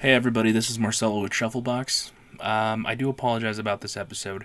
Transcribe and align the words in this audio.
Hey 0.00 0.12
everybody, 0.12 0.52
this 0.52 0.70
is 0.70 0.78
Marcello 0.78 1.22
with 1.22 1.34
Shufflebox. 1.34 2.12
Um, 2.38 2.86
I 2.86 2.94
do 2.94 3.08
apologize 3.08 3.58
about 3.58 3.80
this 3.80 3.96
episode, 3.96 4.44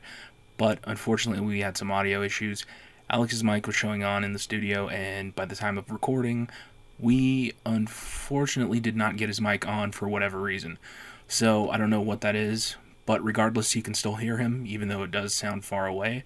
but 0.58 0.80
unfortunately 0.84 1.46
we 1.46 1.60
had 1.60 1.78
some 1.78 1.92
audio 1.92 2.24
issues. 2.24 2.66
Alex's 3.08 3.44
mic 3.44 3.68
was 3.68 3.76
showing 3.76 4.04
on 4.04 4.24
in 4.24 4.34
the 4.34 4.40
studio, 4.40 4.88
and 4.88 5.36
by 5.36 5.46
the 5.46 5.56
time 5.56 5.78
of 5.78 5.92
recording, 5.92 6.50
we 6.98 7.54
unfortunately 7.68 8.80
did 8.80 8.96
not 8.96 9.16
get 9.16 9.30
his 9.30 9.40
mic 9.40 9.68
on 9.68 9.92
for 9.92 10.08
whatever 10.10 10.40
reason. 10.40 10.80
So 11.28 11.70
I 11.70 11.78
don't 11.78 11.92
know 11.92 12.02
what 12.02 12.22
that 12.22 12.36
is, 12.36 12.76
but 13.06 13.24
regardless, 13.24 13.76
you 13.76 13.84
can 13.84 13.94
still 13.94 14.16
hear 14.16 14.38
him, 14.38 14.64
even 14.66 14.88
though 14.88 15.04
it 15.04 15.12
does 15.12 15.36
sound 15.36 15.66
far 15.66 15.86
away. 15.86 16.24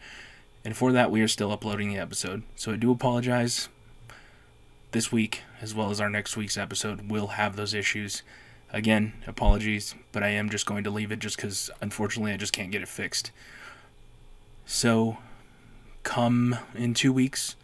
And 0.63 0.77
for 0.77 0.93
that, 0.93 1.11
we 1.11 1.19
are 1.19 1.27
still 1.27 1.51
uploading 1.51 1.89
the 1.89 1.99
episode. 1.99 2.43
So 2.55 2.71
I 2.71 2.77
do 2.77 2.91
apologize. 2.91 3.67
This 4.93 5.11
week, 5.11 5.41
as 5.61 5.75
well 5.75 5.91
as 5.91 5.99
our 5.99 6.09
next 6.09 6.37
week's 6.37 6.57
episode, 6.57 7.11
will 7.11 7.27
have 7.27 7.57
those 7.57 7.73
issues. 7.73 8.23
Again, 8.71 9.13
apologies, 9.25 9.95
but 10.11 10.23
I 10.23 10.29
am 10.29 10.49
just 10.49 10.65
going 10.65 10.83
to 10.83 10.89
leave 10.89 11.11
it 11.11 11.19
just 11.19 11.37
because 11.37 11.69
unfortunately 11.81 12.33
I 12.33 12.37
just 12.37 12.53
can't 12.53 12.71
get 12.71 12.81
it 12.81 12.87
fixed. 12.87 13.31
So, 14.65 15.17
come 16.03 16.57
in 16.75 16.93
two 16.93 17.13
weeks, 17.13 17.55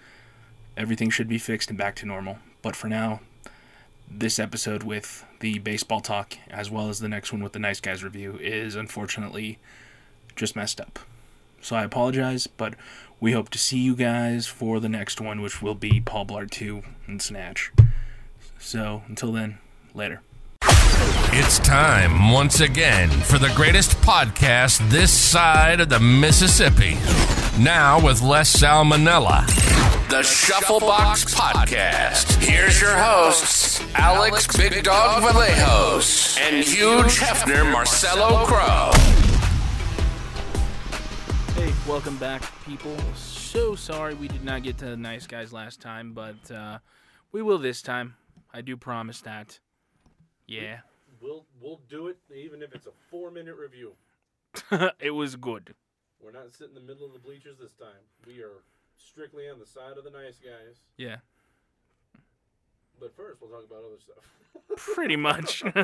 everything 0.77 1.09
should 1.09 1.27
be 1.27 1.37
fixed 1.37 1.69
and 1.69 1.77
back 1.77 1.95
to 1.97 2.05
normal. 2.05 2.37
But 2.61 2.75
for 2.75 2.87
now, 2.87 3.19
this 4.09 4.39
episode 4.39 4.83
with 4.83 5.25
the 5.39 5.59
baseball 5.59 5.99
talk, 5.99 6.37
as 6.49 6.71
well 6.71 6.87
as 6.87 6.99
the 6.99 7.09
next 7.09 7.33
one 7.33 7.43
with 7.43 7.53
the 7.53 7.59
Nice 7.59 7.81
Guys 7.81 8.03
review, 8.03 8.37
is 8.39 8.75
unfortunately 8.75 9.59
just 10.35 10.55
messed 10.55 10.79
up. 10.79 10.99
So 11.61 11.75
I 11.75 11.83
apologize, 11.83 12.47
but 12.47 12.75
we 13.19 13.31
hope 13.31 13.49
to 13.49 13.57
see 13.57 13.79
you 13.79 13.95
guys 13.95 14.47
for 14.47 14.79
the 14.79 14.89
next 14.89 15.21
one, 15.21 15.41
which 15.41 15.61
will 15.61 15.75
be 15.75 16.01
Paul 16.01 16.25
Blart 16.25 16.51
2 16.51 16.83
and 17.07 17.21
Snatch. 17.21 17.71
So 18.59 19.03
until 19.07 19.31
then, 19.31 19.57
later. 19.93 20.21
It's 21.35 21.59
time 21.59 22.31
once 22.31 22.61
again 22.61 23.09
for 23.09 23.37
the 23.37 23.51
greatest 23.55 23.97
podcast 23.97 24.89
this 24.89 25.11
side 25.11 25.81
of 25.81 25.89
the 25.89 25.99
Mississippi. 25.99 26.93
Now 27.61 27.99
with 28.03 28.21
less 28.21 28.55
salmonella. 28.55 29.45
The 30.09 30.23
Shufflebox 30.23 31.35
Podcast. 31.35 32.41
Here's 32.41 32.79
your 32.79 32.95
hosts, 32.95 33.81
Alex 33.95 34.55
Big 34.55 34.81
Dog 34.83 35.23
Vallejos 35.23 36.39
and 36.39 36.63
Hugh 36.63 37.03
Hefner 37.03 37.69
Marcello 37.69 38.45
Crowe. 38.45 38.91
Hey, 41.55 41.73
welcome 41.85 42.15
back, 42.17 42.43
people. 42.63 42.95
So 43.15 43.75
sorry 43.75 44.13
we 44.13 44.29
did 44.29 44.45
not 44.45 44.63
get 44.63 44.77
to 44.77 44.85
the 44.85 44.97
Nice 44.97 45.27
Guys 45.27 45.51
last 45.51 45.81
time, 45.81 46.13
but 46.13 46.49
uh, 46.49 46.77
we 47.33 47.41
will 47.41 47.57
this 47.57 47.81
time. 47.81 48.15
I 48.53 48.61
do 48.61 48.77
promise 48.77 49.19
that. 49.21 49.59
Yeah. 50.47 50.79
We'll 51.23 51.45
we'll 51.61 51.79
do 51.89 52.07
it 52.07 52.17
even 52.35 52.61
if 52.61 52.75
it's 52.75 52.85
a 52.85 52.91
four 53.09 53.31
minute 53.31 53.55
review. 53.55 53.93
it 54.99 55.11
was 55.11 55.37
good. 55.37 55.73
We're 56.21 56.33
not 56.33 56.51
sitting 56.51 56.75
in 56.75 56.85
the 56.85 56.93
middle 56.93 57.07
of 57.07 57.13
the 57.13 57.19
bleachers 57.19 57.57
this 57.59 57.71
time. 57.73 58.03
We 58.27 58.41
are 58.41 58.63
strictly 58.97 59.49
on 59.49 59.57
the 59.57 59.65
side 59.65 59.97
of 59.97 60.03
the 60.03 60.09
nice 60.09 60.37
guys. 60.37 60.81
Yeah. 60.97 61.17
But 62.99 63.15
first, 63.15 63.41
we'll 63.41 63.49
talk 63.49 63.65
about 63.65 63.83
other 63.85 63.99
stuff. 63.99 64.93
Pretty 64.95 65.15
much. 65.15 65.63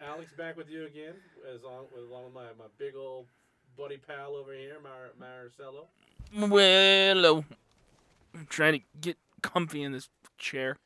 Alex, 0.00 0.32
back 0.36 0.56
with 0.56 0.68
you 0.68 0.84
again, 0.86 1.14
as 1.54 1.62
long 1.62 1.86
with 1.94 2.10
along 2.10 2.24
with 2.24 2.34
my, 2.34 2.46
my 2.58 2.66
big 2.76 2.94
old 2.96 3.26
buddy 3.76 3.98
pal 3.98 4.34
over 4.34 4.52
here, 4.52 4.78
Mar- 4.82 5.14
Marcello. 5.18 5.86
well, 6.36 7.44
I'm 8.34 8.46
trying 8.48 8.80
to 8.80 8.80
get 9.00 9.16
comfy 9.42 9.82
in 9.82 9.92
this 9.92 10.08
chair. 10.38 10.76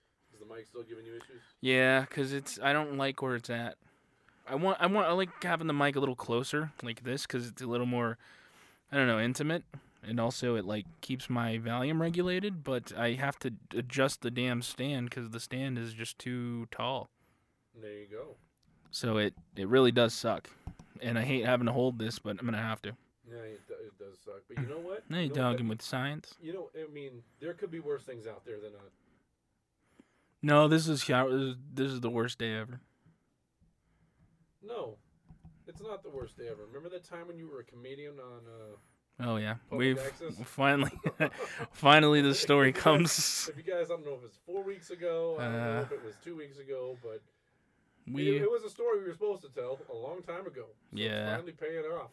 Mic 0.50 0.66
still 0.66 0.82
giving 0.82 1.04
you 1.04 1.12
issues? 1.12 1.42
Yeah, 1.60 2.04
cause 2.06 2.32
it's 2.32 2.58
I 2.62 2.72
don't 2.72 2.96
like 2.96 3.22
where 3.22 3.36
it's 3.36 3.50
at. 3.50 3.76
I 4.48 4.54
want 4.56 4.78
I 4.80 4.86
want 4.86 5.06
I 5.06 5.12
like 5.12 5.42
having 5.42 5.66
the 5.66 5.72
mic 5.72 5.96
a 5.96 6.00
little 6.00 6.16
closer 6.16 6.72
like 6.82 7.04
this 7.04 7.26
cuz 7.26 7.48
it's 7.48 7.62
a 7.62 7.66
little 7.66 7.86
more 7.86 8.18
I 8.90 8.96
don't 8.96 9.06
know, 9.06 9.20
intimate 9.20 9.64
and 10.02 10.18
also 10.18 10.56
it 10.56 10.64
like 10.64 10.86
keeps 11.02 11.28
my 11.30 11.58
volume 11.58 12.00
regulated, 12.00 12.64
but 12.64 12.92
I 12.96 13.12
have 13.12 13.39
to 13.40 13.52
adjust 13.77 14.22
the 14.22 14.30
damn 14.30 14.62
stand 14.62 15.10
cuz 15.10 15.30
the 15.30 15.40
stand 15.40 15.78
is 15.78 15.94
just 15.94 16.18
too 16.18 16.66
tall. 16.70 17.10
There 17.80 17.92
you 17.92 18.06
go. 18.10 18.36
So 18.90 19.18
it 19.18 19.34
it 19.56 19.68
really 19.68 19.92
does 19.92 20.14
suck. 20.14 20.50
And 21.02 21.18
I 21.18 21.22
hate 21.22 21.44
having 21.46 21.66
to 21.66 21.72
hold 21.72 21.98
this, 21.98 22.18
but 22.18 22.30
I'm 22.39 22.46
going 22.46 22.52
to 22.52 22.58
have 22.58 22.83
to. 22.83 22.92
Yeah, 23.27 23.36
it, 23.39 23.60
do- 23.66 23.74
it 23.74 23.98
does 23.98 24.18
suck. 24.24 24.42
But 24.48 24.58
you 24.58 24.68
know 24.68 24.80
what? 24.80 25.08
Now 25.08 25.18
you 25.18 25.24
you 25.24 25.28
know 25.30 25.34
dogging 25.34 25.68
what? 25.68 25.78
with 25.78 25.83
science. 25.83 26.34
You 26.42 26.52
know, 26.52 26.70
I 26.77 26.92
mean, 26.92 27.22
there 27.40 27.55
could 27.55 27.70
be 27.70 27.80
worse 27.80 28.02
things 28.02 28.27
out 28.27 28.44
there 28.44 28.60
than 28.60 28.72
a. 28.72 28.84
No, 30.42 30.68
this 30.68 30.89
is 30.89 31.05
this 31.06 31.92
is- 31.92 32.01
the 32.01 32.11
worst 32.11 32.39
day 32.39 32.55
ever. 32.55 32.80
No, 34.62 34.96
it's 35.67 35.83
not 35.83 36.02
the 36.02 36.11
worst 36.11 36.36
day 36.36 36.48
ever. 36.48 36.64
Remember 36.67 36.89
that 36.90 37.05
time 37.05 37.27
when 37.27 37.39
you 37.39 37.48
were 37.48 37.61
a 37.61 37.64
comedian 37.64 38.18
on? 38.18 38.40
Uh, 38.46 38.77
Oh 39.23 39.36
yeah. 39.36 39.56
Access? 39.70 40.34
finally 40.46 40.92
finally 41.73 42.23
the 42.23 42.34
story 42.34 42.73
comes 42.86 43.51
If 43.51 43.56
you 43.58 43.62
guys, 43.62 43.86
I 43.90 43.95
don't 43.95 44.06
know 44.06 44.14
if 44.14 44.24
it's 44.24 44.39
four 44.46 44.62
weeks 44.62 44.89
ago, 44.90 45.36
I 45.39 45.45
don't 45.45 45.52
know 45.52 45.78
Uh, 45.78 45.83
if 45.83 45.92
it 45.92 46.02
was 46.05 46.14
two 46.24 46.36
weeks 46.36 46.58
ago, 46.58 46.96
but 47.02 47.20
we 48.11 48.36
it, 48.36 48.42
it 48.42 48.51
was 48.51 48.64
a 48.64 48.70
story 48.70 48.98
we 49.01 49.05
were 49.07 49.12
supposed 49.12 49.42
to 49.42 49.51
tell 49.51 49.78
a 49.92 49.95
long 49.95 50.22
time 50.22 50.46
ago. 50.46 50.64
So 50.68 50.96
Yeah. 50.96 51.20
It's 51.22 51.30
finally 51.36 51.52
paying 51.52 51.84
off. 51.84 52.11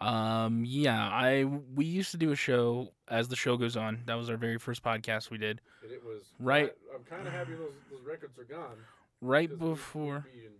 Um, 0.00 0.64
yeah, 0.66 1.08
I 1.08 1.44
we 1.44 1.84
used 1.84 2.10
to 2.10 2.16
do 2.16 2.32
a 2.32 2.36
show 2.36 2.92
as 3.08 3.28
the 3.28 3.36
show 3.36 3.56
goes 3.56 3.76
on. 3.76 4.02
That 4.06 4.14
was 4.14 4.28
our 4.30 4.36
very 4.36 4.58
first 4.58 4.82
podcast 4.82 5.30
we 5.30 5.38
did 5.38 5.60
And 5.82 5.92
it 5.92 6.02
was 6.04 6.22
Right. 6.38 6.72
I, 6.92 6.94
am 6.96 7.04
kind 7.04 7.26
of 7.26 7.32
happy 7.32 7.52
those 7.52 7.72
those 7.90 8.02
records 8.06 8.38
are 8.38 8.44
gone. 8.44 8.76
right 9.20 9.56
before. 9.58 10.26
be 10.32 10.40
in 10.46 10.52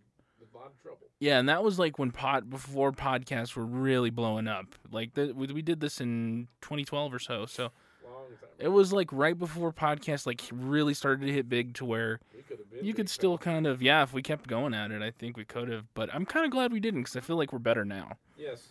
a 0.54 0.56
lot 0.56 0.66
of 0.66 0.82
trouble. 0.82 0.98
Yeah, 1.18 1.38
and 1.38 1.48
that 1.48 1.62
was 1.64 1.78
like 1.78 1.98
when 1.98 2.10
pod 2.12 2.48
before 2.48 2.92
podcasts 2.92 3.56
were 3.56 3.64
really 3.66 4.10
blowing 4.10 4.46
up. 4.46 4.74
Like 4.92 5.14
the, 5.14 5.32
we 5.32 5.46
we 5.48 5.62
did 5.62 5.80
this 5.80 6.00
in 6.00 6.48
2012 6.62 7.12
or 7.14 7.18
so. 7.18 7.46
So 7.46 7.70
Long 8.04 8.26
time. 8.40 8.50
it 8.58 8.68
was 8.68 8.92
like 8.92 9.08
right 9.12 9.36
before 9.38 9.72
podcasts 9.72 10.26
like 10.26 10.42
really 10.52 10.94
started 10.94 11.26
to 11.26 11.32
hit 11.32 11.48
big 11.48 11.74
to 11.74 11.84
where 11.84 12.20
we 12.34 12.42
could 12.42 12.58
have 12.58 12.70
been. 12.70 12.84
you 12.84 12.94
could 12.94 13.08
still 13.10 13.36
kind 13.36 13.66
of 13.66 13.82
yeah, 13.82 14.02
if 14.04 14.12
we 14.12 14.22
kept 14.22 14.46
going 14.46 14.74
at 14.74 14.90
it, 14.92 15.02
I 15.02 15.10
think 15.10 15.36
we 15.36 15.44
could 15.44 15.68
have. 15.70 15.86
But 15.94 16.14
I'm 16.14 16.24
kind 16.24 16.44
of 16.44 16.52
glad 16.52 16.72
we 16.72 16.80
didn't 16.80 17.00
because 17.02 17.16
I 17.16 17.20
feel 17.20 17.36
like 17.36 17.52
we're 17.52 17.58
better 17.58 17.84
now. 17.84 18.12
Yes, 18.36 18.68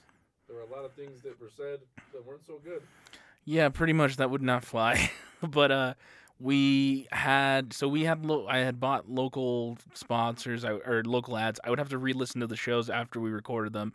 a 0.69 0.75
lot 0.75 0.85
of 0.85 0.93
things 0.93 1.21
that 1.21 1.39
were 1.39 1.49
said 1.55 1.79
that 2.13 2.25
weren't 2.25 2.45
so 2.45 2.59
good. 2.63 2.81
Yeah, 3.45 3.69
pretty 3.69 3.93
much 3.93 4.17
that 4.17 4.29
would 4.29 4.41
not 4.41 4.63
fly. 4.63 5.11
but 5.41 5.71
uh 5.71 5.93
we 6.39 7.07
had 7.11 7.73
so 7.73 7.87
we 7.87 8.03
had 8.03 8.25
lo- 8.25 8.47
I 8.47 8.59
had 8.59 8.79
bought 8.79 9.09
local 9.09 9.77
sponsors 9.93 10.65
or 10.65 11.03
local 11.05 11.37
ads. 11.37 11.59
I 11.63 11.69
would 11.69 11.79
have 11.79 11.89
to 11.89 11.97
re-listen 11.97 12.41
to 12.41 12.47
the 12.47 12.55
shows 12.55 12.89
after 12.89 13.19
we 13.19 13.29
recorded 13.31 13.73
them. 13.73 13.93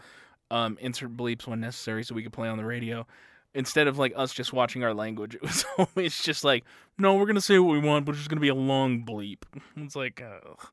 Um 0.50 0.78
insert 0.80 1.16
bleeps 1.16 1.46
when 1.46 1.60
necessary 1.60 2.04
so 2.04 2.14
we 2.14 2.22
could 2.22 2.32
play 2.32 2.48
on 2.48 2.58
the 2.58 2.64
radio. 2.64 3.06
Instead 3.54 3.86
of 3.86 3.98
like 3.98 4.12
us 4.14 4.32
just 4.32 4.52
watching 4.52 4.84
our 4.84 4.94
language, 4.94 5.34
it 5.36 5.42
was 5.42 5.64
always 5.78 6.22
just 6.22 6.44
like, 6.44 6.64
no, 6.98 7.14
we're 7.16 7.26
gonna 7.26 7.40
say 7.40 7.58
what 7.58 7.72
we 7.72 7.80
want, 7.80 8.04
but 8.04 8.14
it's 8.14 8.28
gonna 8.28 8.40
be 8.40 8.48
a 8.48 8.54
long 8.54 9.04
bleep. 9.04 9.38
It's 9.76 9.96
like, 9.96 10.22
ugh. 10.22 10.66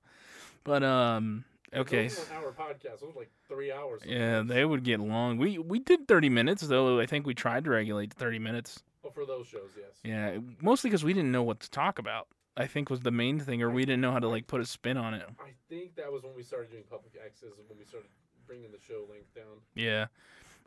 but 0.64 0.84
um, 0.84 1.46
okay, 1.76 2.04
weren't 2.04 2.30
hour 2.34 2.52
podcasts. 2.52 3.02
Those 3.02 3.14
were 3.14 3.22
like 3.22 3.32
three 3.48 3.72
hours. 3.72 4.02
yeah, 4.06 4.42
they 4.46 4.66
would 4.66 4.84
get 4.84 5.00
long. 5.00 5.38
We 5.38 5.58
we 5.58 5.80
did 5.80 6.08
thirty 6.08 6.30
minutes 6.30 6.62
though. 6.64 7.00
I 7.00 7.06
think 7.06 7.26
we 7.26 7.34
tried 7.34 7.64
to 7.66 7.70
regulate 7.72 8.12
to 8.12 8.18
thirty 8.18 8.40
minutes. 8.40 8.84
Well, 9.04 9.12
for 9.14 9.26
those 9.26 9.48
shows, 9.48 9.72
yes. 9.78 10.00
Yeah, 10.04 10.40
mostly 10.62 10.90
because 10.90 11.04
we 11.04 11.14
didn't 11.14 11.32
know 11.32 11.44
what 11.44 11.60
to 11.60 11.70
talk 11.70 12.00
about. 12.00 12.28
I 12.58 12.68
think 12.68 12.90
was 12.90 13.02
the 13.02 13.12
main 13.12 13.40
thing, 13.40 13.62
or 13.62 13.70
we 13.70 13.84
didn't 13.84 14.02
know 14.02 14.12
how 14.12 14.20
to 14.20 14.28
like 14.28 14.48
put 14.48 14.62
a 14.62 14.66
spin 14.66 14.98
on 14.98 15.14
it. 15.14 15.26
I 15.40 15.52
think 15.70 15.96
that 15.98 16.12
was 16.12 16.24
when 16.24 16.36
we 16.36 16.44
started 16.44 16.72
doing 16.72 16.84
public 16.90 17.14
access 17.24 17.58
and 17.58 17.68
when 17.68 17.78
we 17.78 17.86
started 17.86 18.10
bringing 18.48 18.72
the 18.72 18.80
show 18.80 19.06
length 19.10 19.34
down. 19.36 19.46
Yeah. 19.76 20.08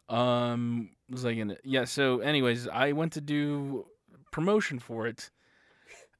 Um, 0.08 0.90
was 1.10 1.25
like 1.25 1.36
in 1.36 1.56
yeah. 1.64 1.84
So, 1.84 2.20
anyways, 2.20 2.69
I 2.69 2.92
went 2.92 3.12
to 3.14 3.20
do 3.20 3.86
promotion 4.30 4.78
for 4.78 5.06
it, 5.06 5.30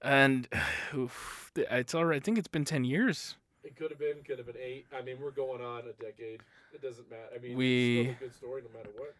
and 0.03 0.49
oof, 0.95 1.53
it's 1.57 1.95
all 1.95 2.05
right. 2.05 2.17
I 2.17 2.21
think 2.21 2.39
it's 2.39 2.49
been 2.49 2.65
ten 2.65 2.85
years. 2.85 3.37
It 3.69 3.77
could 3.77 3.91
have 3.91 3.99
been, 3.99 4.23
could 4.27 4.39
have 4.39 4.47
been 4.47 4.57
eight. 4.61 4.87
I 4.99 5.03
mean, 5.03 5.17
we're 5.23 5.31
going 5.31 5.61
on 5.63 5.81
a 5.81 5.93
decade. 6.03 6.41
It 6.73 6.81
doesn't 6.81 7.09
matter. 7.11 7.23
I 7.35 7.39
mean, 7.39 7.55
We- 7.57 8.01
it's 8.01 8.17
still 8.17 8.27
a 8.27 8.29
good 8.31 8.35
story 8.35 8.63
no 8.63 8.79
matter 8.79 8.91
what. 8.97 9.15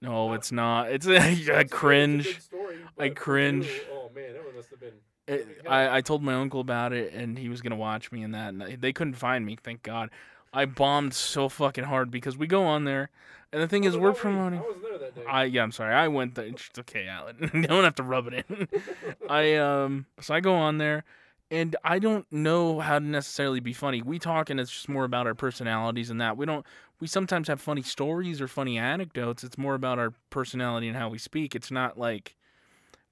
No, 0.00 0.32
it's 0.32 0.50
not. 0.50 0.90
It's 0.90 1.06
I 1.06 1.12
a- 1.14 1.32
it's 1.32 1.48
a 1.48 1.64
cringe. 1.64 2.40
story, 2.40 2.78
I 2.98 3.10
cringe. 3.10 3.68
oh 3.92 4.10
man, 4.12 4.32
that 4.32 4.44
one 4.44 4.56
must 4.56 4.70
have 4.70 4.80
been. 4.80 4.94
It, 5.28 5.46
I, 5.68 5.98
I 5.98 6.00
told 6.00 6.20
my 6.24 6.34
uncle 6.34 6.58
about 6.60 6.92
it, 6.92 7.12
and 7.14 7.38
he 7.38 7.48
was 7.48 7.62
gonna 7.62 7.76
watch 7.76 8.10
me 8.10 8.24
in 8.24 8.32
that, 8.32 8.48
and 8.52 8.60
they 8.82 8.92
couldn't 8.92 9.14
find 9.14 9.46
me. 9.46 9.56
Thank 9.62 9.84
God. 9.84 10.10
I 10.52 10.64
bombed 10.64 11.14
so 11.14 11.48
fucking 11.48 11.84
hard 11.84 12.10
because 12.10 12.36
we 12.36 12.48
go 12.48 12.64
on 12.64 12.82
there, 12.82 13.10
and 13.52 13.62
the 13.62 13.68
thing 13.68 13.84
is, 13.84 13.94
Oh, 13.94 14.00
we're 14.00 14.12
promoting. 14.12 14.58
I 14.58 14.62
wasn't 14.62 14.82
there 14.82 14.98
that 14.98 15.14
day. 15.14 15.22
I 15.28 15.44
yeah, 15.44 15.62
I'm 15.62 15.70
sorry. 15.70 15.94
I 15.94 16.08
went 16.08 16.34
there. 16.34 16.46
It's 16.46 16.68
okay, 16.80 17.06
Alan. 17.06 17.36
you 17.54 17.62
don't 17.68 17.84
have 17.84 17.94
to 17.94 18.02
rub 18.02 18.26
it 18.26 18.44
in. 18.48 18.66
I 19.30 19.54
um 19.54 20.06
so 20.20 20.34
I 20.34 20.40
go 20.40 20.54
on 20.54 20.78
there 20.78 21.04
and 21.52 21.76
I 21.84 21.98
don't 21.98 22.24
know 22.32 22.80
how 22.80 22.98
to 22.98 23.04
necessarily 23.04 23.60
be 23.60 23.74
funny. 23.74 24.00
We 24.00 24.18
talk 24.18 24.48
and 24.48 24.58
it's 24.58 24.70
just 24.70 24.88
more 24.88 25.04
about 25.04 25.26
our 25.26 25.34
personalities 25.34 26.08
and 26.08 26.18
that. 26.20 26.38
We 26.38 26.46
don't 26.46 26.64
we 26.98 27.06
sometimes 27.06 27.48
have 27.48 27.60
funny 27.60 27.82
stories 27.82 28.40
or 28.40 28.48
funny 28.48 28.78
anecdotes. 28.78 29.44
It's 29.44 29.58
more 29.58 29.74
about 29.74 29.98
our 29.98 30.14
personality 30.30 30.88
and 30.88 30.96
how 30.96 31.10
we 31.10 31.18
speak. 31.18 31.54
It's 31.54 31.70
not 31.70 31.98
like 31.98 32.36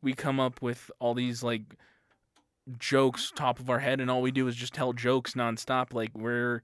we 0.01 0.15
come 0.15 0.41
up 0.41 0.63
with 0.63 0.91
all 1.01 1.13
these 1.13 1.43
like 1.43 1.63
jokes 2.79 3.31
top 3.37 3.61
of 3.61 3.69
our 3.69 3.81
head 3.81 4.01
and 4.01 4.11
all 4.11 4.23
we 4.23 4.31
do 4.31 4.49
is 4.49 4.57
just 4.57 4.73
tell 4.73 4.95
jokes 4.95 5.35
nonstop. 5.35 5.93
Like 5.93 6.17
we're 6.17 6.63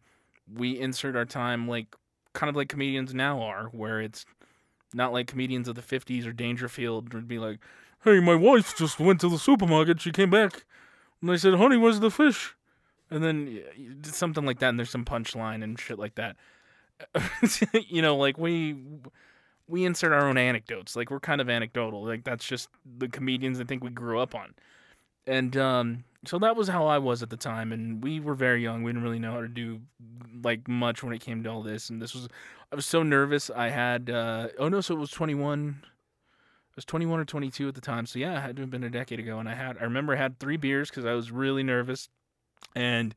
we 0.51 0.81
insert 0.81 1.15
our 1.15 1.27
time 1.27 1.69
like 1.69 1.95
kind 2.33 2.49
of 2.49 2.57
like 2.57 2.71
comedians 2.71 3.13
now 3.13 3.43
are, 3.43 3.67
where 3.67 4.01
it's 4.01 4.25
not 4.95 5.13
like 5.13 5.27
comedians 5.27 5.69
of 5.69 5.75
the 5.75 5.83
'50s 5.83 6.27
or 6.27 6.33
Dangerfield 6.33 7.13
would 7.13 7.29
be 7.29 7.39
like, 7.39 7.59
"Hey, 8.03 8.19
my 8.21 8.35
wife 8.35 8.75
just 8.79 8.99
went 8.99 9.21
to 9.21 9.29
the 9.29 9.39
supermarket. 9.39 10.01
She 10.01 10.11
came 10.11 10.31
back, 10.31 10.65
and 11.23 11.31
I 11.31 11.37
said, 11.37 11.55
honey, 11.55 11.77
where's 11.77 12.01
the 12.01 12.11
fish?" 12.11 12.55
And 13.11 13.23
then 13.23 13.63
something 14.03 14.45
like 14.45 14.59
that, 14.59 14.71
and 14.71 14.79
there's 14.79 14.91
some 14.91 15.05
punchline 15.05 15.63
and 15.63 15.79
shit 15.79 15.99
like 15.99 16.17
that. 16.17 16.37
you 17.89 18.03
know, 18.03 18.17
like 18.17 18.39
we 18.39 18.77
we 19.69 19.85
insert 19.85 20.13
our 20.13 20.29
own 20.29 20.39
anecdotes. 20.39 20.97
Like 20.97 21.11
we're 21.11 21.21
kind 21.21 21.41
of 21.41 21.49
anecdotal. 21.49 22.05
Like 22.05 22.25
that's 22.25 22.47
just 22.47 22.69
the 22.99 23.09
comedians 23.09 23.61
I 23.61 23.65
think 23.65 23.83
we 23.83 23.91
grew 23.91 24.19
up 24.19 24.35
on. 24.35 24.55
And 25.27 25.57
um, 25.57 26.05
so 26.25 26.39
that 26.39 26.57
was 26.57 26.69
how 26.69 26.87
I 26.87 26.99
was 26.99 27.23
at 27.23 27.31
the 27.31 27.37
time, 27.37 27.73
and 27.73 28.03
we 28.03 28.21
were 28.21 28.35
very 28.35 28.63
young. 28.63 28.83
We 28.83 28.93
didn't 28.93 29.03
really 29.03 29.19
know 29.19 29.33
how 29.33 29.41
to 29.41 29.49
do 29.49 29.81
like 30.43 30.69
much 30.69 31.03
when 31.03 31.13
it 31.13 31.21
came 31.21 31.43
to 31.45 31.51
all 31.51 31.63
this. 31.63 31.91
And 31.91 32.01
this 32.01 32.15
was, 32.15 32.29
I 32.71 32.77
was 32.77 32.87
so 32.87 33.03
nervous. 33.03 33.51
I 33.51 33.69
had, 33.69 34.11
uh, 34.11 34.49
oh 34.59 34.69
no, 34.69 34.81
so 34.81 34.95
it 34.95 34.99
was 34.99 35.11
21. 35.11 35.83
I 36.77 36.79
was 36.79 36.85
21 36.85 37.21
or 37.21 37.25
22 37.25 37.69
at 37.69 37.75
the 37.75 37.81
time. 37.81 38.05
So 38.05 38.19
yeah, 38.19 38.37
it 38.37 38.41
had 38.41 38.57
to 38.57 38.63
have 38.63 38.71
been 38.71 38.85
a 38.85 38.91
decade 38.91 39.19
ago. 39.19 39.39
And 39.39 39.49
I 39.49 39.55
had, 39.55 39.79
I 39.81 39.85
remember 39.85 40.13
I 40.13 40.17
had 40.17 40.39
three 40.39 40.59
beers 40.59 40.91
because 40.91 41.07
I 41.07 41.15
was 41.15 41.31
really 41.31 41.63
nervous. 41.63 42.09
And 42.75 43.15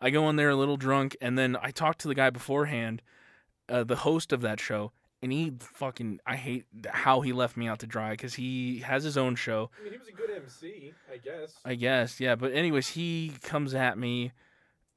I 0.00 0.10
go 0.10 0.28
in 0.30 0.36
there 0.36 0.50
a 0.50 0.56
little 0.56 0.76
drunk, 0.76 1.16
and 1.20 1.36
then 1.36 1.56
I 1.60 1.70
talked 1.70 2.00
to 2.02 2.08
the 2.08 2.14
guy 2.14 2.30
beforehand, 2.30 3.02
uh, 3.68 3.84
the 3.84 3.96
host 3.96 4.32
of 4.32 4.40
that 4.40 4.58
show, 4.58 4.92
and 5.22 5.30
he 5.30 5.52
fucking 5.60 6.20
I 6.26 6.36
hate 6.36 6.64
how 6.88 7.20
he 7.20 7.32
left 7.32 7.56
me 7.56 7.68
out 7.68 7.80
to 7.80 7.86
dry 7.86 8.12
because 8.12 8.34
he 8.34 8.78
has 8.78 9.04
his 9.04 9.18
own 9.18 9.34
show. 9.34 9.70
I 9.78 9.84
mean, 9.84 9.92
he 9.92 9.98
was 9.98 10.08
a 10.08 10.12
good 10.12 10.30
MC, 10.30 10.94
I 11.12 11.18
guess. 11.18 11.54
I 11.64 11.74
guess, 11.74 12.18
yeah. 12.20 12.34
But 12.34 12.52
anyways, 12.52 12.88
he 12.88 13.32
comes 13.42 13.74
at 13.74 13.98
me, 13.98 14.32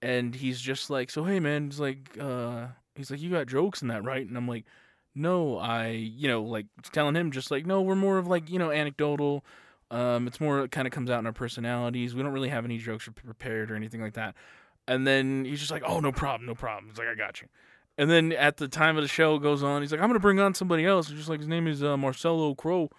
and 0.01 0.33
he's 0.33 0.61
just 0.61 0.89
like, 0.89 1.09
"So 1.09 1.25
hey, 1.25 1.41
man," 1.41 1.65
he's 1.65 1.79
like, 1.79 2.17
uh, 2.17 2.67
he's 2.95 3.11
like, 3.11 3.19
"You 3.19 3.29
got 3.31 3.47
jokes 3.47 3.81
in 3.81 3.89
that, 3.89 4.05
right?" 4.05 4.25
And 4.25 4.37
I'm 4.37 4.47
like, 4.47 4.63
"No, 5.15 5.57
I, 5.57 5.87
you 5.89 6.27
know, 6.27 6.41
like 6.43 6.65
telling 6.91 7.15
him 7.15 7.31
just 7.31 7.51
like, 7.51 7.65
no, 7.65 7.81
we're 7.81 7.95
more 7.95 8.17
of 8.17 8.27
like, 8.27 8.49
you 8.49 8.59
know, 8.59 8.71
anecdotal. 8.71 9.43
Um, 9.91 10.27
it's 10.27 10.39
more 10.41 10.67
kind 10.67 10.87
of 10.87 10.93
comes 10.93 11.09
out 11.09 11.19
in 11.19 11.25
our 11.25 11.33
personalities. 11.33 12.15
We 12.15 12.23
don't 12.23 12.33
really 12.33 12.49
have 12.49 12.65
any 12.65 12.77
jokes 12.77 13.07
prepared 13.13 13.71
or 13.71 13.75
anything 13.75 14.01
like 14.01 14.13
that." 14.13 14.35
And 14.87 15.07
then 15.07 15.45
he's 15.45 15.59
just 15.59 15.71
like, 15.71 15.83
"Oh, 15.85 15.99
no 15.99 16.11
problem, 16.11 16.45
no 16.47 16.55
problem." 16.55 16.89
He's 16.89 16.97
like, 16.97 17.07
"I 17.07 17.15
got 17.15 17.41
you." 17.41 17.47
And 17.97 18.09
then 18.09 18.31
at 18.31 18.57
the 18.57 18.67
time 18.67 18.97
of 18.97 19.03
the 19.03 19.07
show 19.07 19.37
goes 19.37 19.61
on, 19.63 19.81
he's 19.81 19.91
like, 19.91 20.01
"I'm 20.01 20.09
gonna 20.09 20.19
bring 20.19 20.39
on 20.39 20.53
somebody 20.53 20.85
else." 20.85 21.09
It's 21.09 21.17
just 21.17 21.29
like 21.29 21.39
his 21.39 21.47
name 21.47 21.67
is 21.67 21.83
uh, 21.83 21.95
Marcello 21.95 22.55
Crowe, 22.55 22.89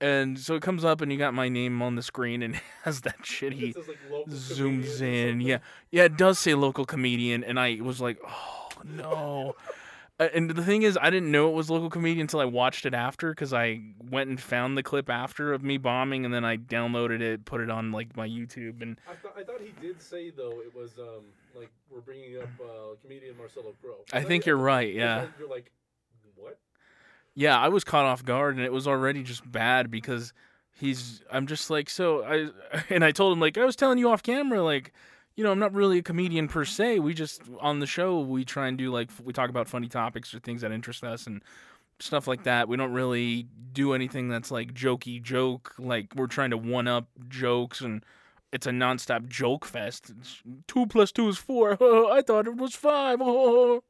and 0.00 0.38
so 0.38 0.54
it 0.54 0.62
comes 0.62 0.84
up 0.84 1.02
and 1.02 1.12
you 1.12 1.18
got 1.18 1.34
my 1.34 1.48
name 1.48 1.82
on 1.82 1.94
the 1.94 2.02
screen 2.02 2.42
and 2.42 2.54
it 2.56 2.62
has 2.84 3.02
that 3.02 3.18
shitty 3.22 3.70
It 3.70 3.74
says, 3.74 3.88
like, 3.88 4.26
zooms 4.28 5.00
in. 5.02 5.40
Yeah, 5.40 5.58
yeah, 5.90 6.04
it 6.04 6.16
does 6.16 6.38
say 6.38 6.54
local 6.54 6.86
comedian, 6.86 7.44
and 7.44 7.60
I 7.60 7.78
was 7.82 8.00
like, 8.00 8.18
oh 8.26 8.68
no. 8.84 9.56
Uh, 10.20 10.28
and 10.34 10.50
the 10.50 10.62
thing 10.62 10.82
is, 10.82 10.98
I 11.00 11.08
didn't 11.08 11.32
know 11.32 11.48
it 11.48 11.54
was 11.54 11.70
local 11.70 11.88
comedian 11.88 12.20
until 12.20 12.40
I 12.40 12.44
watched 12.44 12.84
it 12.84 12.92
after 12.92 13.30
because 13.30 13.54
I 13.54 13.80
went 14.10 14.28
and 14.28 14.38
found 14.38 14.76
the 14.76 14.82
clip 14.82 15.08
after 15.08 15.54
of 15.54 15.62
me 15.62 15.78
bombing, 15.78 16.26
and 16.26 16.34
then 16.34 16.44
I 16.44 16.58
downloaded 16.58 17.22
it, 17.22 17.46
put 17.46 17.62
it 17.62 17.70
on 17.70 17.90
like 17.90 18.14
my 18.18 18.28
YouTube, 18.28 18.82
and 18.82 19.00
I 19.10 19.14
thought 19.14 19.34
I 19.38 19.42
thought 19.42 19.62
he 19.62 19.72
did 19.80 20.02
say 20.02 20.28
though 20.28 20.60
it 20.60 20.76
was 20.76 20.98
um 20.98 21.24
like 21.56 21.70
we're 21.90 22.02
bringing 22.02 22.36
up 22.36 22.50
uh, 22.62 22.94
comedian 23.00 23.34
Marcello 23.38 23.74
Crowe. 23.82 23.94
I 24.12 24.20
thought 24.20 24.28
think 24.28 24.44
you're 24.44 24.58
right. 24.58 24.92
Yeah, 24.92 25.26
You're 25.38 25.48
like, 25.48 25.72
what? 26.36 26.58
yeah, 27.34 27.58
I 27.58 27.68
was 27.68 27.82
caught 27.82 28.04
off 28.04 28.22
guard, 28.22 28.56
and 28.56 28.64
it 28.64 28.72
was 28.72 28.86
already 28.86 29.22
just 29.22 29.50
bad 29.50 29.90
because 29.90 30.34
he's. 30.70 31.22
I'm 31.32 31.46
just 31.46 31.70
like 31.70 31.88
so. 31.88 32.24
I 32.24 32.82
and 32.90 33.06
I 33.06 33.12
told 33.12 33.32
him 33.32 33.40
like 33.40 33.56
I 33.56 33.64
was 33.64 33.74
telling 33.74 33.96
you 33.96 34.10
off 34.10 34.22
camera 34.22 34.62
like. 34.62 34.92
You 35.36 35.44
know, 35.44 35.52
I'm 35.52 35.58
not 35.58 35.72
really 35.72 35.98
a 35.98 36.02
comedian 36.02 36.48
per 36.48 36.64
se. 36.64 36.98
We 36.98 37.14
just 37.14 37.42
on 37.60 37.80
the 37.80 37.86
show 37.86 38.20
we 38.20 38.44
try 38.44 38.68
and 38.68 38.76
do 38.76 38.90
like 38.92 39.10
we 39.24 39.32
talk 39.32 39.48
about 39.48 39.68
funny 39.68 39.88
topics 39.88 40.34
or 40.34 40.38
things 40.40 40.60
that 40.60 40.72
interest 40.72 41.02
us 41.04 41.26
and 41.26 41.42
stuff 41.98 42.26
like 42.26 42.42
that. 42.44 42.68
We 42.68 42.76
don't 42.76 42.92
really 42.92 43.46
do 43.72 43.94
anything 43.94 44.28
that's 44.28 44.50
like 44.50 44.74
jokey 44.74 45.22
joke. 45.22 45.74
Like 45.78 46.14
we're 46.14 46.26
trying 46.26 46.50
to 46.50 46.58
one 46.58 46.88
up 46.88 47.06
jokes 47.28 47.80
and 47.80 48.04
it's 48.52 48.66
a 48.66 48.70
nonstop 48.70 49.28
joke 49.28 49.64
fest. 49.64 50.10
It's, 50.18 50.42
two 50.66 50.86
plus 50.86 51.12
two 51.12 51.28
is 51.28 51.38
four. 51.38 51.72
I 52.12 52.20
thought 52.22 52.46
it 52.46 52.56
was 52.56 52.74
five. 52.74 53.20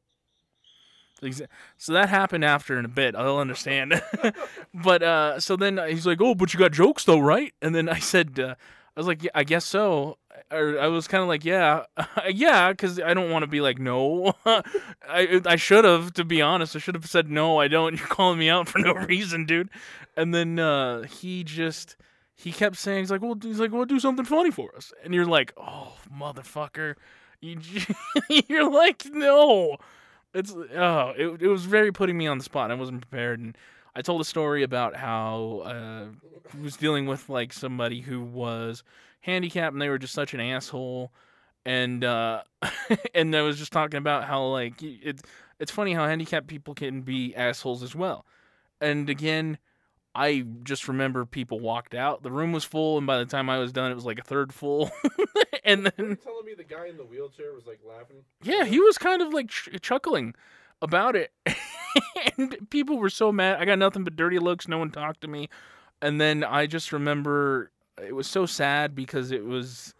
Exa- 1.21 1.47
So 1.77 1.93
that 1.93 2.09
happened 2.09 2.43
after 2.45 2.79
in 2.79 2.85
a 2.85 2.89
bit. 2.89 3.15
I'll 3.15 3.37
understand. 3.39 4.01
but 4.73 5.03
uh, 5.03 5.39
so 5.39 5.55
then 5.55 5.79
he's 5.89 6.05
like, 6.07 6.19
"Oh, 6.21 6.33
but 6.35 6.53
you 6.53 6.59
got 6.59 6.71
jokes 6.71 7.03
though, 7.03 7.19
right?" 7.19 7.53
And 7.61 7.75
then 7.75 7.87
I 7.89 7.99
said, 7.99 8.39
uh, 8.39 8.55
"I 8.95 8.99
was 8.99 9.07
like, 9.07 9.23
yeah, 9.23 9.31
I 9.33 9.43
guess 9.43 9.65
so." 9.65 10.17
Or 10.51 10.79
I 10.79 10.87
was 10.87 11.07
kind 11.07 11.21
of 11.21 11.27
like, 11.27 11.45
"Yeah, 11.45 11.83
yeah," 12.29 12.71
because 12.71 12.99
I 12.99 13.13
don't 13.13 13.29
want 13.31 13.43
to 13.43 13.47
be 13.47 13.61
like, 13.61 13.79
"No." 13.79 14.33
I 14.45 15.41
I 15.45 15.55
should 15.55 15.85
have, 15.85 16.13
to 16.13 16.25
be 16.25 16.41
honest. 16.41 16.75
I 16.75 16.79
should 16.79 16.95
have 16.95 17.05
said, 17.05 17.29
"No, 17.29 17.59
I 17.59 17.67
don't." 17.67 17.97
You're 17.97 18.07
calling 18.07 18.39
me 18.39 18.49
out 18.49 18.67
for 18.67 18.79
no 18.79 18.93
reason, 19.07 19.45
dude. 19.45 19.69
And 20.15 20.33
then 20.33 20.59
uh, 20.59 21.03
he 21.03 21.43
just 21.43 21.95
he 22.35 22.51
kept 22.51 22.77
saying, 22.77 22.99
"He's 22.99 23.11
like, 23.11 23.21
well, 23.21 23.37
he's 23.41 23.59
like, 23.59 23.71
well, 23.71 23.85
do 23.85 23.99
something 23.99 24.25
funny 24.25 24.51
for 24.51 24.75
us." 24.75 24.91
And 25.03 25.13
you're 25.13 25.25
like, 25.25 25.53
"Oh, 25.57 25.97
motherfucker." 26.13 26.95
You, 27.43 27.57
you're 28.47 28.69
like, 28.69 29.03
no, 29.11 29.77
it's 30.33 30.53
oh, 30.53 31.13
it, 31.17 31.41
it 31.41 31.47
was 31.47 31.65
very 31.65 31.91
putting 31.91 32.17
me 32.17 32.27
on 32.27 32.37
the 32.37 32.43
spot. 32.43 32.69
I 32.71 32.75
wasn't 32.75 33.01
prepared, 33.01 33.39
and 33.39 33.57
I 33.95 34.01
told 34.01 34.21
a 34.21 34.25
story 34.25 34.63
about 34.63 34.95
how 34.95 35.63
uh, 35.65 36.05
I 36.57 36.61
was 36.61 36.77
dealing 36.77 37.05
with 37.05 37.29
like 37.29 37.51
somebody 37.53 38.01
who 38.01 38.21
was 38.21 38.83
handicapped, 39.21 39.73
and 39.73 39.81
they 39.81 39.89
were 39.89 39.97
just 39.97 40.13
such 40.13 40.33
an 40.33 40.39
asshole, 40.39 41.11
and 41.65 42.03
uh, 42.03 42.43
and 43.15 43.35
I 43.35 43.41
was 43.41 43.57
just 43.57 43.71
talking 43.71 43.97
about 43.97 44.23
how 44.23 44.45
like 44.45 44.81
it's 44.81 45.23
it's 45.59 45.71
funny 45.71 45.93
how 45.93 46.05
handicapped 46.07 46.47
people 46.47 46.73
can 46.73 47.01
be 47.01 47.35
assholes 47.35 47.83
as 47.83 47.95
well, 47.95 48.25
and 48.79 49.09
again. 49.09 49.57
I 50.13 50.43
just 50.63 50.89
remember 50.89 51.23
people 51.23 51.61
walked 51.61 51.95
out. 51.95 52.21
The 52.21 52.33
room 52.33 52.51
was 52.51 52.65
full, 52.65 52.97
and 52.97 53.07
by 53.07 53.17
the 53.19 53.25
time 53.25 53.49
I 53.49 53.59
was 53.59 53.71
done, 53.71 53.93
it 53.93 53.95
was 53.95 54.03
like 54.03 54.19
a 54.19 54.23
third 54.23 54.51
full. 54.53 54.91
and 55.63 55.85
then 55.85 56.17
telling 56.17 56.45
me 56.45 56.53
the 56.53 56.65
guy 56.65 56.87
in 56.87 56.97
the 56.97 57.05
wheelchair 57.05 57.53
was 57.53 57.65
like 57.65 57.79
laughing? 57.87 58.17
yeah, 58.43 58.65
he 58.65 58.81
was 58.81 58.97
kind 58.97 59.21
of 59.21 59.33
like 59.33 59.47
ch- 59.47 59.69
chuckling 59.81 60.35
about 60.81 61.15
it. 61.15 61.31
and 62.37 62.69
people 62.69 62.97
were 62.97 63.09
so 63.09 63.31
mad. 63.31 63.59
I 63.59 63.65
got 63.65 63.79
nothing 63.79 64.03
but 64.03 64.15
dirty 64.15 64.39
looks. 64.39 64.67
No 64.67 64.77
one 64.77 64.91
talked 64.91 65.21
to 65.21 65.27
me. 65.27 65.49
And 66.01 66.19
then 66.19 66.43
I 66.43 66.65
just 66.65 66.91
remember 66.91 67.71
it 68.01 68.15
was 68.15 68.27
so 68.27 68.45
sad 68.45 68.95
because 68.95 69.31
it 69.31 69.45
was. 69.45 69.93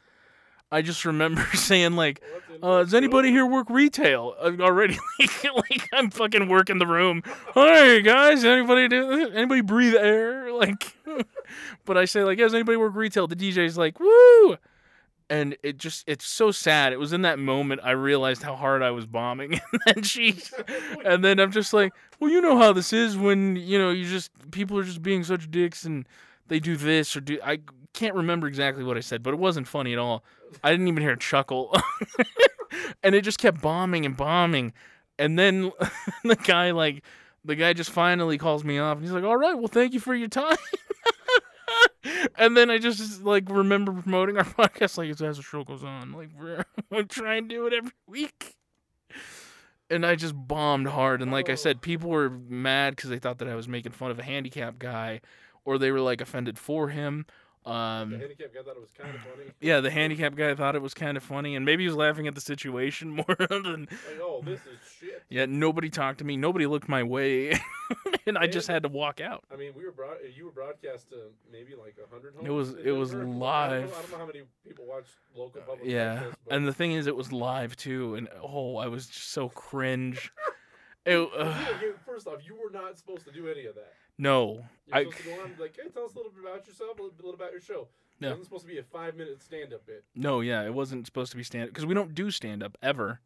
I 0.73 0.81
just 0.81 1.03
remember 1.03 1.45
saying 1.53 1.95
like, 1.95 2.21
uh, 2.63 2.83
"Does 2.83 2.93
anybody 2.93 3.29
here 3.29 3.45
work 3.45 3.69
retail 3.69 4.35
uh, 4.39 4.53
already?" 4.59 4.97
like, 5.19 5.43
like 5.69 5.89
I'm 5.93 6.09
fucking 6.09 6.47
working 6.47 6.77
the 6.77 6.87
room. 6.87 7.23
Hey 7.54 8.01
guys, 8.01 8.44
anybody 8.45 8.87
do 8.87 9.30
anybody 9.31 9.61
breathe 9.61 9.95
air? 9.95 10.51
Like, 10.51 10.95
but 11.85 11.97
I 11.97 12.06
say 12.06 12.23
like, 12.23 12.37
"Yeah, 12.37 12.45
does 12.45 12.54
anybody 12.54 12.77
work 12.77 12.95
retail?" 12.95 13.27
The 13.27 13.35
DJ's 13.35 13.77
like, 13.77 13.99
"Woo!" 13.99 14.57
And 15.31 15.56
it 15.64 15.78
just 15.78 16.04
it's 16.07 16.26
so 16.26 16.52
sad. 16.52 16.92
It 16.92 17.00
was 17.00 17.14
in 17.14 17.21
that 17.21 17.40
moment 17.40 17.80
I 17.83 17.92
realized 17.92 18.44
how 18.44 18.54
hard 18.54 18.83
I 18.83 18.92
was 18.92 19.07
bombing, 19.07 19.54
and 19.71 19.81
then 19.85 20.04
she, 20.04 20.35
and 21.06 21.23
then 21.23 21.40
I'm 21.40 21.52
just 21.52 21.73
like, 21.73 21.94
well, 22.19 22.30
you 22.30 22.42
know 22.42 22.57
how 22.57 22.73
this 22.73 22.92
is 22.92 23.18
when 23.18 23.56
you 23.56 23.80
know 23.80 23.92
you 23.92 24.06
just 24.06 24.30
people 24.52 24.78
are 24.78 24.83
just 24.83 25.02
being 25.02 25.23
such 25.23 25.50
dicks 25.50 25.85
and 25.85 26.06
they 26.47 26.59
do 26.59 26.76
this 26.76 27.16
or 27.16 27.21
do 27.21 27.40
I 27.44 27.61
can't 27.94 28.14
remember 28.14 28.45
exactly 28.45 28.83
what 28.83 28.97
I 28.97 29.00
said, 29.00 29.23
but 29.23 29.33
it 29.33 29.40
wasn't 29.40 29.69
funny 29.69 29.94
at 29.94 30.00
all. 30.00 30.26
I 30.64 30.71
didn't 30.71 30.90
even 30.90 31.02
hear 31.02 31.14
a 31.14 31.18
chuckle, 31.18 31.73
and 33.04 33.16
it 33.16 33.21
just 33.21 33.40
kept 33.40 33.61
bombing 33.61 34.06
and 34.06 34.18
bombing, 34.18 34.73
and 35.18 35.40
then 35.40 35.71
the 36.26 36.35
guy 36.35 36.71
like 36.71 37.04
the 37.45 37.56
guy 37.56 37.71
just 37.71 37.90
finally 37.90 38.38
calls 38.38 38.66
me 38.66 38.80
off 38.80 38.97
and 38.97 39.06
he's 39.06 39.14
like, 39.14 39.23
all 39.23 39.38
right, 39.38 39.57
well, 39.57 39.69
thank 39.69 39.94
you 39.94 40.02
for 40.02 40.14
your 40.14 40.28
time. 40.28 40.57
and 42.37 42.56
then 42.56 42.69
I 42.69 42.78
just 42.78 43.23
like 43.23 43.49
remember 43.49 43.92
promoting 43.92 44.37
our 44.37 44.44
podcast 44.45 44.97
like 44.97 45.09
as 45.09 45.37
the 45.37 45.44
show 45.44 45.63
goes 45.63 45.83
on. 45.83 46.11
Like 46.13 46.30
we're 46.37 46.66
we 46.90 47.04
try 47.04 47.35
and 47.35 47.49
do 47.49 47.66
it 47.68 47.73
every 47.73 47.92
week. 48.07 48.56
And 49.90 50.06
I 50.06 50.16
just 50.16 50.35
bombed 50.35 50.87
hard. 50.87 51.21
And 51.21 51.31
like 51.31 51.49
I 51.49 51.56
said, 51.56 51.78
oh. 51.78 51.80
people 51.80 52.09
were 52.09 52.30
mad 52.30 52.95
because 52.95 53.09
they 53.09 53.19
thought 53.19 53.40
that 53.40 53.49
I 53.49 53.56
was 53.56 53.68
making 53.68 53.92
fun 53.92 54.11
of 54.11 54.19
a 54.19 54.23
handicapped 54.23 54.80
guy, 54.80 55.21
or 55.66 55.78
they 55.78 55.92
were 55.92 55.99
like 55.99 56.21
offended 56.21 56.57
for 56.57 56.90
him. 56.90 57.25
The 57.63 57.69
Um, 57.71 58.11
handicap 58.11 58.53
guy 58.56 58.61
thought 58.63 58.75
it 58.75 58.81
was 58.81 58.89
kind 58.91 59.13
of 59.13 59.21
funny. 59.21 59.51
yeah, 59.61 59.81
the 59.81 59.91
handicap 59.91 60.33
guy 60.35 60.56
thought 60.56 60.75
it 60.75 60.81
was 60.81 60.95
kind 60.95 61.15
of 61.15 61.21
funny, 61.23 61.56
and 61.56 61.63
maybe 61.63 61.83
he 61.83 61.87
was 61.87 61.95
laughing 61.95 62.27
at 62.27 62.33
the 62.33 62.41
situation 62.41 63.09
more 63.27 63.35
than. 63.37 63.81
Like, 63.89 64.19
oh, 64.19 64.41
this 64.44 64.61
is 64.61 64.80
shit. 64.99 65.23
Yeah, 65.30 65.45
nobody 65.47 65.89
talked 65.89 66.18
to 66.19 66.25
me. 66.25 66.37
Nobody 66.37 66.65
looked 66.65 66.89
my 66.89 67.03
way, 67.03 67.53
and 68.25 68.35
I 68.37 68.47
just 68.47 68.68
had 68.68 68.81
to 68.83 68.89
walk 68.89 69.21
out. 69.21 69.44
I 69.53 69.57
mean, 69.57 69.73
we 69.77 69.85
were 69.85 69.91
broad. 69.91 70.18
You 70.35 70.45
were 70.45 70.51
broadcast 70.51 71.09
to 71.11 71.18
maybe 71.51 71.75
like 71.75 71.95
a 72.03 72.11
hundred. 72.11 72.33
It 72.44 72.49
was- 72.49 72.73
it 72.73 72.91
was 72.91 73.13
I 73.13 73.18
don't, 73.19 73.31
know, 73.33 73.37
live. 73.45 73.71
I 73.94 74.01
don't 74.01 74.11
know 74.11 74.18
how 74.18 74.25
many 74.25 74.41
people 74.68 74.85
watch 74.87 75.06
local 75.35 75.61
public. 75.61 75.87
Yeah, 75.87 76.13
broadcasts, 76.15 76.37
but 76.47 76.56
and 76.56 76.68
the 76.68 76.73
thing 76.73 76.94
is, 76.94 77.06
it 77.06 77.15
was 77.15 77.31
live 77.31 77.75
too, 77.77 78.15
and 78.15 78.27
oh, 78.41 78.77
I 78.77 78.87
was 78.87 79.06
just 79.06 79.30
so 79.31 79.49
cringe. 79.49 80.31
It, 81.06 81.15
uh, 81.18 81.56
you- 81.81 81.87
you- 81.89 81.95
first 82.06 82.27
off, 82.27 82.39
you 82.45 82.56
were 82.56 82.71
not 82.71 82.97
supposed 82.97 83.25
to 83.25 83.31
do 83.31 83.47
any 83.47 83.65
of 83.65 83.75
that. 83.75 83.94
No, 84.21 84.63
You're 84.87 84.95
I 84.95 85.04
supposed 85.04 85.18
to 85.18 85.23
go 85.23 85.33
on 85.40 85.45
and 85.47 85.57
be 85.57 85.63
like, 85.63 85.75
hey, 85.75 85.90
tell 85.90 86.06
us 86.06 86.13
a 86.13 86.18
little 86.18 86.31
bit 86.31 86.44
about 86.44 86.68
yourself, 86.68 86.99
a 86.99 87.01
little, 87.01 87.16
little 87.18 87.33
about 87.33 87.51
your 87.51 87.61
show. 87.61 87.87
Yeah. 88.19 88.28
It 88.28 88.31
wasn't 88.31 88.45
supposed 88.45 88.66
to 88.66 88.71
be 88.71 88.78
a 88.78 88.83
five 88.83 89.16
minute 89.16 89.42
stand 89.42 89.73
up 89.73 89.85
bit. 89.87 90.04
no, 90.16 90.42
yeah, 90.42 90.63
it 90.63 90.73
wasn't 90.73 91.06
supposed 91.07 91.31
to 91.31 91.37
be 91.37 91.44
stand 91.44 91.63
up 91.63 91.69
because 91.69 91.85
we 91.85 91.94
don't 91.95 92.13
do 92.16 92.30
stand 92.31 92.61
up 92.63 92.78
ever. 92.83 93.19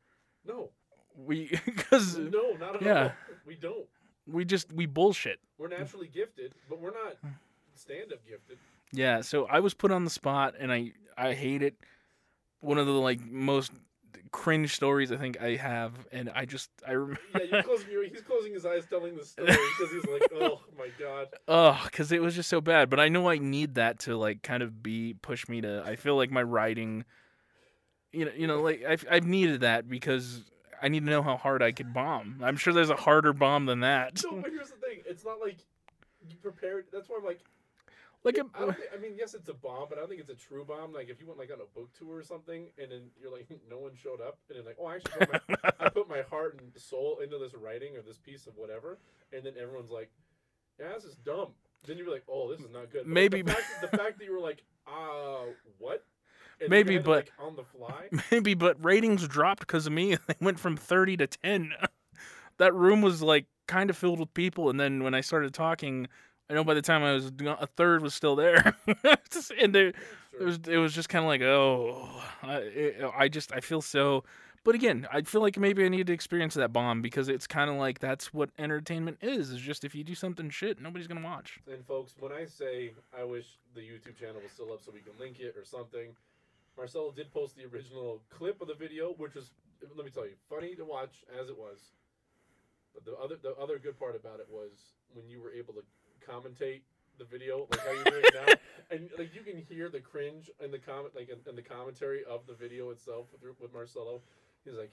No. 0.48 0.70
We 1.18 1.50
because 1.66 2.18
No, 2.18 2.54
not 2.60 2.76
at 2.78 2.82
Yeah. 2.82 3.04
all. 3.04 3.12
We 3.46 3.56
don't. 3.56 3.86
we 4.28 4.46
just 4.46 4.72
we 4.74 4.86
bullshit. 4.86 5.40
We're 5.58 5.68
naturally 5.68 6.08
gifted, 6.08 6.54
but 6.70 6.80
we're 6.80 6.92
not 6.92 7.16
stand-up 7.76 8.20
gifted. 8.28 8.58
Yeah, 8.92 9.22
so 9.22 9.46
I 9.48 9.60
was 9.60 9.74
put 9.74 9.92
on 9.92 10.04
the 10.06 10.10
spot 10.10 10.56
and 10.60 10.72
I 10.72 10.94
I 11.18 11.34
hate 11.34 11.62
it. 11.62 11.76
One 12.62 12.78
of 12.78 12.86
the 12.86 12.94
like 12.94 13.20
most 13.26 13.72
cringe 14.36 14.76
stories 14.76 15.12
I 15.12 15.18
think 15.18 15.42
I 15.42 15.56
have 15.56 15.94
and 16.12 16.30
I 16.30 16.46
just 16.46 16.70
I 16.86 16.92
remember 16.92 17.20
Yeah, 17.36 17.44
you're 17.52 17.64
closing, 17.70 17.88
he's 18.12 18.22
closing 18.22 18.54
his 18.54 18.66
eyes 18.66 18.86
telling 18.90 19.16
the 19.16 19.24
story 19.26 19.48
because 19.48 19.94
he's 19.94 20.06
like, 20.06 20.24
oh 20.36 20.62
my 20.78 20.90
god. 21.00 21.28
oh 21.48 21.88
cuz 21.92 22.12
it 22.12 22.22
was 22.22 22.36
just 22.36 22.50
so 22.50 22.60
bad, 22.60 22.90
but 22.90 23.00
I 23.00 23.08
know 23.08 23.30
I 23.30 23.38
need 23.38 23.76
that 23.76 24.00
to 24.00 24.18
like 24.18 24.44
kind 24.44 24.62
of 24.62 24.84
be 24.84 25.14
push 25.14 25.48
me 25.48 25.62
to 25.62 25.84
I 25.86 25.96
feel 25.96 26.18
like 26.18 26.32
my 26.32 26.44
writing 26.44 27.06
you 28.12 28.26
know, 28.26 28.32
you 28.36 28.48
know 28.48 28.62
like 28.62 28.84
I've 28.84 29.06
I've 29.10 29.26
needed 29.26 29.62
that 29.62 29.90
because 29.90 30.44
I 30.82 30.90
need 30.90 31.06
to 31.06 31.10
know 31.10 31.22
how 31.24 31.38
hard 31.38 31.64
I 31.64 31.72
could 31.72 31.94
bomb. 31.94 32.42
I'm 32.44 32.58
sure 32.58 32.74
there's 32.74 32.90
a 32.90 32.96
harder 32.96 33.34
bomb 33.34 33.66
than 33.66 33.80
that. 33.80 34.22
No, 34.24 34.42
but 34.42 34.52
here's 34.52 34.70
the 34.70 34.76
thing. 34.78 35.00
It's 35.08 35.24
not 35.24 35.40
like 35.40 35.58
you 36.30 36.36
prepared. 36.42 36.88
That's 36.92 37.08
why 37.10 37.18
I'm 37.20 37.26
like, 37.26 37.40
Like 38.26 38.38
I, 38.38 38.42
a, 38.42 38.66
don't 38.66 38.76
think, 38.76 38.90
I 38.94 39.00
mean, 39.00 39.14
yes, 39.18 39.36
it's 39.36 39.48
a 39.50 39.54
bomb, 39.54 39.86
but 39.88 39.98
I 39.98 40.02
don't 40.02 40.10
think 40.10 40.20
it's 40.20 40.30
a 40.32 40.36
true 40.36 40.66
bomb. 40.66 40.92
Like 40.92 41.10
if 41.10 41.22
you 41.22 41.28
went 41.28 41.40
like 41.40 41.52
on 41.52 41.60
a 41.62 41.80
book 41.80 41.90
tour 41.98 42.18
or 42.18 42.24
something, 42.24 42.68
and 42.82 42.92
then 42.92 43.04
you're 43.22 43.32
like, 43.32 43.48
no 43.70 43.78
one 43.78 43.92
showed 43.96 44.20
up, 44.20 44.40
and 44.50 44.58
then 44.58 44.66
like, 44.66 44.78
oh, 44.80 44.88
I 44.88 44.96
actually 44.96 45.26
put 45.28 45.42
my, 45.48 45.58
I 45.80 45.90
put 45.90 46.10
my 46.10 46.24
heart 46.30 46.60
and 46.60 46.72
soul 46.82 47.20
into 47.24 47.38
this 47.38 47.54
writing 47.54 47.96
or 47.96 48.02
this 48.02 48.18
piece 48.18 48.48
of 48.48 48.58
whatever, 48.58 48.98
and 49.32 49.44
then 49.46 49.54
everyone's 49.62 49.92
like, 49.92 50.10
yeah, 50.80 50.94
this 50.96 51.06
is 51.06 51.16
dumb. 51.16 51.50
Then 51.88 51.98
you're 51.98 52.12
like, 52.12 52.24
oh, 52.28 52.52
this 52.52 52.60
is 52.62 52.72
not 52.72 52.92
good. 52.92 53.04
But, 53.04 53.08
Maybe- 53.10 53.42
the 53.44 53.52
fact, 53.54 53.82
the 53.82 53.98
fact 53.98 54.18
that 54.18 54.26
you 54.26 54.34
were 54.34 54.40
like, 54.42 54.64
uh, 54.88 55.46
what? 55.78 56.04
And 56.60 56.70
Maybe, 56.70 56.98
but- 56.98 57.28
like, 57.28 57.32
on 57.40 57.56
the 57.56 57.64
fly. 57.64 58.10
Maybe, 58.32 58.56
but 58.56 58.84
ratings 58.84 59.28
dropped 59.28 59.60
because 59.60 59.86
of 59.86 59.94
me. 59.94 60.16
They 60.28 60.36
went 60.42 60.60
from 60.60 60.78
30 60.78 61.18
to 61.18 61.28
10. 61.28 61.74
that 62.58 62.74
room 62.74 63.02
was 63.02 63.22
like 63.22 63.46
kind 63.68 63.90
of 63.90 63.98
filled 63.98 64.20
with 64.20 64.34
people. 64.34 64.70
And 64.70 64.80
then 64.80 65.04
when 65.04 65.14
I 65.14 65.22
started 65.22 65.54
talking, 65.54 66.08
I 66.50 66.54
know 66.54 66.64
by 66.64 66.76
the 66.76 66.82
time 66.82 67.04
I 67.04 67.14
was 67.14 67.32
a 67.40 67.68
third 67.76 68.04
was 68.04 68.14
still 68.14 68.36
there. 68.36 68.76
and 69.60 69.74
there, 69.74 69.88
it 69.88 70.44
was 70.44 70.60
it 70.68 70.78
was 70.78 70.94
just 70.94 71.10
kind 71.10 71.26
of 71.26 71.28
like, 71.28 71.42
oh, 71.42 72.08
I, 72.44 72.56
it, 72.58 73.12
I 73.18 73.28
just 73.28 73.52
I 73.54 73.60
feel 73.62 73.82
so. 73.82 74.24
But 74.64 74.74
again, 74.74 75.08
I 75.12 75.22
feel 75.22 75.42
like 75.42 75.60
maybe 75.60 75.86
I 75.86 75.90
need 75.90 76.08
to 76.08 76.14
experience 76.14 76.56
that 76.56 76.74
bomb 76.74 77.04
because 77.04 77.30
it's 77.30 77.46
kind 77.46 77.70
of 77.70 77.76
like 77.78 78.00
that's 78.00 78.34
what 78.34 78.50
entertainment 78.58 79.20
is. 79.22 79.50
Is 79.50 79.62
just 79.62 79.84
if 79.84 79.94
you 79.96 80.04
do 80.04 80.16
something 80.16 80.50
shit, 80.50 80.80
nobody's 80.82 81.08
gonna 81.08 81.26
watch. 81.26 81.60
And 81.72 81.86
folks, 81.86 82.16
when 82.20 82.32
I 82.32 82.46
say 82.46 82.92
I 83.18 83.24
wish 83.24 83.46
the 83.74 83.82
YouTube 83.82 84.18
channel 84.20 84.42
was 84.42 84.52
still 84.52 84.72
up 84.72 84.82
so 84.84 84.92
we 84.92 85.02
can 85.02 85.14
link 85.20 85.40
it 85.40 85.56
or 85.58 85.66
something, 85.66 86.16
Marcello 86.78 87.12
did 87.12 87.32
post 87.32 87.56
the 87.56 87.66
original 87.66 88.22
clip 88.30 88.62
of 88.62 88.68
the 88.68 88.76
video, 88.76 89.14
which 89.14 89.36
was 89.36 89.52
let 89.96 90.06
me 90.06 90.12
tell 90.12 90.26
you, 90.26 90.34
funny 90.50 90.76
to 90.76 90.86
watch 90.86 91.24
as 91.40 91.50
it 91.50 91.58
was. 91.58 91.78
But 92.94 93.06
the 93.06 93.16
other 93.18 93.36
the 93.42 93.56
other 93.62 93.80
good 93.80 94.00
part 94.00 94.16
about 94.16 94.40
it 94.40 94.48
was 94.50 94.94
when 95.14 95.28
you 95.28 95.42
were 95.42 95.52
able 95.52 95.74
to 95.74 95.84
commentate 96.30 96.82
the 97.18 97.26
video 97.26 97.68
like 97.72 97.80
how 97.86 97.92
you're 97.92 98.04
doing 98.04 98.24
now, 98.34 98.54
and 98.92 99.10
like 99.18 99.34
you 99.34 99.42
can 99.42 99.58
hear 99.70 99.88
the 99.90 100.00
cringe 100.00 100.50
in 100.64 100.72
the 100.72 100.78
comment 100.80 101.14
like 101.16 101.30
in, 101.30 101.38
in 101.50 101.56
the 101.56 101.62
commentary 101.62 102.24
of 102.30 102.46
the 102.48 102.54
video 102.54 102.90
itself 102.90 103.28
with, 103.42 103.60
with 103.62 103.74
Marcello. 103.74 104.22
He's 104.64 104.76
like. 104.76 104.92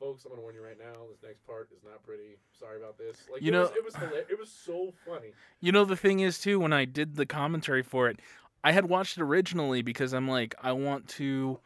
Folks, 0.00 0.24
I'm 0.24 0.32
gonna 0.32 0.42
warn 0.42 0.56
you 0.56 0.64
right 0.64 0.78
now. 0.80 0.98
This 1.12 1.22
next 1.22 1.46
part 1.46 1.68
is 1.72 1.84
not 1.84 2.02
pretty. 2.02 2.36
Sorry 2.58 2.76
about 2.76 2.98
this. 2.98 3.18
Like 3.32 3.40
You 3.40 3.48
it 3.48 3.52
know- 3.52 3.60
was, 3.60 3.70
it 3.70 3.84
was 3.84 3.94
hilarious. 3.94 4.26
It 4.30 4.36
was 4.36 4.50
so 4.50 4.92
funny. 5.06 5.28
You 5.60 5.70
know, 5.70 5.84
the 5.84 5.94
thing 5.94 6.18
is, 6.18 6.40
too, 6.40 6.58
when 6.58 6.72
I 6.72 6.86
did 6.86 7.14
the 7.14 7.24
commentary 7.24 7.84
for 7.84 8.08
it, 8.08 8.18
I 8.64 8.72
had 8.72 8.86
watched 8.88 9.16
it 9.18 9.22
originally 9.22 9.80
because 9.80 10.12
I'm 10.12 10.26
like, 10.26 10.56
I 10.60 10.72
want 10.72 11.06
to 11.10 11.60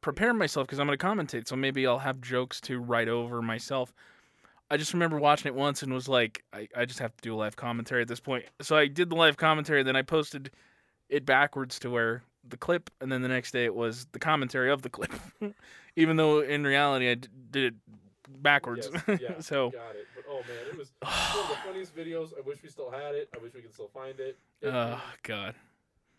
prepare 0.00 0.34
myself 0.34 0.66
because 0.66 0.80
I'm 0.80 0.88
to 0.88 0.96
commentate. 0.96 1.46
So 1.46 1.54
maybe 1.54 1.86
I'll 1.86 2.00
have 2.00 2.20
jokes 2.20 2.60
to 2.62 2.80
write 2.80 3.06
over 3.08 3.40
myself. 3.40 3.92
I 4.70 4.76
just 4.76 4.92
remember 4.92 5.18
watching 5.18 5.46
it 5.48 5.54
once 5.54 5.82
and 5.82 5.92
was 5.92 6.08
like, 6.08 6.42
I, 6.52 6.68
I 6.76 6.84
just 6.86 6.98
have 6.98 7.14
to 7.16 7.22
do 7.22 7.34
a 7.34 7.36
live 7.36 7.54
commentary 7.56 8.02
at 8.02 8.08
this 8.08 8.20
point. 8.20 8.44
So 8.62 8.76
I 8.76 8.86
did 8.88 9.10
the 9.10 9.14
live 9.16 9.36
commentary, 9.36 9.82
then 9.82 9.94
I 9.96 10.02
posted 10.02 10.50
it 11.08 11.24
backwards 11.24 11.78
to 11.80 11.90
where 11.90 12.22
the 12.48 12.56
clip, 12.56 12.90
and 13.00 13.10
then 13.10 13.22
the 13.22 13.28
next 13.28 13.52
day 13.52 13.64
it 13.64 13.74
was 13.74 14.06
the 14.12 14.18
commentary 14.18 14.70
of 14.70 14.82
the 14.82 14.90
clip. 14.90 15.12
Even 15.96 16.16
though 16.16 16.40
in 16.40 16.64
reality 16.64 17.08
I 17.10 17.14
d- 17.14 17.28
did 17.50 17.64
it 17.64 17.74
backwards. 18.42 18.88
Yes, 19.06 19.20
yeah, 19.22 19.40
so 19.40 19.70
got 19.70 19.94
it. 19.96 20.06
But 20.14 20.24
oh 20.28 20.40
man, 20.48 20.66
it 20.72 20.76
was 20.76 20.92
one 21.00 21.44
of 21.44 21.48
the 21.50 21.56
funniest 21.64 21.96
videos. 21.96 22.32
I 22.36 22.40
wish 22.40 22.58
we 22.62 22.68
still 22.68 22.90
had 22.90 23.14
it. 23.14 23.28
I 23.34 23.38
wish 23.42 23.54
we 23.54 23.62
could 23.62 23.72
still 23.72 23.88
find 23.94 24.18
it. 24.20 24.36
It- 24.60 24.68
Oh 24.68 25.00
god. 25.22 25.54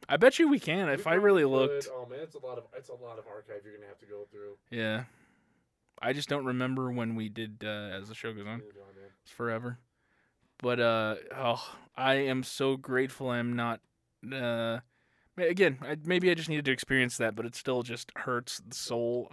I 0.09 0.15
bet 0.15 0.39
you 0.39 0.47
we 0.47 0.59
can 0.59 0.87
we 0.87 0.93
if 0.93 1.05
I 1.05 1.15
really 1.15 1.43
could. 1.43 1.49
looked. 1.51 1.87
Oh 1.91 2.05
man, 2.09 2.19
it's 2.21 2.35
a 2.35 2.39
lot 2.45 2.57
of 2.57 2.63
it's 2.77 2.89
a 2.89 2.93
lot 2.93 3.19
of 3.19 3.25
archive 3.27 3.61
you're 3.65 3.73
gonna 3.75 3.87
have 3.87 3.99
to 3.99 4.05
go 4.05 4.25
through. 4.31 4.55
Yeah. 4.71 5.03
I 6.01 6.13
just 6.13 6.29
don't 6.29 6.45
remember 6.45 6.91
when 6.91 7.15
we 7.15 7.29
did 7.29 7.63
uh, 7.63 7.67
as 7.67 8.07
the 8.09 8.15
show 8.15 8.33
goes 8.33 8.45
on. 8.47 8.59
Neither 8.59 8.71
do 8.71 8.79
I, 8.81 8.99
man. 8.99 9.09
It's 9.23 9.31
forever. 9.31 9.79
But 10.59 10.79
uh 10.79 11.15
oh, 11.35 11.63
I 11.95 12.15
am 12.15 12.43
so 12.43 12.77
grateful 12.77 13.29
I'm 13.29 13.55
not 13.55 13.79
uh 14.31 14.79
again, 15.37 15.77
I, 15.81 15.97
maybe 16.03 16.31
I 16.31 16.33
just 16.33 16.49
needed 16.49 16.65
to 16.65 16.71
experience 16.71 17.17
that, 17.17 17.35
but 17.35 17.45
it 17.45 17.55
still 17.55 17.83
just 17.83 18.11
hurts 18.15 18.59
the 18.67 18.75
soul. 18.75 19.31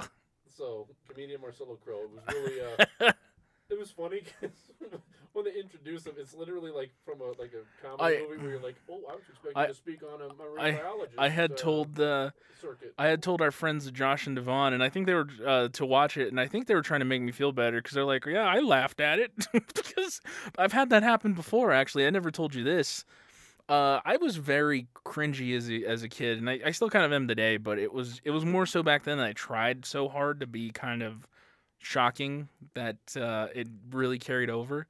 So 0.57 0.87
comedian 1.09 1.41
Marcello 1.41 1.77
Crowe. 1.83 2.03
It 2.05 2.11
was 2.13 2.23
really 2.35 2.61
uh, 2.61 3.13
it 3.71 3.79
was 3.79 3.91
funny 3.91 4.23
'cause 4.41 4.71
when 5.35 5.45
they 5.45 5.53
introduce 5.61 6.07
him, 6.07 6.15
it's 6.17 6.33
literally 6.35 6.71
like 6.71 6.91
from 7.05 7.21
a 7.21 7.25
like 7.41 7.53
a 7.53 7.87
comedy 7.87 8.17
I- 8.17 8.23
movie 8.23 8.41
where 8.43 8.51
you're 8.53 8.61
like, 8.63 8.77
oh, 8.91 9.01
I 9.11 9.13
was 9.15 9.23
expecting 9.29 9.53
I- 9.63 9.67
to 9.67 9.75
speak 9.75 10.01
on 10.03 10.21
a 10.23 10.33
marine 10.35 10.75
I- 10.77 10.81
biologist. 10.81 11.19
I 11.19 11.29
had 11.29 11.53
uh, 11.53 11.57
told 11.57 11.95
the 11.97 12.33
circuit. 12.61 12.95
I 12.97 13.09
had 13.09 13.23
told 13.23 13.43
our 13.43 13.51
friends 13.51 13.91
Josh 13.91 14.27
and 14.27 14.37
Devon, 14.37 14.73
and 14.73 14.83
I 14.83 14.89
think 14.89 15.07
they 15.07 15.15
were 15.15 15.29
uh, 15.47 15.69
to 15.69 15.85
watch 15.85 16.17
it, 16.17 16.29
and 16.29 16.41
I 16.41 16.47
think 16.47 16.67
they 16.67 16.75
were 16.75 16.83
trying 16.83 17.01
to 17.01 17.05
make 17.07 17.21
me 17.21 17.33
feel 17.33 17.53
better 17.53 17.79
because 17.79 17.93
they're 17.95 18.05
like, 18.05 18.25
"Yeah, 18.27 18.45
I 18.45 18.61
laughed 18.61 19.01
at 19.01 19.19
it 19.19 19.33
because 19.53 20.21
I've 20.57 20.73
had 20.73 20.89
that 20.91 21.03
happen 21.03 21.35
before. 21.35 21.73
Actually, 21.73 22.07
I 22.07 22.11
never 22.11 22.31
told 22.31 22.55
you 22.55 22.65
this. 22.65 23.05
Uh, 23.69 23.99
I 24.05 24.19
was 24.19 24.37
very 24.37 24.89
cringy 25.07 25.57
as 25.57 25.71
a, 25.71 25.85
as 25.87 26.03
a 26.03 26.09
kid, 26.09 26.37
and 26.39 26.49
I, 26.51 26.61
I 26.67 26.71
still 26.71 26.91
kind 26.91 27.05
of 27.05 27.13
am 27.13 27.27
today. 27.27 27.57
But 27.57 27.79
it 27.79 27.93
was 27.93 28.21
it 28.25 28.31
was 28.31 28.45
more 28.45 28.67
so 28.67 28.83
back 28.83 29.05
then. 29.05 29.19
That 29.19 29.27
I 29.27 29.33
tried 29.33 29.85
so 29.85 30.09
hard 30.09 30.41
to 30.41 30.47
be 30.47 30.71
kind 30.71 31.03
of 31.03 31.27
shocking 31.79 32.49
that 32.75 32.97
uh, 33.17 33.49
it 33.55 33.69
really 33.91 34.19
carried 34.19 34.51
over. 34.51 34.87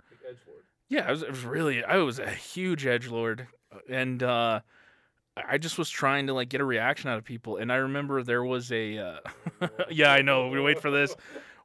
Yeah, 0.88 1.06
I 1.06 1.10
was, 1.10 1.24
I 1.24 1.28
was 1.28 1.44
really, 1.44 1.82
I 1.82 1.96
was 1.96 2.18
a 2.18 2.30
huge 2.30 2.86
edge 2.86 3.08
lord, 3.08 3.46
and 3.88 4.22
uh, 4.22 4.60
I 5.36 5.58
just 5.58 5.78
was 5.78 5.90
trying 5.90 6.26
to 6.28 6.34
like 6.34 6.48
get 6.48 6.60
a 6.60 6.64
reaction 6.64 7.10
out 7.10 7.18
of 7.18 7.24
people. 7.24 7.56
And 7.56 7.72
I 7.72 7.76
remember 7.76 8.22
there 8.22 8.44
was 8.44 8.70
a, 8.70 8.98
uh, 8.98 9.18
yeah, 9.90 10.12
I 10.12 10.22
know. 10.22 10.48
We 10.48 10.60
wait 10.60 10.80
for 10.80 10.90
this. 10.90 11.14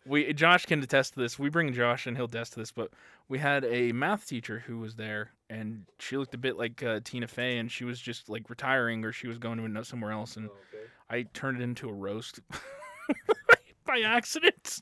We 0.06 0.34
Josh 0.34 0.66
can 0.66 0.82
attest 0.82 1.14
to 1.14 1.20
this. 1.20 1.38
We 1.38 1.50
bring 1.50 1.74
Josh 1.74 2.08
and 2.08 2.18
he'll 2.18 2.26
attest 2.26 2.54
to 2.54 2.60
this. 2.60 2.72
But 2.72 2.92
we 3.28 3.38
had 3.38 3.66
a 3.66 3.92
math 3.92 4.26
teacher 4.26 4.64
who 4.66 4.80
was 4.80 4.96
there, 4.96 5.34
and 5.50 5.86
she 6.00 6.18
looked 6.18 6.34
a 6.34 6.38
bit 6.38 6.58
like 6.58 6.82
uh, 6.82 7.02
Tina 7.04 7.28
Fey, 7.28 7.58
and 7.58 7.72
she 7.72 7.84
was 7.84 8.00
just 8.00 8.30
like 8.30 8.50
retiring 8.50 9.06
or 9.06 9.12
she 9.12 9.28
was 9.28 9.38
going 9.38 9.74
to 9.74 9.86
somewhere 9.86 10.12
else, 10.12 10.36
and 10.38 10.48
okay. 10.48 10.86
I 11.10 11.24
turned 11.34 11.60
it 11.60 11.64
into 11.64 11.90
a 11.90 11.94
roast 11.94 12.40
by 13.86 14.02
accident. 14.02 14.82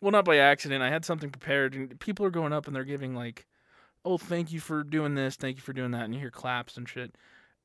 Well, 0.00 0.12
not 0.12 0.24
by 0.24 0.38
accident. 0.38 0.82
I 0.82 0.90
had 0.90 1.04
something 1.04 1.30
prepared, 1.30 1.74
and 1.74 1.98
people 2.00 2.26
are 2.26 2.30
going 2.30 2.52
up 2.52 2.66
and 2.66 2.74
they're 2.74 2.84
giving 2.84 3.14
like, 3.14 3.46
"Oh, 4.04 4.18
thank 4.18 4.52
you 4.52 4.60
for 4.60 4.82
doing 4.82 5.14
this, 5.14 5.36
thank 5.36 5.56
you 5.56 5.62
for 5.62 5.72
doing 5.72 5.90
that," 5.92 6.04
and 6.04 6.14
you 6.14 6.20
hear 6.20 6.30
claps 6.30 6.76
and 6.76 6.88
shit. 6.88 7.14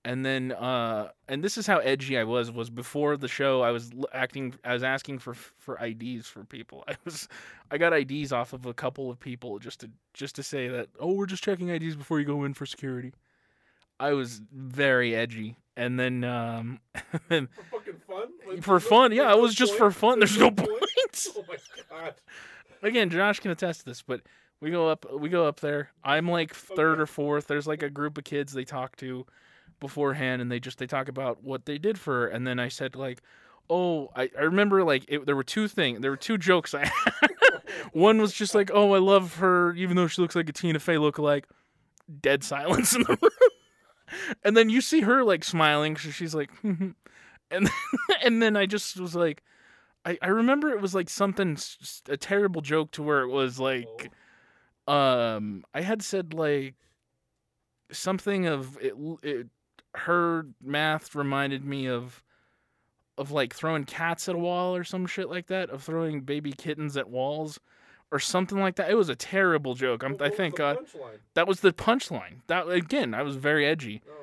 And 0.04 0.24
then, 0.24 0.52
uh, 0.52 1.10
and 1.28 1.44
this 1.44 1.58
is 1.58 1.66
how 1.66 1.80
edgy 1.80 2.16
I 2.16 2.26
was. 2.26 2.52
Was 2.52 2.70
before 2.70 3.18
the 3.18 3.28
show, 3.28 3.64
I 3.64 3.72
was 3.72 3.92
acting. 4.14 4.54
I 4.64 4.74
was 4.74 4.84
asking 4.84 5.18
for 5.20 5.34
for 5.34 5.84
IDs 5.84 6.28
for 6.28 6.44
people. 6.44 6.84
I 6.88 6.96
was, 7.06 7.28
I 7.72 7.80
got 7.80 7.92
IDs 7.92 8.32
off 8.32 8.54
of 8.54 8.68
a 8.68 8.74
couple 8.74 9.10
of 9.10 9.20
people 9.20 9.58
just 9.58 9.80
to 9.80 9.90
just 10.14 10.36
to 10.36 10.44
say 10.44 10.68
that. 10.68 10.90
Oh, 11.00 11.14
we're 11.14 11.26
just 11.26 11.44
checking 11.44 11.70
IDs 11.70 11.96
before 11.96 12.20
you 12.20 12.26
go 12.26 12.44
in 12.44 12.54
for 12.54 12.68
security. 12.68 13.14
I 14.00 14.12
was 14.14 14.42
very 14.54 15.16
edgy, 15.16 15.56
and 15.76 16.00
then, 16.00 16.24
um, 16.24 16.80
and 17.32 17.48
For 17.50 17.64
fucking 17.80 18.02
fun. 18.08 18.28
Like, 18.48 18.62
for 18.62 18.74
there's 18.74 18.84
no- 18.84 18.90
fun, 18.90 19.12
yeah, 19.12 19.24
there's 19.24 19.38
it 19.38 19.42
was 19.42 19.56
just 19.56 19.72
point? 19.72 19.80
for 19.80 19.92
fun. 20.00 20.20
There's 20.20 20.38
no 20.38 20.52
point. 20.52 20.70
Oh 21.38 21.46
my 21.48 21.56
god. 21.90 22.14
Again, 22.84 23.10
Josh 23.10 23.40
can 23.40 23.50
attest 23.52 23.80
to 23.80 23.86
this, 23.86 24.02
but 24.02 24.20
we 24.62 24.72
go 24.72 24.90
up 24.90 25.06
we 25.14 25.30
go 25.30 25.48
up 25.48 25.60
there. 25.60 25.90
I'm 26.04 26.30
like 26.30 26.54
third 26.54 27.00
or 27.00 27.06
fourth. 27.06 27.48
There's 27.48 27.68
like 27.68 27.84
a 27.84 27.90
group 27.90 28.18
of 28.18 28.24
kids 28.24 28.54
they 28.54 28.64
talk 28.64 28.96
to 28.98 29.26
beforehand 29.80 30.42
and 30.42 30.52
they 30.52 30.60
just 30.60 30.78
they 30.78 30.88
talk 30.88 31.10
about 31.10 31.44
what 31.44 31.66
they 31.66 31.78
did 31.78 32.00
for 32.00 32.22
her 32.22 32.28
and 32.28 32.48
then 32.48 32.60
I 32.60 32.70
said 32.70 32.96
like 32.96 33.22
Oh, 33.70 34.12
I, 34.16 34.30
I 34.38 34.44
remember 34.44 34.84
like 34.84 35.06
it, 35.08 35.26
there 35.26 35.36
were 35.36 35.44
two 35.44 35.68
things. 35.68 36.02
There 36.02 36.12
were 36.12 36.18
two 36.18 36.38
jokes 36.38 36.74
I 36.74 36.86
had. 36.86 37.32
One 37.94 38.20
was 38.20 38.34
just 38.34 38.54
like, 38.54 38.70
"Oh, 38.74 38.94
I 38.94 39.00
love 39.00 39.36
her, 39.38 39.74
even 39.74 39.96
though 39.96 40.08
she 40.08 40.22
looks 40.22 40.36
like 40.36 40.50
a 40.50 40.54
Tina 40.54 40.80
Fey 40.80 40.96
lookalike." 40.96 41.46
Dead 42.22 42.44
silence 42.44 42.96
in 42.96 43.02
the 43.02 43.18
room, 43.22 43.52
and 44.44 44.56
then 44.56 44.70
you 44.70 44.82
see 44.82 45.02
her 45.02 45.24
like 45.24 45.44
smiling. 45.44 45.98
So 45.98 46.12
she's 46.12 46.36
like, 46.36 46.52
mm-hmm. 46.64 46.92
and 47.50 47.66
then, 47.66 48.18
and 48.24 48.42
then 48.42 48.56
I 48.56 48.68
just 48.68 49.00
was 49.00 49.16
like, 49.16 49.42
I, 50.06 50.18
I 50.22 50.28
remember 50.28 50.70
it 50.70 50.82
was 50.82 50.94
like 50.94 51.10
something 51.10 51.58
a 52.08 52.18
terrible 52.18 52.62
joke 52.62 52.92
to 52.92 53.04
where 53.04 53.22
it 53.22 53.30
was 53.30 53.60
like 53.60 53.88
oh. 53.88 54.08
Um 54.88 55.64
I 55.74 55.82
had 55.82 56.02
said 56.02 56.34
like 56.34 56.76
something 57.92 58.46
of 58.48 58.78
it, 58.82 58.94
it 59.24 59.48
her 59.96 60.48
math 60.62 61.16
reminded 61.16 61.64
me 61.64 61.88
of 61.88 62.24
of 63.18 63.32
like 63.32 63.54
throwing 63.54 63.86
cats 63.86 64.28
at 64.28 64.36
a 64.36 64.38
wall 64.38 64.76
or 64.76 64.84
some 64.84 65.06
shit 65.06 65.30
like 65.30 65.48
that 65.48 65.70
of 65.70 65.82
throwing 65.84 66.22
baby 66.22 66.52
kittens 66.52 66.98
at 66.98 67.10
walls 67.10 67.60
or 68.12 68.20
something 68.20 68.60
like 68.60 68.76
that. 68.76 68.90
It 68.92 68.96
was 68.96 69.10
a 69.10 69.16
terrible 69.16 69.74
joke. 69.74 70.04
I'm, 70.04 70.16
I 70.20 70.28
was 70.28 70.38
thank 70.38 70.56
the 70.56 70.58
God 70.60 70.78
punchline? 70.80 71.18
that 71.34 71.48
was 71.48 71.60
the 71.62 71.72
punchline. 71.72 72.42
That 72.48 72.68
again, 72.70 73.14
I 73.14 73.24
was 73.24 73.38
very 73.38 73.66
edgy, 73.66 74.02
Oh, 74.08 74.14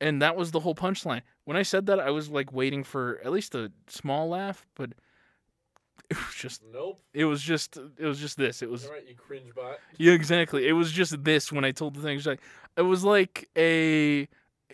and 0.00 0.20
that 0.20 0.36
was 0.36 0.50
the 0.50 0.60
whole 0.60 0.74
punchline. 0.74 1.22
When 1.44 1.56
I 1.56 1.62
said 1.62 1.86
that, 1.86 2.00
I 2.00 2.10
was 2.10 2.28
like 2.30 2.52
waiting 2.52 2.82
for 2.84 3.20
at 3.24 3.30
least 3.30 3.54
a 3.54 3.70
small 3.88 4.28
laugh, 4.28 4.66
but 4.74 4.90
it 6.10 6.16
was 6.16 6.34
just 6.34 6.62
nope. 6.72 7.00
it 7.14 7.24
was 7.24 7.42
just 7.42 7.76
it 7.98 8.04
was 8.04 8.18
just 8.18 8.36
this. 8.36 8.62
It 8.62 8.70
was 8.70 8.86
All 8.86 8.92
right, 8.92 9.08
you 9.08 9.14
cringe 9.14 9.54
bot. 9.54 9.78
yeah, 9.98 10.12
exactly. 10.12 10.68
It 10.68 10.72
was 10.72 10.92
just 10.92 11.22
this 11.24 11.52
when 11.52 11.64
I 11.64 11.70
told 11.70 11.94
the 11.94 12.02
thing. 12.02 12.16
It's 12.16 12.26
like 12.26 12.40
it 12.76 12.82
was 12.82 13.04
like 13.04 13.48
a 13.56 14.28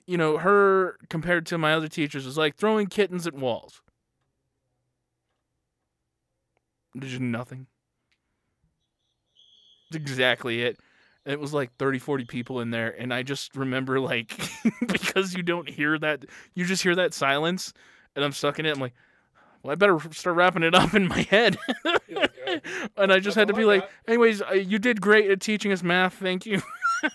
you 0.07 0.17
know, 0.17 0.39
her 0.39 0.97
compared 1.11 1.45
to 1.47 1.59
my 1.59 1.75
other 1.75 1.89
teachers 1.89 2.25
was 2.25 2.39
like 2.39 2.57
throwing 2.57 2.87
kittens 2.87 3.27
at 3.27 3.35
walls. 3.35 3.83
Just 6.99 7.21
nothing. 7.21 7.67
That's 9.91 10.03
exactly 10.03 10.63
it. 10.63 10.79
It 11.27 11.39
was 11.39 11.53
like 11.53 11.77
30, 11.77 11.99
40 11.99 12.25
people 12.25 12.61
in 12.61 12.71
there. 12.71 12.91
And 12.99 13.13
I 13.13 13.23
just 13.23 13.55
remember, 13.55 14.01
like, 14.01 14.35
because 14.87 15.35
you 15.35 15.43
don't 15.43 15.69
hear 15.69 15.99
that, 15.99 16.25
you 16.55 16.65
just 16.65 16.83
hear 16.83 16.95
that 16.95 17.13
silence. 17.13 17.75
And 18.17 18.25
I'm 18.25 18.33
stuck 18.33 18.59
in 18.59 18.67
it. 18.67 18.75
I'm 18.75 18.81
like, 18.81 18.95
well, 19.69 19.73
I 19.73 19.75
better 19.77 19.99
start 20.13 20.37
wrapping 20.37 20.63
it 20.63 20.75
up 20.75 20.95
in 20.95 21.09
my 21.09 21.23
head. 21.23 21.59
You're 22.09 22.21
like, 22.21 22.33
"Oh, 22.47 23.03
and 23.03 23.13
I 23.13 23.19
just 23.21 23.37
had 23.37 23.49
to 23.49 23.55
be 23.55 23.65
like, 23.67 23.89
anyways, 24.07 24.41
uh, 24.43 24.53
you 24.55 24.79
did 24.79 25.01
great 25.01 25.31
at 25.31 25.41
teaching 25.41 25.73
us 25.73 25.83
math. 25.83 26.15
Thank 26.15 26.47
you. 26.47 26.63
yes, 27.03 27.13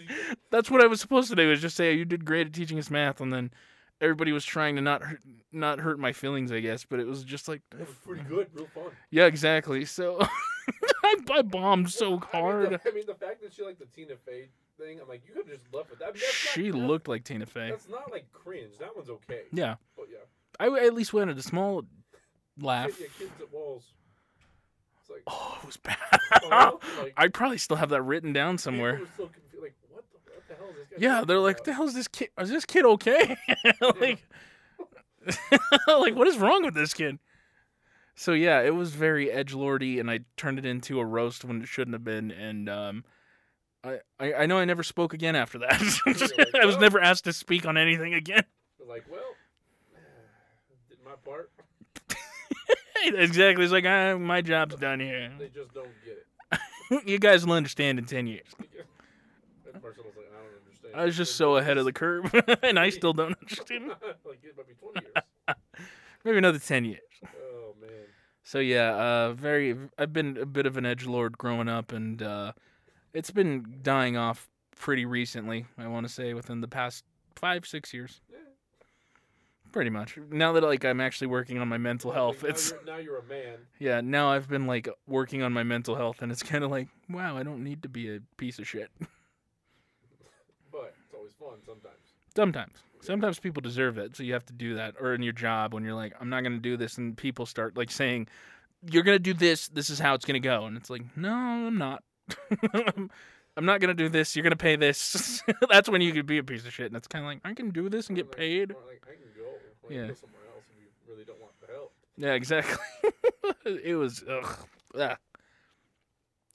you 0.00 0.06
did." 0.06 0.38
That's 0.50 0.70
what 0.70 0.82
I 0.82 0.86
was 0.86 1.00
supposed 1.00 1.30
to 1.30 1.36
do. 1.36 1.48
Was 1.48 1.60
just 1.60 1.76
say 1.76 1.94
you 1.94 2.04
did 2.04 2.24
great 2.24 2.48
at 2.48 2.52
teaching 2.52 2.78
us 2.78 2.90
math, 2.90 3.20
and 3.20 3.32
then 3.32 3.52
everybody 4.00 4.32
was 4.32 4.44
trying 4.44 4.74
to 4.76 4.82
not 4.82 5.02
hurt, 5.02 5.20
not 5.52 5.78
hurt 5.78 5.98
my 5.98 6.12
feelings, 6.12 6.50
I 6.50 6.60
guess. 6.60 6.84
But 6.84 6.98
it 7.00 7.06
was 7.06 7.22
just 7.22 7.46
like, 7.48 7.62
was 7.78 7.88
pretty 8.04 8.22
good, 8.24 8.48
real 8.52 8.66
fun. 8.74 8.90
yeah, 9.10 9.26
exactly. 9.26 9.84
So 9.84 10.18
I, 11.04 11.14
I 11.30 11.42
bombed 11.42 11.90
so 11.90 12.06
I 12.06 12.10
mean, 12.10 12.20
hard. 12.32 12.70
the, 12.70 12.80
I 12.90 12.92
mean, 12.92 13.06
the 13.06 13.14
fact 13.14 13.40
that 13.42 13.54
she 13.54 13.62
liked 13.62 13.78
the 13.78 13.86
Tina 13.86 14.14
Fey 14.26 14.48
thing, 14.78 14.98
I'm 15.00 15.08
like, 15.08 15.22
you 15.26 15.32
could 15.34 15.48
have 15.48 15.60
just 15.60 15.72
left 15.72 15.90
with 15.90 16.00
that. 16.00 16.06
I 16.06 16.12
mean, 16.12 16.20
that's 16.20 16.44
not- 16.46 16.54
She 16.54 16.72
looked 16.72 17.06
like 17.08 17.22
Tina 17.24 17.46
Fey. 17.46 17.70
That's 17.70 17.88
not 17.88 18.10
like 18.10 18.32
cringe. 18.32 18.72
That 18.80 18.96
one's 18.96 19.08
okay. 19.10 19.42
Yeah, 19.52 19.76
But 19.96 20.06
yeah, 20.10 20.18
I 20.58 20.66
at 20.86 20.94
least 20.94 21.12
wanted 21.12 21.38
a 21.38 21.42
small 21.42 21.84
laugh. 22.60 22.96
Kid, 22.96 22.96
yeah, 23.00 23.26
kids 23.26 23.40
at 23.40 23.52
walls. 23.52 23.84
It's 25.00 25.10
like, 25.10 25.22
Oh, 25.26 25.58
it 25.60 25.66
was 25.66 25.76
bad. 25.76 25.96
oh, 26.44 26.80
like 27.00 27.14
I 27.16 27.28
probably 27.28 27.58
still 27.58 27.76
have 27.76 27.90
that 27.90 28.02
written 28.02 28.32
down 28.32 28.58
somewhere. 28.58 29.00
Were 29.00 29.06
so 29.16 29.30
like, 29.60 29.74
what 29.90 30.04
the, 30.12 30.18
what 30.32 30.48
the 30.48 30.54
hell 30.54 30.68
is 30.70 30.76
this 30.76 30.86
guy? 30.90 30.96
Yeah, 30.98 31.24
they're 31.24 31.38
like, 31.38 31.56
about? 31.56 31.64
"The 31.64 31.74
hell's 31.74 31.94
this 31.94 32.08
kid? 32.08 32.30
Is 32.40 32.50
this 32.50 32.64
kid 32.64 32.84
okay? 32.84 33.36
like, 34.00 34.18
like, 35.86 36.14
what 36.14 36.28
is 36.28 36.38
wrong 36.38 36.64
with 36.64 36.74
this 36.74 36.94
kid?" 36.94 37.18
So 38.14 38.32
yeah, 38.32 38.62
it 38.62 38.74
was 38.74 38.92
very 38.94 39.30
edge 39.30 39.52
lordy, 39.52 40.00
and 40.00 40.10
I 40.10 40.20
turned 40.36 40.58
it 40.58 40.64
into 40.64 40.98
a 41.00 41.04
roast 41.04 41.44
when 41.44 41.60
it 41.60 41.68
shouldn't 41.68 41.94
have 41.94 42.04
been. 42.04 42.30
And 42.30 42.68
um, 42.68 43.04
I, 43.84 43.98
I, 44.18 44.34
I 44.34 44.46
know 44.46 44.58
I 44.58 44.64
never 44.64 44.82
spoke 44.82 45.12
again 45.12 45.36
after 45.36 45.58
that. 45.58 46.50
I 46.60 46.64
was 46.64 46.78
never 46.78 46.98
asked 46.98 47.24
to 47.24 47.32
speak 47.32 47.66
on 47.66 47.76
anything 47.76 48.14
again. 48.14 48.44
Like, 48.88 49.04
well, 49.10 49.20
exactly. 53.04 53.64
It's 53.64 53.72
like 53.72 53.86
ah, 53.86 54.16
my 54.16 54.40
job's 54.40 54.76
done 54.76 55.00
here. 55.00 55.32
They 55.38 55.48
just 55.48 55.72
don't 55.74 55.88
get 56.04 56.16
it. 56.16 57.06
you 57.08 57.18
guys 57.18 57.46
will 57.46 57.54
understand 57.54 57.98
in 57.98 58.04
ten 58.04 58.26
years. 58.26 58.46
And 59.72 59.82
Marcello's 59.82 60.14
like, 60.16 60.26
I 60.32 60.42
don't 60.42 60.64
understand. 60.64 60.94
I 60.94 61.04
was 61.04 61.16
just 61.16 61.36
so 61.36 61.56
ahead 61.56 61.76
of 61.76 61.84
the 61.84 61.92
curve, 61.92 62.32
and 62.62 62.78
I 62.78 62.88
still 62.88 63.12
don't 63.12 63.36
understand. 63.42 63.88
like 64.24 64.38
it 64.42 64.56
might 64.56 64.66
be 64.66 64.74
20 64.74 65.00
years. 65.04 65.56
Maybe 66.24 66.38
another 66.38 66.58
ten 66.58 66.84
years. 66.84 67.00
Oh 67.24 67.74
man. 67.80 67.90
So 68.42 68.58
yeah, 68.58 68.94
uh, 68.94 69.32
very. 69.34 69.76
I've 69.98 70.12
been 70.12 70.38
a 70.38 70.46
bit 70.46 70.66
of 70.66 70.76
an 70.76 70.86
edge 70.86 71.04
lord 71.04 71.36
growing 71.36 71.68
up, 71.68 71.92
and 71.92 72.22
uh, 72.22 72.52
it's 73.12 73.30
been 73.30 73.80
dying 73.82 74.16
off 74.16 74.48
pretty 74.76 75.04
recently. 75.04 75.66
I 75.76 75.88
want 75.88 76.06
to 76.06 76.12
say 76.12 76.32
within 76.32 76.60
the 76.60 76.68
past 76.68 77.04
five, 77.34 77.66
six 77.66 77.92
years. 77.92 78.20
Pretty 79.72 79.90
much. 79.90 80.18
Now 80.30 80.52
that 80.52 80.62
like 80.62 80.84
I'm 80.84 81.00
actually 81.00 81.28
working 81.28 81.58
on 81.58 81.68
my 81.68 81.78
mental 81.78 82.12
health, 82.12 82.44
it's 82.44 82.72
now 82.72 82.76
you're, 82.76 82.86
now 82.86 82.96
you're 82.98 83.18
a 83.18 83.24
man. 83.24 83.58
yeah. 83.78 84.00
Now 84.00 84.30
I've 84.30 84.48
been 84.48 84.66
like 84.66 84.88
working 85.06 85.42
on 85.42 85.52
my 85.52 85.62
mental 85.62 85.94
health, 85.94 86.22
and 86.22 86.32
it's 86.32 86.42
kind 86.42 86.64
of 86.64 86.70
like, 86.70 86.88
wow, 87.08 87.36
I 87.36 87.42
don't 87.42 87.62
need 87.62 87.82
to 87.82 87.88
be 87.88 88.14
a 88.14 88.20
piece 88.36 88.58
of 88.58 88.66
shit. 88.68 88.90
But 90.72 90.94
it's 91.04 91.14
always 91.14 91.32
fun 91.32 91.58
sometimes. 91.64 91.94
Sometimes, 92.34 92.72
sometimes 93.00 93.38
people 93.38 93.62
deserve 93.62 93.96
it, 93.96 94.14
so 94.14 94.22
you 94.22 94.34
have 94.34 94.44
to 94.46 94.52
do 94.52 94.74
that. 94.74 94.94
Or 95.00 95.14
in 95.14 95.22
your 95.22 95.32
job, 95.32 95.72
when 95.72 95.84
you're 95.84 95.94
like, 95.94 96.12
I'm 96.20 96.28
not 96.28 96.42
gonna 96.42 96.58
do 96.58 96.76
this, 96.76 96.98
and 96.98 97.16
people 97.16 97.46
start 97.46 97.76
like 97.76 97.90
saying, 97.90 98.28
you're 98.90 99.02
gonna 99.02 99.18
do 99.18 99.32
this. 99.32 99.68
This 99.68 99.88
is 99.88 99.98
how 99.98 100.14
it's 100.14 100.24
gonna 100.26 100.40
go, 100.40 100.66
and 100.66 100.76
it's 100.76 100.90
like, 100.90 101.02
no, 101.16 101.32
I'm 101.32 101.78
not. 101.78 102.02
I'm 103.56 103.64
not 103.64 103.80
gonna 103.80 103.94
do 103.94 104.10
this. 104.10 104.36
You're 104.36 104.42
gonna 104.42 104.56
pay 104.56 104.76
this. 104.76 105.42
That's 105.70 105.88
when 105.88 106.02
you 106.02 106.12
could 106.12 106.26
be 106.26 106.36
a 106.38 106.44
piece 106.44 106.66
of 106.66 106.72
shit, 106.74 106.86
and 106.86 106.96
it's 106.96 107.08
kind 107.08 107.24
of 107.24 107.30
like 107.30 107.40
I 107.44 107.54
can 107.54 107.70
do 107.70 107.88
this 107.88 108.08
and 108.08 108.16
get 108.16 108.26
Like, 108.26 108.36
paid. 108.36 108.72
Or 108.72 108.76
like, 108.86 109.02
I 109.06 109.14
can. 109.14 109.22
Like, 109.88 109.96
Yeah. 109.96 110.02
else 110.08 110.20
if 110.20 110.80
you 110.80 110.86
really 111.08 111.24
don't 111.24 111.40
want 111.40 111.52
the 111.60 111.72
help. 111.72 111.92
Yeah, 112.16 112.32
exactly. 112.32 112.76
it 113.84 113.96
was. 113.96 114.24
Ugh. 114.28 114.56
Ah. 114.98 115.16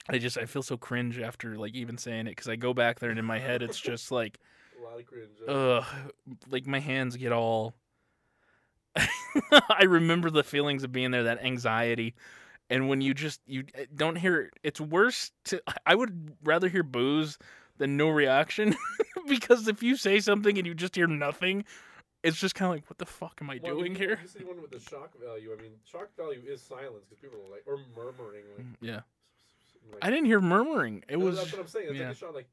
I 0.08 0.18
just 0.18 0.36
I 0.36 0.46
feel 0.46 0.62
so 0.62 0.76
cringe 0.76 1.18
after 1.20 1.56
like 1.56 1.74
even 1.74 1.96
saying 1.96 2.26
it 2.26 2.30
because 2.30 2.48
I 2.48 2.56
go 2.56 2.74
back 2.74 2.98
there 2.98 3.10
and 3.10 3.18
in 3.18 3.24
my 3.24 3.38
head 3.38 3.62
it's 3.62 3.78
just 3.80 4.10
like 4.10 4.38
A 4.80 4.82
lot 4.84 4.98
of 4.98 5.06
cringe. 5.06 5.30
ugh, 5.46 5.84
like 6.50 6.66
my 6.66 6.80
hands 6.80 7.16
get 7.16 7.30
all. 7.32 7.74
I 8.96 9.84
remember 9.84 10.28
the 10.28 10.42
feelings 10.42 10.84
of 10.84 10.92
being 10.92 11.12
there, 11.12 11.22
that 11.24 11.42
anxiety, 11.42 12.14
and 12.68 12.88
when 12.88 13.00
you 13.00 13.14
just 13.14 13.40
you 13.46 13.64
eh, 13.74 13.86
don't 13.94 14.16
hear. 14.16 14.50
It's 14.62 14.80
worse 14.80 15.30
to. 15.46 15.62
I 15.86 15.94
would 15.94 16.32
rather 16.44 16.68
hear 16.68 16.82
booze 16.82 17.38
than 17.78 17.96
no 17.96 18.08
reaction, 18.10 18.74
because 19.28 19.68
if 19.68 19.82
you 19.82 19.96
say 19.96 20.20
something 20.20 20.58
and 20.58 20.66
you 20.66 20.74
just 20.74 20.94
hear 20.96 21.06
nothing, 21.06 21.64
it's 22.22 22.38
just 22.38 22.54
kind 22.54 22.70
of 22.70 22.76
like, 22.76 22.88
what 22.88 22.98
the 22.98 23.06
fuck 23.06 23.38
am 23.40 23.50
I 23.50 23.58
well, 23.62 23.76
doing 23.76 23.94
here? 23.94 24.18
You 24.22 24.28
see 24.28 24.44
one 24.44 24.60
with 24.62 24.70
the 24.70 24.80
shock 24.80 25.10
value. 25.20 25.54
I 25.56 25.60
mean, 25.60 25.72
shock 25.84 26.08
value 26.16 26.42
is 26.46 26.60
silence 26.62 27.04
because 27.08 27.18
people 27.20 27.38
are 27.46 27.50
like, 27.50 27.64
or 27.66 27.78
murmuring. 27.96 28.44
Like, 28.56 28.66
mm, 28.66 28.74
Yeah, 28.80 29.00
like 29.90 30.02
I 30.02 30.10
didn't 30.10 30.26
hear 30.26 30.40
murmuring. 30.40 31.04
It 31.08 31.18
No, 31.18 31.24
was, 31.26 31.36
That's 31.36 31.52
what 31.52 31.60
I'm 31.62 31.66
saying. 31.66 31.86
It's 31.90 31.98
yeah. 31.98 32.06
like 32.08 32.16
a 32.16 32.18
shot. 32.18 32.34
Like, 32.34 32.48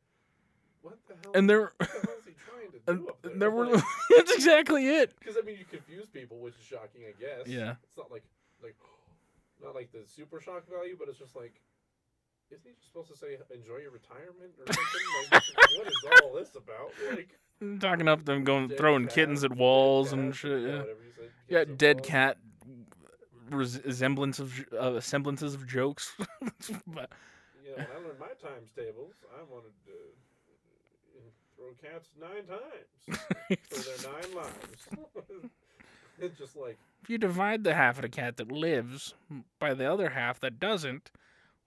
what 0.82 0.98
the 1.08 1.14
hell? 1.24 1.32
and 1.36 1.50
there, 1.50 1.62
what 1.62 1.78
the 1.80 1.86
hell 1.86 2.16
is 2.20 2.26
he 2.26 2.34
trying 2.50 2.72
to 2.72 2.80
do 3.04 3.08
up 3.10 3.22
there? 3.22 3.36
there 3.36 3.52
were. 3.52 3.82
That's 4.16 4.32
exactly 4.34 4.88
it. 4.88 5.14
Because 5.20 5.36
I 5.38 5.46
mean, 5.46 5.58
you 5.60 5.66
confuse 5.66 6.08
people, 6.08 6.40
which 6.40 6.56
is 6.56 6.66
shocking, 6.66 7.02
I 7.08 7.14
guess. 7.20 7.48
Yeah. 7.48 7.76
It's 7.84 7.98
not 7.98 8.12
like 8.12 8.24
like 8.64 8.76
not 9.64 9.76
like 9.76 9.92
the 9.92 10.02
super 10.08 10.40
shock 10.42 10.68
value, 10.70 10.96
but 10.98 11.10
it's 11.10 11.20
just 11.20 11.36
like, 11.36 11.62
isn't 12.50 12.66
he 12.66 12.74
just 12.74 12.88
supposed 12.88 13.12
to 13.12 13.18
say 13.18 13.38
enjoy 13.54 13.78
your 13.86 13.92
retirement 13.92 14.56
or 14.58 14.66
something? 14.74 15.06
like, 15.32 15.44
what 15.78 15.88
is 15.88 16.24
all 16.24 16.34
this 16.34 16.56
about? 16.56 16.92
Like 17.12 17.38
Talking 17.80 18.08
up 18.08 18.24
them 18.26 18.43
going 18.43 18.67
dead 18.69 18.78
throwing 18.78 19.04
cat, 19.06 19.13
kittens 19.15 19.43
at 19.43 19.52
walls 19.56 20.13
and 20.13 20.34
shit. 20.36 20.62
yeah, 20.62 20.84
Yeah, 21.50 21.60
yeah 21.60 21.65
dead 21.76 21.98
walls. 21.98 22.08
cat 22.08 22.38
resemblance 23.50 24.39
of 24.39 24.65
uh, 24.80 25.00
semblances 25.00 25.54
of 25.56 25.67
jokes. 25.67 26.13
But- 26.88 27.12
You 27.63 27.72
know, 27.72 27.76
when 27.78 27.88
I 27.91 27.95
learned 28.08 28.19
my 28.19 28.28
times 28.50 28.72
tables, 28.76 29.13
I 29.38 29.43
wanted 29.52 29.72
to 29.86 29.91
throw 31.56 31.74
cats 31.82 32.10
nine 32.19 32.45
times 32.45 33.19
for 33.69 34.06
their 34.08 34.12
nine 34.13 34.36
lives. 34.36 34.88
it's 36.19 36.38
just 36.38 36.56
like 36.56 36.78
if 37.04 37.10
you 37.10 37.17
divide 37.17 37.63
the 37.63 37.74
half 37.74 37.98
of 37.98 38.04
the 38.04 38.10
cat 38.10 38.38
that 38.38 38.52
lives 38.52 39.13
by 39.60 39.74
the 39.74 39.91
other 39.91 40.10
half 40.10 40.39
that 40.41 40.60
doesn't, 40.60 41.12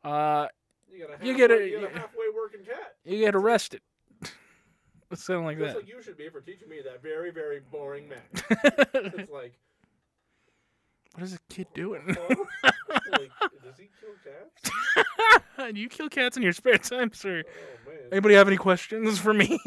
uh, 0.04 0.46
you 0.92 1.06
halfway, 1.08 1.26
You 1.26 1.32
you 1.32 1.38
get 1.38 1.48
get 1.50 1.82
a- 1.82 1.86
a, 1.86 1.90
halfway 1.90 2.26
working 2.34 2.64
cat. 2.64 2.96
you 3.04 3.18
get 3.18 3.34
arrested. 3.34 3.80
Something 5.18 5.44
like 5.44 5.58
Just 5.58 5.74
that. 5.74 5.78
like 5.80 5.88
you 5.88 6.02
should 6.02 6.16
be 6.16 6.28
for 6.28 6.40
teaching 6.40 6.68
me 6.68 6.80
that 6.84 7.02
very, 7.02 7.30
very 7.30 7.60
boring 7.70 8.08
math. 8.08 8.44
It's 8.94 9.30
like, 9.30 9.52
what 11.14 11.24
is 11.24 11.34
a 11.34 11.38
kid 11.52 11.66
doing? 11.74 12.02
like, 12.06 12.16
does 13.62 13.76
he 13.78 13.88
kill 14.00 14.14
cats? 14.24 15.72
Do 15.74 15.80
you 15.80 15.88
kill 15.88 16.08
cats 16.08 16.36
in 16.36 16.42
your 16.42 16.52
spare 16.52 16.78
time, 16.78 17.12
sir? 17.12 17.42
Oh 17.46 17.90
man, 17.90 17.98
Anybody 18.12 18.34
have 18.34 18.48
any 18.48 18.56
questions 18.56 19.18
for 19.18 19.34
me? 19.34 19.58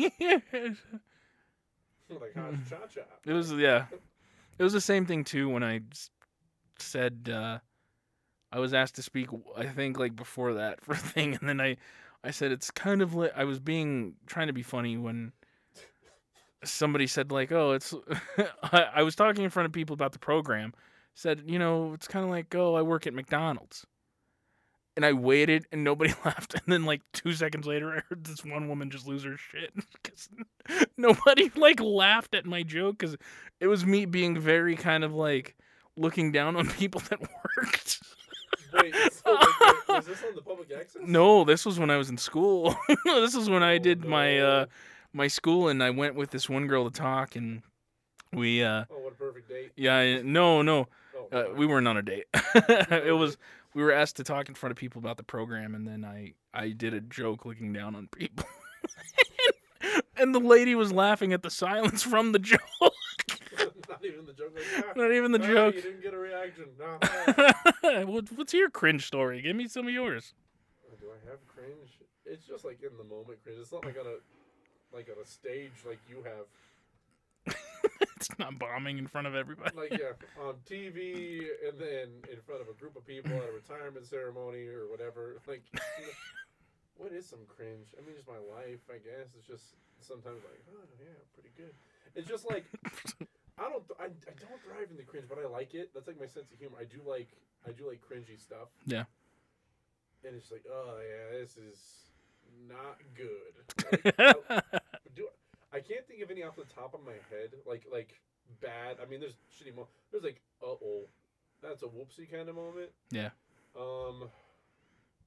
like 2.10 2.34
hot 2.36 2.54
cha 2.70 2.78
cha. 2.88 3.02
It 3.26 3.34
was 3.34 3.52
yeah. 3.54 3.86
It 4.58 4.64
was 4.64 4.74
the 4.74 4.82
same 4.82 5.06
thing 5.06 5.24
too 5.24 5.50
when 5.50 5.64
I 5.64 5.82
said 6.80 7.30
uh, 7.32 7.60
I 8.52 8.60
was 8.60 8.74
asked 8.74 8.96
to 8.96 9.04
speak. 9.04 9.30
I 9.58 9.66
think 9.66 10.00
like 10.00 10.16
before 10.16 10.54
that 10.56 10.82
for 10.84 10.94
a 10.94 10.98
thing, 10.98 11.38
and 11.40 11.48
then 11.50 11.60
I 11.62 11.78
I 12.26 12.32
said 12.32 12.52
it's 12.52 12.72
kind 12.72 13.02
of 13.02 13.14
like 13.14 13.32
I 13.36 13.44
was 13.44 13.60
being 13.60 14.16
trying 14.26 14.48
to 14.48 14.54
be 14.54 14.64
funny 14.64 14.98
when 14.98 15.32
somebody 16.64 17.06
said 17.06 17.32
like 17.32 17.52
oh 17.52 17.74
it's 17.74 17.94
I, 18.64 18.88
I 18.96 19.04
was 19.04 19.16
talking 19.16 19.44
in 19.44 19.52
front 19.52 19.66
of 19.68 19.72
people 19.72 19.94
about 19.94 20.12
the 20.12 20.20
program. 20.20 20.74
Said 21.14 21.44
you 21.46 21.60
know 21.60 21.94
it's 21.94 22.08
kind 22.08 22.26
of 22.26 22.32
like 22.32 22.54
oh 22.56 22.76
I 22.76 22.82
work 22.82 23.08
at 23.08 23.14
McDonald's. 23.14 23.86
And 24.98 25.06
I 25.06 25.12
waited, 25.12 25.66
and 25.74 25.84
nobody 25.84 26.14
laughed. 26.26 26.54
And 26.54 26.64
then, 26.68 26.86
like 26.86 27.02
two 27.12 27.34
seconds 27.34 27.68
later, 27.68 27.92
I 27.92 28.00
heard 28.08 28.24
this 28.24 28.46
one 28.46 28.70
woman 28.70 28.90
just 28.90 29.06
lose 29.06 29.26
her 29.26 29.36
shit 29.36 29.74
because 29.76 30.30
nobody 30.96 31.52
like 31.58 31.82
laughed 31.82 32.34
at 32.34 32.46
my 32.46 32.64
joke 32.64 33.00
because 33.00 33.18
it 33.60 33.68
was 33.68 33.86
me 33.86 34.06
being 34.06 34.40
very 34.40 34.78
kind 34.78 35.04
of 35.04 35.14
like 35.14 35.58
looking 35.98 36.32
down 36.32 36.56
on 36.56 36.70
people 36.70 37.02
that 37.10 37.20
worked. 37.20 38.00
Wait, 38.82 38.96
so 39.12 39.34
like, 39.34 40.04
Texas? 40.70 41.02
No, 41.06 41.44
this 41.44 41.66
was 41.66 41.80
when 41.80 41.90
I 41.90 41.98
was 41.98 42.10
in 42.10 42.18
school. 42.18 42.76
this 43.06 43.36
is 43.36 43.50
when 43.50 43.64
I 43.64 43.76
Oh, 43.76 43.80
did 43.80 44.06
my 44.06 44.40
uh 44.40 44.66
my 45.14 45.28
school 45.28 45.70
and 45.70 45.82
I 45.84 45.90
went 45.92 46.16
with 46.16 46.32
this 46.32 46.50
one 46.50 46.68
girl 46.68 46.86
to 46.90 46.92
talk 46.92 47.36
and 47.36 47.62
we 48.34 48.64
uh 48.64 48.86
Oh, 48.92 49.00
what 49.00 49.14
a 49.14 49.16
perfect 49.16 49.50
date. 49.50 49.72
yeah, 49.76 49.96
I- 49.98 50.22
no, 50.22 50.62
no. 50.62 50.88
Oh, 51.18 51.28
Uh, 51.38 51.46
we 51.56 51.66
weren't 51.66 51.88
on 51.88 51.98
a 51.98 52.02
date. 52.04 52.26
it 52.34 53.16
was 53.18 53.38
we 53.74 53.84
were 53.84 53.92
asked 53.92 54.18
to 54.18 54.24
talk 54.24 54.50
in 54.50 54.56
front 54.56 54.72
of 54.72 54.78
people 54.78 55.00
about 55.00 55.18
the 55.18 55.24
program 55.24 55.76
and 55.76 55.88
then 55.88 56.04
I 56.06 56.34
I 56.54 56.70
did 56.70 56.94
a 56.94 57.02
joke 57.02 57.46
looking 57.46 57.72
down 57.74 57.96
on 57.96 58.08
people. 58.08 58.46
and 60.18 60.34
the 60.34 60.40
lady 60.40 60.76
was 60.76 60.92
laughing 60.92 61.34
at 61.34 61.44
the 61.44 61.50
silence 61.50 62.02
from 62.04 62.32
the 62.32 62.40
joke. 62.40 62.60
Not 64.06 64.14
even 64.14 64.26
the 64.26 64.34
joke. 64.34 64.54
Like, 64.56 64.86
ah, 64.86 64.94
Not 64.96 65.12
even 65.12 65.32
the 65.32 65.40
joke. 65.40 65.76
You 65.76 65.82
didn't 65.82 66.02
get 66.04 66.14
a 66.14 66.18
reaction. 66.18 66.66
No. 66.80 66.98
ah. 67.02 68.04
What's 68.36 68.54
your 68.54 68.70
cringe 68.70 69.06
story? 69.08 69.42
Give 69.42 69.56
me 69.56 69.68
some 69.68 69.88
of 69.88 69.94
yours. 69.94 70.34
Do 71.00 71.08
I 71.08 71.30
have 71.30 71.40
cringe? 71.48 72.00
It's 72.26 72.46
just 72.46 72.66
like 72.66 72.82
in 72.82 72.98
the 72.98 73.04
moment 73.04 73.44
cringe. 73.44 73.60
It's 73.60 73.72
not 73.72 73.86
like 73.86 73.98
on 74.00 74.06
a 74.08 74.18
like 74.96 75.10
on 75.10 75.22
a 75.22 75.26
stage 75.26 75.84
like 75.88 76.00
you 76.10 76.24
have. 76.24 77.56
It's 78.16 78.40
not 78.40 78.58
bombing 78.58 78.98
in 78.98 79.08
front 79.08 79.28
of 79.28 79.36
everybody. 79.36 79.76
Like 79.76 79.92
yeah, 79.92 80.16
on 80.42 80.56
TV 80.66 81.46
and 81.68 81.78
then 81.78 82.24
in 82.32 82.40
front 82.42 82.62
of 82.62 82.70
a 82.70 82.74
group 82.74 82.96
of 82.96 83.06
people 83.06 83.32
at 83.32 83.50
a 83.50 83.52
retirement 83.52 84.08
ceremony 84.08 84.66
or 84.68 84.88
whatever. 84.90 85.38
Like 85.48 85.62
what 86.98 87.12
is 87.12 87.28
some 87.28 87.44
cringe? 87.48 87.94
I 87.98 88.06
mean 88.06 88.16
just 88.16 88.28
my 88.28 88.40
life, 88.40 88.82
I 88.90 88.98
guess. 89.04 89.36
It's 89.38 89.46
just 89.46 89.76
sometimes 90.00 90.42
like, 90.48 90.64
oh 90.74 90.88
yeah, 90.98 91.20
pretty 91.36 91.52
good. 91.58 91.76
It's 92.16 92.28
just 92.28 92.50
like 92.50 92.66
I 93.58 93.70
don't 93.70 93.84
I, 94.00 94.06
I 94.06 94.08
don't 94.40 94.62
thrive 94.64 94.88
in 94.92 94.98
the 94.98 95.04
cringe, 95.04 95.26
but 95.30 95.38
I 95.40 95.48
like 95.48 95.74
it. 95.74 95.92
That's 95.94 96.08
like 96.08 96.20
my 96.20 96.28
sense 96.28 96.52
of 96.52 96.58
humor. 96.60 96.78
I 96.80 96.84
do 96.86 97.02
like 97.08 97.30
I 97.68 97.72
do 97.72 97.88
like 97.88 98.02
cringy 98.02 98.40
stuff. 98.40 98.70
Yeah. 98.86 99.06
And 100.26 100.36
it's 100.36 100.52
like, 100.52 100.66
oh 100.72 100.98
yeah, 101.02 101.40
this 101.40 101.58
is 101.58 101.80
not 102.68 103.00
good. 103.16 104.04
Like, 104.18 104.20
I- 104.20 104.82
do 105.16 105.28
I 105.74 105.80
can't 105.80 106.06
think 106.08 106.22
of 106.22 106.32
any 106.32 106.44
off 106.44 106.56
the 106.56 106.64
top 106.64 106.94
of 106.94 107.02
my 107.06 107.14
head, 107.30 107.52
like 107.66 107.86
like 107.92 108.20
bad. 108.62 108.98
I 109.02 109.10
mean, 109.10 109.20
there's 109.20 109.36
shitty 109.52 109.76
mo. 109.76 109.88
There's 110.12 110.24
like, 110.24 110.42
uh 110.62 110.68
oh, 110.72 111.08
that's 111.62 111.84
a 111.84 111.86
whoopsie 111.88 112.30
kind 112.32 112.50
of 112.50 112.56
moment. 112.56 112.90
Yeah. 113.12 113.30
Um. 113.80 114.30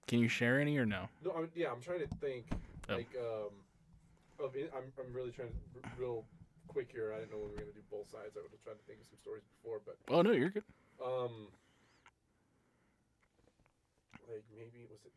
Can 0.06 0.20
you 0.20 0.28
share 0.28 0.58
any 0.58 0.78
or 0.78 0.86
no? 0.86 1.08
No. 1.24 1.32
I'm, 1.32 1.50
yeah. 1.54 1.70
I'm 1.70 1.80
trying 1.80 2.00
to 2.00 2.08
think. 2.20 2.46
Oh. 2.88 2.94
Like 2.94 3.10
um. 3.18 3.50
Of 4.44 4.54
I'm 4.54 4.92
I'm 4.98 5.12
really 5.12 5.32
trying 5.32 5.48
to 5.48 5.54
r- 5.84 5.92
real 5.98 6.24
quick 6.68 6.92
here. 6.92 7.12
I 7.16 7.20
didn't 7.20 7.32
know 7.32 7.38
we 7.42 7.48
were 7.50 7.60
gonna 7.64 7.72
do 7.74 7.82
both 7.90 8.08
sides. 8.12 8.36
I 8.36 8.44
would 8.44 8.52
have 8.52 8.62
tried 8.62 8.78
to 8.78 8.84
think 8.86 9.00
of 9.00 9.06
some 9.08 9.18
stories 9.18 9.42
before, 9.58 9.80
but 9.84 9.96
Oh 10.12 10.22
no, 10.22 10.32
you're 10.32 10.50
good. 10.52 10.64
um. 11.02 11.48
Like 14.28 14.44
maybe 14.52 14.84
was 14.90 15.00
it. 15.08 15.12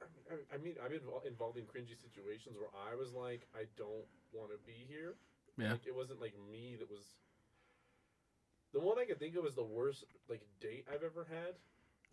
I 0.00 0.06
mean, 0.08 0.24
I, 0.32 0.54
I 0.54 0.58
mean, 0.58 0.74
I've 0.82 0.90
been 0.90 1.00
invol- 1.04 1.26
involved 1.26 1.58
in 1.58 1.64
cringy 1.64 1.92
situations 2.00 2.56
where 2.56 2.72
I 2.72 2.96
was 2.96 3.12
like, 3.12 3.46
I 3.54 3.64
don't 3.76 4.08
want 4.32 4.50
to 4.52 4.58
be 4.66 4.84
here. 4.88 5.14
Yeah. 5.58 5.72
Like, 5.72 5.86
it 5.86 5.94
wasn't 5.94 6.20
like 6.20 6.32
me 6.50 6.76
that 6.80 6.90
was. 6.90 7.14
The 8.72 8.80
one 8.80 8.98
I 8.98 9.04
could 9.04 9.18
think 9.20 9.36
of 9.36 9.44
is 9.46 9.54
the 9.54 9.62
worst 9.62 10.04
like 10.28 10.42
date 10.60 10.86
I've 10.90 11.04
ever 11.04 11.26
had, 11.30 11.54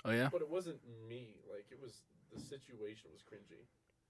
Oh 0.06 0.12
yeah. 0.12 0.30
but 0.32 0.42
it 0.42 0.50
wasn't 0.50 0.78
me. 1.10 1.40
Like 1.50 1.66
it 1.72 1.80
was 1.82 2.04
the 2.36 2.40
situation 2.40 3.10
was 3.12 3.24
cringy. 3.24 3.64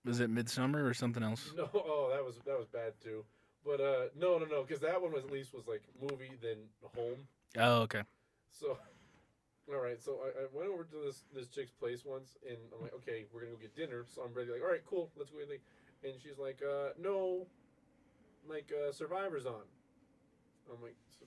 Was 0.04 0.20
it 0.20 0.30
Midsummer 0.32 0.84
or 0.86 0.94
something 0.94 1.22
else? 1.24 1.54
No, 1.56 1.70
oh 1.74 2.10
that 2.12 2.26
was 2.26 2.36
that 2.46 2.58
was 2.58 2.68
bad 2.68 2.94
too. 3.02 3.24
But 3.66 3.80
uh, 3.80 4.06
no, 4.18 4.38
no, 4.38 4.46
no, 4.46 4.64
because 4.64 4.82
that 4.82 5.02
one 5.02 5.12
was 5.12 5.24
at 5.24 5.32
least 5.32 5.54
was 5.54 5.68
like 5.68 5.84
movie 6.02 6.32
then 6.42 6.58
home. 6.96 7.18
Oh 7.58 7.82
okay. 7.84 8.02
So, 8.52 8.78
all 9.74 9.80
right. 9.82 10.02
So 10.02 10.20
I, 10.26 10.44
I 10.44 10.46
went 10.54 10.70
over 10.70 10.84
to 10.84 10.96
this 11.06 11.24
this 11.34 11.48
chick's 11.48 11.72
place 11.72 12.04
once, 12.06 12.38
and 12.48 12.58
I'm 12.76 12.82
like, 12.82 12.94
okay, 12.96 13.26
we're 13.34 13.42
gonna 13.42 13.54
go 13.54 13.58
get 13.62 13.76
dinner. 13.76 14.06
So 14.08 14.24
I'm 14.24 14.34
ready. 14.34 14.52
Like, 14.52 14.62
all 14.62 14.70
right, 14.72 14.86
cool, 14.90 15.10
let's 15.18 15.30
go. 15.32 15.38
Get 15.38 15.50
And 16.04 16.14
she's 16.22 16.40
like, 16.40 16.62
uh, 16.66 16.90
no, 17.00 17.46
like 18.50 18.72
uh, 18.74 18.92
Survivor's 18.92 19.46
on. 19.46 19.62
I'm 20.72 20.82
like, 20.82 20.96
"So- 21.20 21.26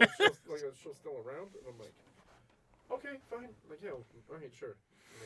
like, 0.00 0.10
show's, 0.18 0.38
like 0.48 0.60
still 0.94 1.16
around, 1.26 1.50
and 1.58 1.66
I'm 1.68 1.78
like, 1.78 1.92
okay, 2.92 3.18
fine. 3.30 3.50
I'm 3.50 3.68
like, 3.70 3.80
yeah, 3.82 3.90
all 3.90 4.04
right, 4.30 4.52
sure. 4.58 4.76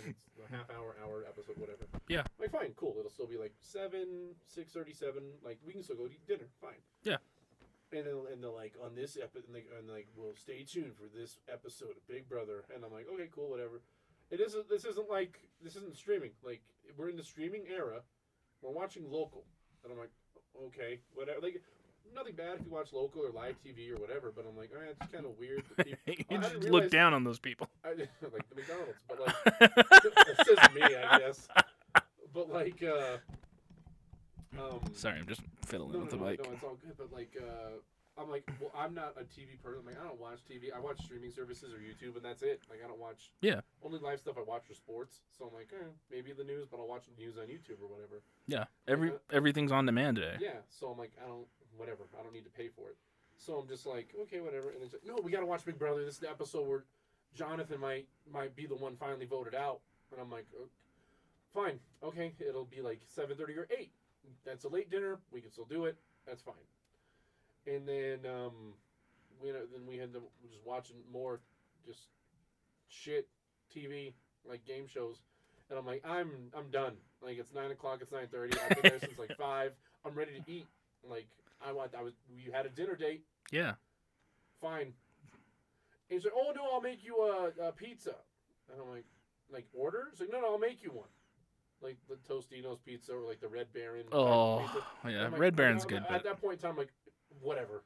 It's 0.06 0.29
a 0.48 0.50
half 0.54 0.70
hour, 0.70 0.96
hour 1.02 1.24
episode, 1.28 1.56
whatever. 1.58 1.86
Yeah. 2.08 2.22
Like, 2.38 2.50
fine, 2.50 2.72
cool. 2.76 2.96
It'll 2.98 3.10
still 3.10 3.26
be 3.26 3.38
like 3.38 3.54
seven, 3.60 4.34
six 4.46 4.72
thirty-seven. 4.72 5.22
Like, 5.44 5.58
we 5.66 5.72
can 5.72 5.82
still 5.82 5.96
go 5.96 6.06
eat 6.06 6.26
dinner. 6.26 6.48
Fine. 6.60 6.80
Yeah. 7.02 7.16
And 7.92 8.06
then, 8.06 8.14
and 8.32 8.42
they're 8.42 8.50
like 8.50 8.74
on 8.84 8.94
this 8.94 9.18
episode, 9.20 9.48
and, 9.48 9.56
and 9.78 9.90
like, 9.90 10.08
well, 10.16 10.32
stay 10.34 10.62
tuned 10.62 10.94
for 10.94 11.08
this 11.10 11.38
episode 11.52 11.96
of 11.98 12.06
Big 12.06 12.28
Brother. 12.28 12.64
And 12.74 12.84
I'm 12.84 12.92
like, 12.92 13.06
okay, 13.12 13.28
cool, 13.34 13.50
whatever. 13.50 13.82
It 14.30 14.40
isn't. 14.40 14.68
This 14.68 14.84
isn't 14.84 15.10
like 15.10 15.40
this 15.60 15.74
isn't 15.74 15.96
streaming. 15.96 16.30
Like 16.44 16.62
we're 16.96 17.08
in 17.08 17.16
the 17.16 17.24
streaming 17.24 17.64
era. 17.68 18.02
We're 18.62 18.70
watching 18.70 19.10
local, 19.10 19.44
and 19.82 19.92
I'm 19.92 19.98
like, 19.98 20.12
okay, 20.66 21.00
whatever. 21.14 21.40
Like 21.40 21.62
nothing 22.14 22.34
bad 22.34 22.56
if 22.58 22.64
you 22.66 22.70
watch 22.70 22.92
local 22.92 23.22
or 23.22 23.30
live 23.30 23.56
TV 23.64 23.90
or 23.90 24.00
whatever. 24.00 24.32
But 24.34 24.46
I'm 24.48 24.56
like, 24.56 24.70
all 24.74 24.80
right, 24.82 24.94
it's 25.00 25.12
kind 25.12 25.24
of 25.24 25.38
weird. 25.38 25.62
That 25.76 25.86
people, 26.06 26.24
you 26.36 26.38
just 26.42 26.54
look 26.56 26.64
realize- 26.72 26.90
down 26.90 27.14
on 27.14 27.24
those 27.24 27.38
people. 27.38 27.68
I, 27.84 27.90
like 27.90 28.48
the 28.48 28.54
McDonald's, 28.56 28.98
but 29.08 29.20
like 29.20 29.60
that's 30.36 30.48
just 30.48 30.74
me, 30.74 30.82
I 30.82 31.18
guess. 31.18 31.48
But 32.32 32.52
like, 32.52 32.82
uh, 32.82 33.16
um, 34.58 34.80
Sorry, 34.94 35.18
I'm 35.18 35.26
just 35.26 35.42
fiddling 35.64 35.92
no, 35.92 35.98
no, 35.98 36.04
with 36.04 36.10
the 36.10 36.16
no, 36.16 36.24
mic. 36.24 36.44
no, 36.44 36.52
it's 36.52 36.62
all 36.64 36.76
good. 36.84 36.96
But 36.98 37.12
like, 37.12 37.36
uh, 37.40 37.70
I'm 38.20 38.28
like, 38.30 38.48
well, 38.60 38.70
I'm 38.76 38.92
not 38.94 39.14
a 39.18 39.22
TV 39.24 39.60
person. 39.62 39.80
I'm 39.80 39.86
Like, 39.86 40.00
I 40.00 40.06
don't 40.06 40.20
watch 40.20 40.40
TV. 40.50 40.74
I 40.74 40.80
watch 40.80 41.00
streaming 41.04 41.30
services 41.30 41.72
or 41.72 41.78
YouTube, 41.78 42.16
and 42.16 42.24
that's 42.24 42.42
it. 42.42 42.60
Like, 42.68 42.80
I 42.84 42.88
don't 42.88 42.98
watch. 43.00 43.30
Yeah. 43.40 43.60
Only 43.82 43.98
live 43.98 44.20
stuff 44.20 44.34
I 44.36 44.42
watch 44.42 44.68
are 44.70 44.74
sports. 44.74 45.20
So 45.38 45.46
I'm 45.46 45.54
like, 45.54 45.70
eh, 45.72 45.84
maybe 46.10 46.32
the 46.32 46.44
news, 46.44 46.66
but 46.70 46.78
I'll 46.80 46.88
watch 46.88 47.04
the 47.06 47.22
news 47.22 47.36
on 47.38 47.44
YouTube 47.46 47.80
or 47.82 47.88
whatever. 47.88 48.20
Yeah, 48.46 48.64
every 48.86 49.10
Uh, 49.12 49.18
everything's 49.32 49.72
on 49.72 49.86
demand 49.86 50.16
today. 50.16 50.36
Yeah. 50.40 50.58
So 50.68 50.88
I'm 50.88 50.98
like, 50.98 51.12
I 51.22 51.26
don't, 51.28 51.46
whatever. 51.76 52.04
I 52.18 52.22
don't 52.22 52.32
need 52.32 52.44
to 52.44 52.50
pay 52.50 52.68
for 52.68 52.88
it. 52.88 52.96
So 53.38 53.54
I'm 53.54 53.68
just 53.68 53.86
like, 53.86 54.14
okay, 54.22 54.40
whatever. 54.40 54.70
And 54.70 54.82
it's 54.82 54.92
like, 54.92 55.06
no, 55.06 55.18
we 55.22 55.30
gotta 55.30 55.46
watch 55.46 55.64
Big 55.64 55.78
Brother. 55.78 56.04
This 56.04 56.14
is 56.14 56.20
the 56.20 56.30
episode 56.30 56.68
where 56.68 56.84
Jonathan 57.34 57.80
might 57.80 58.06
might 58.30 58.54
be 58.54 58.66
the 58.66 58.74
one 58.74 58.96
finally 58.96 59.26
voted 59.26 59.54
out. 59.54 59.80
And 60.12 60.20
I'm 60.20 60.30
like, 60.30 60.46
"Oh, 60.58 60.68
fine, 61.54 61.78
okay. 62.02 62.32
It'll 62.40 62.64
be 62.64 62.82
like 62.82 63.00
7:30 63.16 63.56
or 63.56 63.68
8. 63.70 63.90
That's 64.44 64.64
a 64.64 64.68
late 64.68 64.90
dinner. 64.90 65.18
We 65.32 65.40
can 65.40 65.50
still 65.50 65.64
do 65.64 65.84
it. 65.84 65.96
That's 66.26 66.42
fine. 66.42 66.54
And 67.66 67.86
then 67.86 68.30
um, 68.30 68.74
we 69.40 69.48
had, 69.48 69.56
then 69.72 69.86
we 69.86 69.96
had 69.96 70.12
to 70.12 70.20
just 70.50 70.64
watching 70.64 70.96
more 71.12 71.40
just 71.86 72.08
shit 72.88 73.28
TV 73.74 74.12
like 74.48 74.64
game 74.64 74.86
shows. 74.86 75.20
And 75.68 75.78
I'm 75.78 75.86
like, 75.86 76.02
I'm 76.04 76.30
I'm 76.56 76.70
done. 76.70 76.94
Like 77.22 77.38
it's 77.38 77.54
nine 77.54 77.70
o'clock. 77.70 78.00
It's 78.02 78.12
nine 78.12 78.26
thirty. 78.30 78.58
I've 78.58 78.82
been 78.82 78.90
there 78.90 79.00
since 79.00 79.18
like 79.18 79.36
five. 79.38 79.72
I'm 80.04 80.14
ready 80.14 80.32
to 80.32 80.50
eat. 80.50 80.66
Like 81.08 81.28
I 81.66 81.72
want. 81.72 81.94
I 81.96 82.02
was. 82.02 82.14
We 82.34 82.50
had 82.52 82.66
a 82.66 82.70
dinner 82.70 82.96
date. 82.96 83.24
Yeah. 83.50 83.74
Fine. 84.60 84.92
And 86.10 86.18
he's 86.18 86.24
like, 86.24 86.34
oh 86.36 86.52
no, 86.54 86.62
I'll 86.72 86.80
make 86.80 87.04
you 87.04 87.16
a, 87.16 87.68
a 87.68 87.72
pizza. 87.72 88.14
And 88.70 88.80
I'm 88.80 88.90
like, 88.90 89.04
like 89.52 89.66
order? 89.72 90.08
He's 90.10 90.20
like, 90.20 90.30
no, 90.32 90.40
no, 90.40 90.52
I'll 90.52 90.58
make 90.58 90.82
you 90.82 90.90
one. 90.90 91.08
Like 91.82 91.96
the 92.08 92.16
Tostinos 92.32 92.78
pizza 92.84 93.12
or 93.12 93.26
like 93.26 93.40
the 93.40 93.48
Red 93.48 93.72
Baron. 93.72 94.04
Oh, 94.12 94.70
yeah. 95.08 95.28
Like, 95.28 95.38
Red 95.38 95.56
Baron's 95.56 95.84
good, 95.84 96.04
At 96.10 96.24
that 96.24 96.40
point 96.40 96.54
in 96.54 96.60
time, 96.60 96.72
I'm 96.72 96.76
like, 96.76 96.92
whatever. 97.40 97.84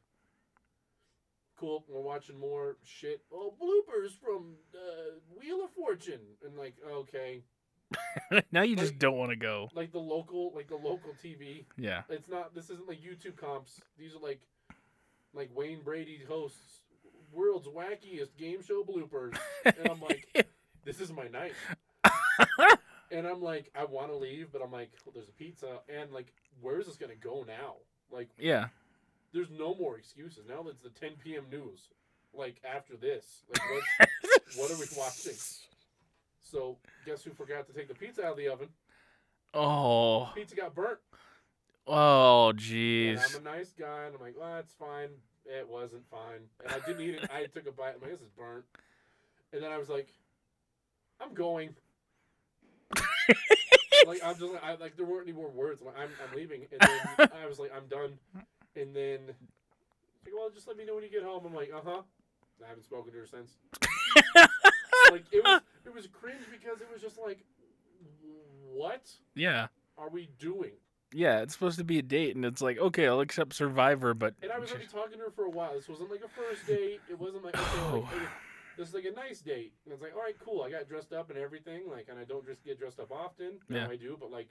Cool. 1.56 1.84
We're 1.88 2.00
watching 2.00 2.38
more 2.38 2.76
shit. 2.82 3.22
Oh, 3.32 3.54
bloopers 3.60 4.10
from 4.20 4.56
uh, 4.74 5.18
Wheel 5.38 5.64
of 5.64 5.70
Fortune, 5.70 6.20
and 6.44 6.58
like, 6.58 6.74
okay, 6.90 7.44
now 8.52 8.62
you 8.62 8.76
just 8.76 8.92
like- 8.92 8.98
don't 8.98 9.16
want 9.16 9.30
to 9.30 9.36
go. 9.36 9.68
like 9.74 9.92
the 9.92 9.98
local, 9.98 10.52
like 10.54 10.68
the 10.68 10.76
local 10.76 11.14
TV. 11.22 11.64
Yeah. 11.76 12.02
It's 12.08 12.28
not. 12.28 12.54
This 12.54 12.70
isn't 12.70 12.88
like 12.88 13.00
YouTube 13.02 13.36
comps. 13.36 13.80
These 13.98 14.14
are 14.14 14.20
like, 14.20 14.40
like 15.32 15.50
Wayne 15.54 15.82
Brady 15.82 16.20
hosts 16.28 16.80
world's 17.34 17.68
wackiest 17.68 18.36
game 18.38 18.62
show 18.62 18.84
bloopers, 18.84 19.36
and 19.64 19.90
I'm 19.90 20.00
like, 20.00 20.46
this 20.84 21.00
is 21.00 21.12
my 21.12 21.28
night. 21.28 21.52
and 23.10 23.26
I'm 23.26 23.42
like, 23.42 23.70
I 23.78 23.84
want 23.84 24.10
to 24.10 24.16
leave, 24.16 24.48
but 24.52 24.62
I'm 24.62 24.72
like, 24.72 24.92
well, 25.04 25.12
there's 25.14 25.28
a 25.28 25.32
pizza, 25.32 25.80
and 25.88 26.12
like, 26.12 26.32
where 26.60 26.78
is 26.78 26.86
this 26.86 26.96
gonna 26.96 27.14
go 27.14 27.44
now? 27.46 27.74
Like, 28.10 28.28
yeah. 28.38 28.68
there's 29.32 29.50
no 29.50 29.74
more 29.74 29.98
excuses. 29.98 30.44
Now 30.48 30.64
it's 30.68 30.82
the 30.82 30.90
10 30.90 31.10
p.m. 31.22 31.44
news. 31.50 31.88
Like 32.32 32.60
after 32.64 32.96
this, 32.96 33.42
like 33.48 33.62
what's, 33.70 34.56
what 34.56 34.70
are 34.70 34.80
we 34.80 34.86
watching? 34.98 35.34
So 36.44 36.76
guess 37.04 37.24
who 37.24 37.32
forgot 37.32 37.66
to 37.66 37.72
take 37.72 37.88
the 37.88 37.94
pizza 37.94 38.24
out 38.24 38.32
of 38.32 38.36
the 38.36 38.48
oven? 38.48 38.68
Oh. 39.52 40.30
Pizza 40.34 40.54
got 40.54 40.74
burnt. 40.74 40.98
Oh, 41.86 42.52
jeez. 42.54 43.34
I'm 43.34 43.46
a 43.46 43.56
nice 43.56 43.72
guy, 43.78 44.04
and 44.04 44.14
I'm 44.14 44.20
like, 44.20 44.34
well, 44.38 44.58
it's 44.58 44.74
fine. 44.74 45.08
It 45.46 45.68
wasn't 45.68 46.08
fine, 46.10 46.40
and 46.64 46.72
I 46.72 46.86
didn't 46.86 47.02
eat 47.02 47.16
it. 47.16 47.30
I 47.30 47.44
took 47.44 47.66
a 47.66 47.72
bite. 47.72 47.94
I'm 47.96 48.00
like, 48.00 48.12
this 48.12 48.20
is 48.20 48.30
burnt. 48.30 48.64
And 49.52 49.62
then 49.62 49.70
I 49.70 49.76
was 49.76 49.90
like, 49.90 50.08
I'm 51.20 51.34
going. 51.34 51.74
like 54.06 54.20
I'm 54.24 54.38
just 54.38 54.54
I, 54.62 54.74
like 54.76 54.96
there 54.96 55.04
weren't 55.04 55.28
any 55.28 55.36
more 55.36 55.50
words. 55.50 55.82
I'm, 55.82 55.88
like, 55.88 55.96
I'm, 55.98 56.08
I'm 56.26 56.36
leaving, 56.36 56.66
and 56.72 56.80
then 56.80 57.28
I 57.42 57.46
was 57.46 57.58
like, 57.58 57.72
I'm 57.76 57.86
done. 57.88 58.18
And 58.74 58.96
then, 58.96 59.20
like, 60.24 60.34
well, 60.34 60.48
just 60.52 60.66
let 60.66 60.78
me 60.78 60.86
know 60.86 60.94
when 60.94 61.04
you 61.04 61.10
get 61.10 61.22
home. 61.22 61.44
I'm 61.44 61.54
like, 61.54 61.70
uh 61.74 61.80
huh. 61.84 62.02
I 62.64 62.68
haven't 62.68 62.84
spoken 62.84 63.12
to 63.12 63.18
her 63.18 63.26
since. 63.26 63.58
Like 65.10 65.24
it 65.32 65.42
was, 65.44 65.60
it 65.86 65.94
was 65.94 66.06
cringe 66.06 66.44
because 66.50 66.80
it 66.80 66.88
was 66.92 67.00
just 67.02 67.18
like, 67.18 67.44
what 68.72 69.10
Yeah. 69.34 69.68
are 69.98 70.08
we 70.08 70.28
doing? 70.38 70.72
Yeah, 71.12 71.42
it's 71.42 71.52
supposed 71.52 71.78
to 71.78 71.84
be 71.84 71.98
a 71.98 72.02
date, 72.02 72.34
and 72.34 72.44
it's 72.44 72.60
like, 72.60 72.76
okay, 72.78 73.06
I'll 73.06 73.20
accept 73.20 73.54
Survivor, 73.54 74.14
but 74.14 74.34
And 74.42 74.50
I 74.50 74.58
was 74.58 74.70
already 74.70 74.86
talking 74.88 75.18
to 75.18 75.24
her 75.26 75.30
for 75.30 75.44
a 75.44 75.50
while. 75.50 75.72
This 75.74 75.88
wasn't 75.88 76.10
like 76.10 76.22
a 76.24 76.28
first 76.28 76.66
date. 76.66 77.00
It 77.08 77.18
wasn't 77.18 77.44
like, 77.44 77.54
okay, 77.56 77.92
like, 77.92 78.04
Oh. 78.04 78.08
this 78.76 78.88
is 78.88 78.94
like 78.94 79.04
a 79.04 79.12
nice 79.12 79.40
date. 79.40 79.72
And 79.84 79.92
it's 79.92 80.02
like, 80.02 80.12
all 80.16 80.22
right, 80.22 80.34
cool. 80.44 80.62
I 80.62 80.70
got 80.70 80.88
dressed 80.88 81.12
up 81.12 81.30
and 81.30 81.38
everything. 81.38 81.82
Like, 81.88 82.08
and 82.10 82.18
I 82.18 82.24
don't 82.24 82.44
just 82.44 82.64
get 82.64 82.78
dressed 82.80 82.98
up 82.98 83.12
often. 83.12 83.60
Now 83.68 83.84
Yeah. 83.84 83.88
I 83.90 83.96
do, 83.96 84.16
but 84.18 84.32
like, 84.32 84.48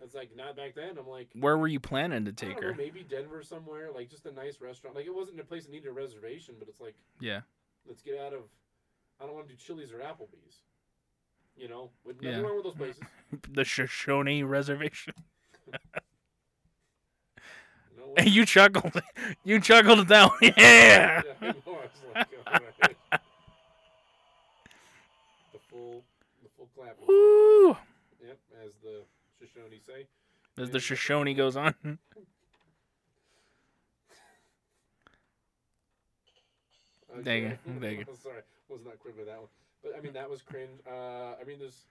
it's 0.00 0.14
like 0.14 0.36
not 0.36 0.54
back 0.54 0.76
then. 0.76 0.96
I'm 0.98 1.08
like, 1.08 1.30
where 1.34 1.58
were 1.58 1.66
you 1.66 1.80
planning 1.80 2.24
to 2.26 2.30
I 2.30 2.34
take 2.34 2.50
don't 2.52 2.60
know, 2.60 2.68
her? 2.68 2.74
maybe 2.76 3.02
Denver 3.02 3.42
somewhere, 3.42 3.90
like 3.92 4.08
just 4.08 4.24
a 4.26 4.30
nice 4.32 4.60
restaurant. 4.60 4.94
Like 4.94 5.06
it 5.06 5.14
wasn't 5.14 5.40
a 5.40 5.44
place 5.44 5.64
that 5.64 5.72
needed 5.72 5.88
a 5.88 5.92
reservation, 5.92 6.54
but 6.60 6.68
it's 6.68 6.80
like, 6.80 6.94
Yeah. 7.18 7.40
let's 7.88 8.02
get 8.02 8.16
out 8.20 8.32
of. 8.34 8.42
I 9.20 9.26
don't 9.26 9.34
want 9.34 9.48
to 9.48 9.54
do 9.54 9.58
Chili's 9.58 9.92
or 9.92 9.98
Applebee's. 9.98 10.62
You 11.56 11.68
know, 11.68 11.90
with 12.04 12.16
Yeah. 12.22 12.38
wrong 12.40 12.56
with 12.56 12.64
those 12.64 12.74
places. 12.76 13.02
The 13.52 13.64
Shoshone 13.64 14.42
Reservation. 14.44 15.14
You 17.96 18.14
And 18.16 18.28
you 18.30 18.46
chuckled. 18.46 19.02
You 19.44 19.60
chuckled 19.60 19.98
at 20.00 20.08
that 20.08 20.30
one. 20.30 20.38
Yeah. 20.42 20.52
yeah, 20.56 21.22
I 21.40 21.46
know, 21.46 21.52
I 21.66 21.70
was 21.70 21.90
like, 22.14 22.28
oh, 22.46 22.52
right. 22.52 23.20
the 25.52 25.58
full, 25.68 26.04
the 26.42 26.48
full 26.56 26.68
clap. 26.76 26.96
Woo! 27.06 27.68
Yep, 28.24 28.38
as 28.64 28.72
the 28.82 29.02
Shoshone 29.38 29.78
say. 29.86 30.06
As 30.56 30.70
the 30.70 30.78
uh, 30.78 30.80
Shoshone 30.80 31.34
goes 31.34 31.56
on. 31.56 31.74
Dang 37.22 37.44
it, 37.44 37.58
Okay. 37.68 37.78
dang 37.80 38.00
it. 38.00 38.08
Sorry, 38.22 38.42
was 38.68 38.84
not 38.84 38.98
quick 38.98 39.16
with 39.16 39.26
that 39.26 39.38
one. 39.38 39.48
But 39.82 39.92
I 39.96 40.00
mean, 40.00 40.12
that 40.14 40.28
was 40.28 40.42
cringe. 40.42 40.80
Uh, 40.86 41.34
I 41.40 41.44
mean, 41.46 41.58
there's. 41.58 41.86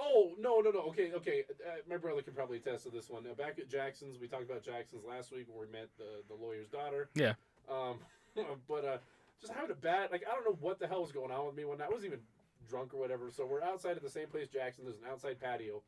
Oh 0.00 0.34
no 0.38 0.60
no 0.60 0.70
no! 0.70 0.80
Okay 0.90 1.12
okay. 1.12 1.42
Uh, 1.50 1.78
my 1.90 1.96
brother 1.96 2.22
can 2.22 2.32
probably 2.32 2.58
attest 2.58 2.84
to 2.84 2.90
this 2.90 3.10
one. 3.10 3.24
Uh, 3.28 3.34
back 3.34 3.58
at 3.58 3.68
Jackson's, 3.68 4.20
we 4.20 4.28
talked 4.28 4.48
about 4.48 4.62
Jackson's 4.62 5.04
last 5.04 5.32
week 5.32 5.46
where 5.48 5.66
we 5.66 5.72
met 5.72 5.88
the 5.98 6.22
the 6.28 6.40
lawyer's 6.40 6.68
daughter. 6.68 7.10
Yeah. 7.14 7.32
Um, 7.68 7.96
but 8.68 8.84
uh, 8.84 8.98
just 9.40 9.52
having 9.52 9.72
a 9.72 9.74
bad 9.74 10.12
like 10.12 10.22
I 10.30 10.34
don't 10.34 10.44
know 10.44 10.56
what 10.60 10.78
the 10.78 10.86
hell 10.86 11.02
was 11.02 11.10
going 11.10 11.32
on 11.32 11.46
with 11.46 11.56
me 11.56 11.64
when 11.64 11.82
I 11.82 11.88
wasn't 11.88 12.06
even 12.06 12.20
drunk 12.68 12.94
or 12.94 13.00
whatever. 13.00 13.30
So 13.30 13.46
we're 13.46 13.62
outside 13.62 13.96
at 13.96 14.02
the 14.02 14.10
same 14.10 14.28
place, 14.28 14.48
Jackson. 14.48 14.84
There's 14.84 14.98
an 14.98 15.10
outside 15.10 15.40
patio. 15.40 15.82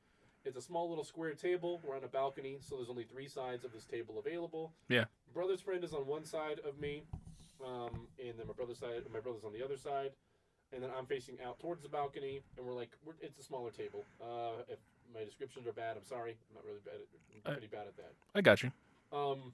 It's 0.44 0.56
a 0.56 0.62
small 0.62 0.88
little 0.88 1.04
square 1.04 1.34
table. 1.34 1.80
We're 1.84 1.96
on 1.96 2.04
a 2.04 2.08
balcony, 2.08 2.58
so 2.60 2.76
there's 2.76 2.88
only 2.88 3.04
three 3.04 3.28
sides 3.28 3.64
of 3.64 3.72
this 3.72 3.84
table 3.84 4.18
available. 4.18 4.72
Yeah. 4.88 5.04
Brother's 5.34 5.60
friend 5.60 5.84
is 5.84 5.92
on 5.92 6.06
one 6.06 6.24
side 6.24 6.60
of 6.66 6.80
me, 6.80 7.02
then 8.40 8.46
my 8.48 8.54
brother's 8.54 8.78
side, 8.78 9.02
my 9.12 9.20
brother's 9.20 9.44
on 9.44 9.52
the 9.52 9.62
other 9.62 9.76
side, 9.76 10.12
and 10.72 10.82
then 10.82 10.90
I'm 10.96 11.06
facing 11.06 11.36
out 11.44 11.58
towards 11.60 11.82
the 11.82 11.88
balcony, 11.88 12.40
and 12.56 12.66
we're 12.66 12.74
like, 12.74 12.90
we're, 13.04 13.14
it's 13.20 13.38
a 13.38 13.42
smaller 13.42 13.70
table. 13.70 14.04
Uh, 14.20 14.62
if 14.68 14.78
my 15.12 15.24
descriptions 15.24 15.66
are 15.66 15.72
bad, 15.72 15.96
I'm 15.96 16.04
sorry. 16.04 16.36
I'm 16.48 16.54
not 16.56 16.64
really 16.64 16.80
bad. 16.84 16.94
At, 16.94 17.46
I'm 17.46 17.52
pretty 17.54 17.66
bad 17.68 17.86
at 17.86 17.96
that. 17.96 18.12
I 18.34 18.40
got 18.40 18.62
you. 18.62 18.70
Um, 19.12 19.52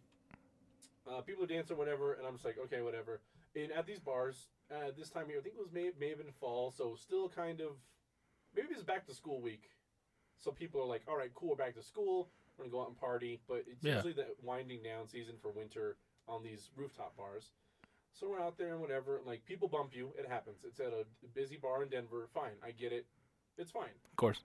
uh, 1.10 1.20
people 1.22 1.44
are 1.44 1.48
dancing, 1.48 1.76
whatever, 1.76 2.14
and 2.14 2.26
I'm 2.26 2.34
just 2.34 2.44
like, 2.44 2.56
okay, 2.66 2.82
whatever. 2.82 3.20
And 3.54 3.72
at 3.72 3.86
these 3.86 3.98
bars, 4.00 4.48
uh, 4.70 4.90
this 4.96 5.08
time 5.08 5.24
of 5.24 5.30
year, 5.30 5.38
I 5.38 5.42
think 5.42 5.54
it 5.56 5.60
was 5.62 5.72
may, 5.72 5.90
may 5.98 6.10
have 6.10 6.18
been 6.18 6.32
fall, 6.40 6.70
so 6.70 6.94
still 6.94 7.28
kind 7.28 7.60
of, 7.60 7.70
maybe 8.54 8.68
it's 8.72 8.82
back 8.82 9.06
to 9.06 9.14
school 9.14 9.40
week. 9.40 9.70
So 10.38 10.50
people 10.50 10.80
are 10.82 10.86
like, 10.86 11.02
all 11.08 11.16
right, 11.16 11.30
cool, 11.34 11.50
we're 11.50 11.56
back 11.56 11.74
to 11.76 11.82
school. 11.82 12.28
We're 12.58 12.64
gonna 12.64 12.72
go 12.72 12.82
out 12.82 12.88
and 12.88 12.96
party, 12.98 13.40
but 13.48 13.64
it's 13.66 13.82
Yeah. 13.82 13.94
usually 13.96 14.12
the 14.12 14.26
winding 14.42 14.82
down 14.82 15.08
season 15.08 15.36
for 15.40 15.50
winter 15.50 15.96
on 16.28 16.42
these 16.42 16.70
rooftop 16.76 17.16
bars. 17.16 17.52
So 18.18 18.30
we're 18.30 18.40
out 18.40 18.56
there 18.56 18.72
and 18.72 18.80
whatever, 18.80 19.20
like 19.26 19.44
people 19.44 19.68
bump 19.68 19.90
you. 19.94 20.10
It 20.18 20.26
happens. 20.26 20.64
It's 20.64 20.80
at 20.80 20.92
a 20.92 21.04
busy 21.34 21.56
bar 21.56 21.82
in 21.82 21.90
Denver. 21.90 22.26
Fine, 22.32 22.56
I 22.64 22.70
get 22.70 22.92
it. 22.92 23.04
It's 23.58 23.70
fine. 23.70 23.92
Of 24.10 24.16
course. 24.16 24.40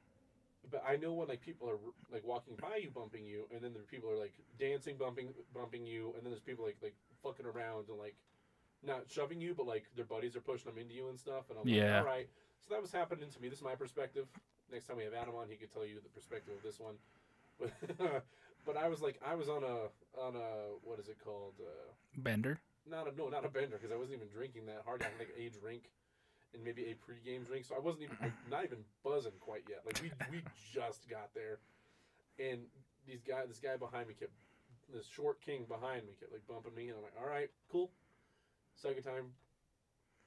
But 0.70 0.84
I 0.88 0.98
know 0.98 1.14
when 1.14 1.28
like 1.30 1.42
people 1.42 1.70
are 1.70 1.78
like 2.12 2.26
walking 2.26 2.56
by 2.62 2.78
you, 2.84 2.90
bumping 2.92 3.26
you, 3.26 3.48
and 3.54 3.62
then 3.64 3.74
there 3.74 3.82
are 3.82 3.86
people 3.86 4.10
are 4.10 4.18
like 4.18 4.34
dancing, 4.60 4.98
bumping, 4.98 5.30
bumping 5.54 5.86
you, 5.86 6.14
and 6.16 6.24
then 6.24 6.32
there's 6.32 6.42
people 6.42 6.66
like 6.66 6.78
like 6.84 6.96
fucking 7.24 7.46
around 7.46 7.88
and 7.90 7.98
like 7.98 8.16
not 8.86 9.04
shoving 9.10 9.40
you, 9.40 9.54
but 9.56 9.66
like 9.66 9.86
their 9.96 10.06
buddies 10.06 10.36
are 10.36 10.42
pushing 10.42 10.70
them 10.70 10.78
into 10.82 10.94
you 10.94 11.08
and 11.10 11.18
stuff. 11.18 11.50
And 11.50 11.58
I'm 11.60 11.68
Yeah. 11.68 11.96
like, 11.98 12.02
all 12.02 12.06
right. 12.08 12.30
So 12.60 12.74
that 12.74 12.82
was 12.82 12.92
happening 12.92 13.30
to 13.30 13.42
me. 13.42 13.48
This 13.48 13.60
is 13.60 13.64
my 13.64 13.76
perspective. 13.76 14.28
Next 14.72 14.86
time 14.88 14.98
we 14.98 15.04
have 15.04 15.14
Adam 15.14 15.36
on, 15.36 15.48
he 15.50 15.56
could 15.56 15.72
tell 15.72 15.86
you 15.86 16.00
the 16.04 16.10
perspective 16.10 16.54
of 16.56 16.64
this 16.64 16.80
one. 16.80 16.96
But 17.60 17.72
but 18.66 18.76
I 18.78 18.88
was 18.90 19.02
like, 19.02 19.20
I 19.26 19.36
was 19.36 19.48
on 19.50 19.64
a 19.64 19.88
on 20.20 20.36
a 20.36 20.76
what 20.84 21.00
is 21.00 21.08
it 21.08 21.18
called? 21.24 21.54
Uh, 21.60 21.92
Bender. 22.18 22.60
Not 22.89 23.12
a 23.12 23.15
no, 23.15 23.30
not 23.30 23.46
a 23.46 23.50
bender 23.50 23.78
because 23.78 23.91
I 23.91 23.98
wasn't 23.98 24.17
even 24.17 24.28
drinking 24.28 24.65
that 24.67 24.84
hard. 24.86 25.02
I 25.02 25.06
had 25.06 25.20
like 25.20 25.34
a 25.38 25.50
drink 25.50 25.89
and 26.54 26.63
maybe 26.63 26.91
a 26.91 26.96
pregame 27.00 27.46
drink, 27.46 27.65
so 27.65 27.76
I 27.76 27.80
wasn't 27.80 28.04
even 28.04 28.17
like, 28.22 28.34
not 28.50 28.63
even 28.65 28.80
buzzing 29.04 29.38
quite 29.39 29.63
yet. 29.70 29.82
Like 29.86 30.02
we 30.02 30.12
we 30.32 30.44
just 30.74 31.10
got 31.10 31.34
there, 31.34 31.60
and 32.39 32.62
these 33.08 33.22
guy 33.22 33.46
this 33.48 33.60
guy 33.60 33.78
behind 33.78 34.08
me 34.08 34.13
kept 34.13 34.34
this 34.94 35.08
short 35.08 35.39
king 35.41 35.65
behind 35.67 36.04
me 36.06 36.13
kept 36.20 36.32
like 36.32 36.46
bumping 36.48 36.76
me, 36.76 36.89
and 36.89 36.98
I'm 36.98 37.04
like, 37.04 37.15
all 37.22 37.30
right, 37.30 37.50
cool. 37.72 37.91
Second 38.76 39.04
time, 39.04 39.32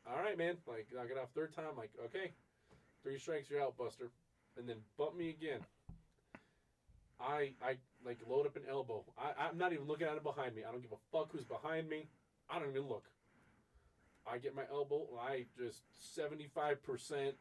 all 0.07 0.23
right, 0.23 0.39
man. 0.39 0.57
Like 0.67 0.89
knock 0.95 1.09
it 1.11 1.19
off. 1.19 1.29
Third 1.35 1.55
time, 1.55 1.77
like 1.77 1.91
okay, 2.07 2.33
three 3.03 3.19
strikes, 3.19 3.51
you're 3.51 3.63
out, 3.63 3.77
Buster. 3.77 4.11
And 4.57 4.69
then 4.69 4.77
bump 4.97 5.17
me 5.17 5.31
again. 5.31 5.61
I 7.21 7.53
I 7.63 7.77
like 8.05 8.19
load 8.29 8.47
up 8.47 8.57
an 8.57 8.63
elbow. 8.69 9.05
I, 9.19 9.47
I'm 9.47 9.59
not 9.59 9.73
even 9.73 9.87
looking 9.87 10.07
at 10.07 10.17
it 10.17 10.23
behind 10.23 10.55
me. 10.55 10.63
I 10.67 10.71
don't 10.71 10.83
give 10.83 10.93
a 10.93 11.03
fuck 11.13 11.33
who's 11.33 11.45
behind 11.45 11.89
me. 11.89 12.07
I 12.51 12.59
don't 12.59 12.71
even 12.71 12.89
look. 12.89 13.05
I 14.31 14.39
get 14.39 14.55
my 14.55 14.63
elbow. 14.71 15.07
and 15.11 15.21
I 15.21 15.45
just 15.59 15.83
75% 16.17 17.33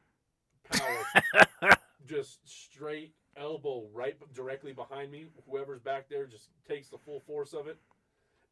power, 0.71 1.77
just 2.07 2.39
straight 2.47 3.13
elbow 3.37 3.85
right 3.93 4.15
directly 4.33 4.73
behind 4.73 5.11
me. 5.11 5.25
Whoever's 5.49 5.79
back 5.79 6.09
there 6.09 6.25
just 6.25 6.49
takes 6.67 6.89
the 6.89 6.97
full 6.97 7.19
force 7.21 7.53
of 7.53 7.67
it. 7.67 7.77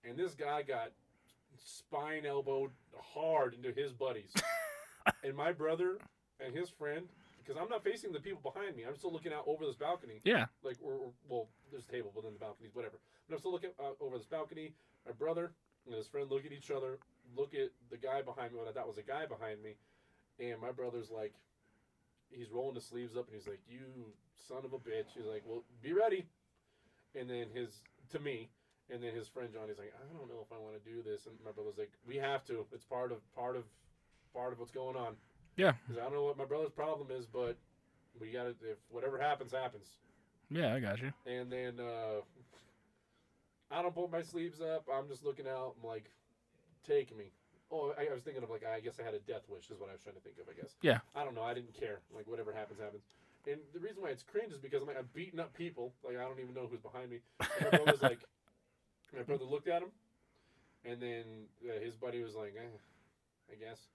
And 0.08 0.18
this 0.18 0.34
guy 0.34 0.62
got 0.64 0.92
spine 1.64 2.26
elbowed 2.26 2.72
hard 2.98 3.54
into 3.54 3.72
his 3.72 3.92
buddies. 3.94 4.34
and 5.24 5.36
my 5.36 5.52
brother 5.52 5.98
and 6.44 6.56
his 6.56 6.70
friend, 6.70 7.08
because 7.44 7.62
I'm 7.62 7.70
not 7.70 7.84
facing 7.84 8.12
the 8.12 8.20
people 8.20 8.42
behind 8.42 8.76
me, 8.76 8.84
I'm 8.88 8.96
still 8.96 9.12
looking 9.12 9.34
out 9.34 9.44
over 9.46 9.66
this 9.66 9.76
balcony 9.76 10.22
Yeah. 10.24 10.46
like 10.64 10.78
or, 10.82 10.94
or 10.94 11.12
well, 11.28 11.48
there's 11.70 11.86
a 11.88 11.92
table, 11.92 12.12
but 12.16 12.24
then 12.24 12.34
the 12.34 12.40
balconies, 12.40 12.72
whatever. 12.74 12.96
But 13.28 13.36
I'm 13.36 13.40
still 13.40 13.52
looking 13.52 13.72
out 13.84 13.98
over 14.00 14.18
this 14.18 14.26
balcony. 14.26 14.74
My 15.06 15.12
brother 15.12 15.52
and 15.86 15.96
his 15.96 16.08
friend 16.08 16.30
look 16.30 16.46
at 16.46 16.52
each 16.52 16.72
other, 16.72 17.00
look 17.36 17.54
at 17.54 17.70
the 17.90 17.98
guy 17.98 18.22
behind 18.22 18.54
me, 18.54 18.60
what 18.60 18.68
I 18.68 18.72
thought 18.72 18.88
was 18.88 18.98
a 18.98 19.04
guy 19.04 19.26
behind 19.26 19.62
me, 19.64 19.76
and 20.40 20.62
my 20.62 20.72
brother's 20.72 21.10
like, 21.10 21.34
he's 22.32 22.50
rolling 22.52 22.76
his 22.76 22.86
sleeves 22.86 23.16
up, 23.16 23.28
and 23.28 23.36
he's 23.36 23.48
like, 23.48 23.62
"You 23.68 24.14
son 24.48 24.66
of 24.66 24.74
a 24.74 24.80
bitch." 24.80 25.14
He's 25.16 25.26
like, 25.26 25.44
"Well, 25.46 25.64
be 25.82 25.94
ready." 25.94 26.28
And 27.16 27.30
then 27.30 27.48
his 27.54 27.82
to 28.12 28.20
me, 28.20 28.50
and 28.90 29.04
then 29.04 29.14
his 29.14 29.28
friend 29.28 29.50
Johnny's 29.54 29.78
like, 29.78 29.94
"I 29.96 30.18
don't 30.18 30.30
know 30.30 30.46
if 30.46 30.52
I 30.52 30.60
want 30.60 30.82
to 30.82 30.90
do 30.90 31.04
this," 31.04 31.26
and 31.26 31.36
my 31.44 31.52
brother's 31.52 31.78
like, 31.78 31.92
"We 32.06 32.18
have 32.18 32.46
to. 32.46 32.66
It's 32.72 32.86
part 32.86 33.12
of 33.12 33.20
part 33.36 33.56
of 33.56 33.66
part 34.34 34.54
of 34.54 34.60
what's 34.60 34.72
going 34.72 34.96
on." 34.96 35.16
Yeah. 35.58 35.74
Because 35.88 36.00
I 36.00 36.04
don't 36.04 36.14
know 36.14 36.24
what 36.24 36.38
my 36.38 36.46
brother's 36.46 36.72
problem 36.72 37.12
is, 37.12 37.26
but 37.26 37.58
we 38.20 38.32
got 38.32 38.44
to. 38.44 38.50
If 38.50 38.78
whatever 38.90 39.20
happens, 39.20 39.52
happens. 39.52 39.88
Yeah, 40.50 40.74
I 40.74 40.80
got 40.80 41.02
you. 41.02 41.14
And 41.26 41.52
then 41.52 41.80
uh, 41.80 42.22
I 43.72 43.82
don't 43.82 43.96
pull 43.96 44.10
my 44.12 44.22
sleeves 44.22 44.62
up. 44.62 44.86
I'm 44.92 45.08
just 45.08 45.24
looking 45.24 45.48
out. 45.48 45.76
I'm 45.82 45.88
like, 45.88 46.12
take 46.86 47.16
me. 47.18 47.32
Oh, 47.72 47.94
I, 47.98 48.12
I 48.12 48.14
was 48.14 48.22
thinking 48.24 48.44
of 48.44 48.50
like, 48.50 48.64
I 48.66 48.82
guess 48.82 49.00
I 49.00 49.04
had 49.04 49.14
a 49.14 49.20
death 49.20 49.48
wish, 49.48 49.70
is 49.72 49.80
what 49.80 49.90
I 49.90 49.94
was 49.94 50.02
trying 50.02 50.16
to 50.16 50.22
think 50.22 50.36
of, 50.40 50.48
I 50.50 50.60
guess. 50.60 50.76
Yeah. 50.82 51.00
I 51.16 51.24
don't 51.24 51.36
know. 51.36 51.44
I 51.44 51.54
didn't 51.54 51.74
care. 51.74 52.02
Like, 52.14 52.28
whatever 52.28 52.52
happens, 52.52 52.80
happens. 52.80 53.04
And 53.48 53.60
the 53.74 53.80
reason 53.80 54.04
why 54.04 54.10
it's 54.10 54.24
cringe 54.24 54.52
is 54.52 54.60
because 54.60 54.82
I'm 54.82 54.88
like, 54.88 55.00
I'm 55.00 55.10
beating 55.14 55.40
up 55.40 55.54
people. 55.54 55.94
Like, 56.04 56.18
I 56.18 56.24
don't 56.28 56.40
even 56.40 56.54
know 56.54 56.68
who's 56.70 56.82
behind 56.82 57.10
me. 57.10 57.20
And 57.40 57.72
my 57.72 57.78
brother's 57.78 58.02
like, 58.02 58.20
my 59.16 59.24
brother 59.24 59.46
looked 59.46 59.68
at 59.68 59.82
him. 59.82 59.90
And 60.84 61.02
then 61.02 61.24
uh, 61.64 61.80
his 61.80 61.96
buddy 61.96 62.22
was 62.22 62.36
like, 62.36 62.56
eh, 62.58 62.76
I 63.52 63.56
guess. 63.56 63.88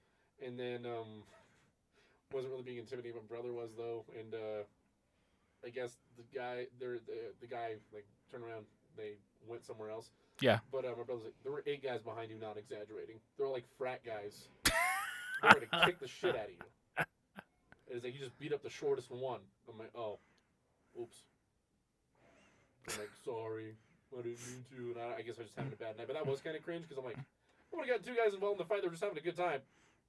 And 0.45 0.59
then, 0.59 0.87
um, 0.87 1.23
wasn't 2.33 2.53
really 2.53 2.65
being 2.65 2.79
intimidated. 2.79 3.17
My 3.17 3.29
brother 3.29 3.53
was, 3.53 3.71
though. 3.77 4.05
And, 4.19 4.35
uh, 4.35 4.65
I 5.65 5.69
guess 5.69 5.99
the 6.17 6.25
guy, 6.37 6.67
there, 6.81 6.99
the, 7.07 7.35
the 7.41 7.47
guy, 7.47 7.75
like, 7.93 8.07
turned 8.31 8.45
around. 8.45 8.65
They 8.97 9.21
went 9.49 9.65
somewhere 9.65 9.91
else. 9.91 10.11
Yeah. 10.41 10.59
But 10.71 10.85
uh, 10.85 10.89
my 10.97 11.05
brother's 11.05 11.25
like, 11.25 11.35
there 11.43 11.53
were 11.53 11.63
eight 11.67 11.83
guys 11.83 12.03
behind 12.03 12.31
you, 12.31 12.37
not 12.39 12.57
exaggerating. 12.57 13.17
They 13.39 13.45
were 13.45 13.51
like 13.51 13.65
frat 13.79 14.03
guys. 14.05 14.49
They 15.43 15.49
were 15.49 15.67
gonna 15.71 15.85
kick 15.85 16.01
the 16.01 16.09
shit 16.09 16.35
out 16.35 16.47
of 16.47 16.51
you. 16.51 16.57
And 16.97 17.07
it's 17.97 18.05
like 18.05 18.15
you 18.15 18.19
just 18.21 18.39
beat 18.39 18.55
up 18.55 18.63
the 18.63 18.71
shortest 18.71 19.11
one. 19.11 19.41
I'm 19.71 19.79
like, 19.79 19.91
oh, 19.95 20.19
oops. 20.99 21.19
I'm 22.89 22.99
like, 22.99 23.11
sorry, 23.25 23.75
I 24.15 24.23
didn't 24.23 24.39
mean 24.47 24.65
to. 24.75 24.99
And 24.99 25.13
I, 25.13 25.19
I 25.19 25.23
guess 25.23 25.37
I 25.39 25.43
was 25.43 25.49
just 25.49 25.57
having 25.59 25.73
a 25.75 25.77
bad 25.77 25.99
night. 25.99 26.07
But 26.07 26.15
that 26.15 26.27
was 26.27 26.41
kind 26.41 26.57
of 26.57 26.63
cringe 26.65 26.85
because 26.89 26.97
I'm 26.99 27.05
like, 27.05 27.19
I 27.19 27.77
would 27.77 27.87
have 27.87 27.99
got 28.03 28.07
two 28.07 28.17
guys 28.17 28.33
involved 28.33 28.59
in 28.61 28.65
the 28.67 28.69
fight. 28.69 28.81
They 28.81 28.89
were 28.89 28.93
just 28.93 29.05
having 29.05 29.19
a 29.19 29.21
good 29.21 29.37
time. 29.37 29.61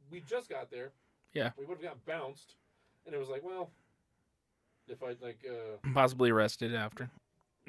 We 0.09 0.21
just 0.21 0.49
got 0.49 0.71
there. 0.71 0.91
Yeah. 1.33 1.51
We 1.59 1.65
would 1.65 1.77
have 1.77 1.83
got 1.83 2.05
bounced, 2.05 2.55
and 3.05 3.13
it 3.13 3.17
was 3.17 3.27
like, 3.29 3.43
well, 3.43 3.69
if 4.87 5.03
I 5.03 5.07
like. 5.21 5.39
uh 5.47 5.89
Possibly 5.93 6.29
arrested 6.29 6.73
after. 6.73 7.09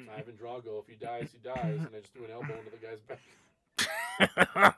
Ivan 0.07 0.35
Drago. 0.35 0.79
If 0.81 0.87
he 0.87 0.95
dies, 0.95 1.29
he 1.31 1.39
dies, 1.43 1.77
and 1.79 1.89
I 1.95 1.99
just 1.99 2.13
threw 2.13 2.25
an 2.25 2.31
elbow 2.31 2.55
into 2.57 2.71
the 2.71 2.77
guy's 2.77 3.01
back. 3.01 3.19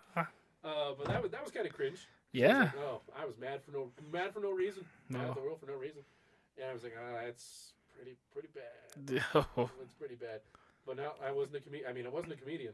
Uh, 0.64 0.94
but 0.94 1.08
that 1.10 1.18
was 1.22 1.32
that 1.32 1.42
was 1.42 1.50
kind 1.52 1.66
of 1.66 1.74
cringe. 1.74 2.06
I 2.06 2.38
yeah. 2.38 2.60
like, 2.70 2.78
oh, 2.86 3.02
I 3.18 3.26
was 3.26 3.34
mad 3.42 3.64
for 3.66 3.72
no 3.72 3.90
mad 4.14 4.32
for 4.32 4.40
no 4.42 4.52
reason. 4.52 4.86
Mad 5.10 5.24
No. 5.24 5.30
at 5.30 5.36
the 5.36 5.42
world 5.42 5.60
for 5.60 5.66
no 5.66 5.74
reason. 5.74 6.06
And 6.62 6.70
I 6.70 6.74
was 6.74 6.84
like, 6.84 6.94
ah, 6.94 7.18
that's 7.26 7.74
pretty 7.98 8.14
pretty 8.32 8.50
bad. 8.54 9.24
Oh, 9.58 9.70
It's 9.82 9.94
pretty 9.98 10.14
bad. 10.16 10.42
But 10.86 10.98
now 10.98 11.14
I 11.26 11.32
wasn't 11.32 11.58
a 11.58 11.62
comedian. 11.62 11.90
I 11.90 11.94
mean, 11.94 12.06
I 12.06 12.10
wasn't 12.14 12.34
a 12.34 12.36
comedian, 12.38 12.74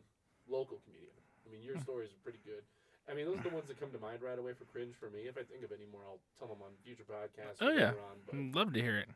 local 0.51 0.79
comedian. 0.83 1.15
I 1.47 1.51
mean, 1.51 1.61
Hmm. 1.61 1.67
your 1.71 1.79
stories 1.79 2.11
are 2.11 2.19
pretty 2.27 2.39
good. 2.43 2.63
I 3.09 3.15
mean, 3.15 3.23
those 3.25 3.39
are 3.39 3.47
the 3.47 3.55
ones 3.55 3.69
that 3.71 3.79
come 3.79 3.91
to 3.91 3.99
mind 3.99 4.19
right 4.21 4.37
away 4.37 4.51
for 4.51 4.65
cringe 4.65 4.93
for 4.99 5.09
me. 5.09 5.31
If 5.31 5.37
I 5.39 5.43
think 5.47 5.63
of 5.63 5.71
any 5.71 5.87
more, 5.89 6.01
I'll 6.03 6.19
tell 6.39 6.49
them 6.51 6.59
on 6.61 6.75
future 6.83 7.07
podcasts. 7.07 7.63
Oh, 7.63 7.71
yeah. 7.71 7.95
On. 8.03 8.51
But, 8.51 8.59
love 8.59 8.73
to 8.73 8.81
hear 8.81 8.97
it. 8.99 9.07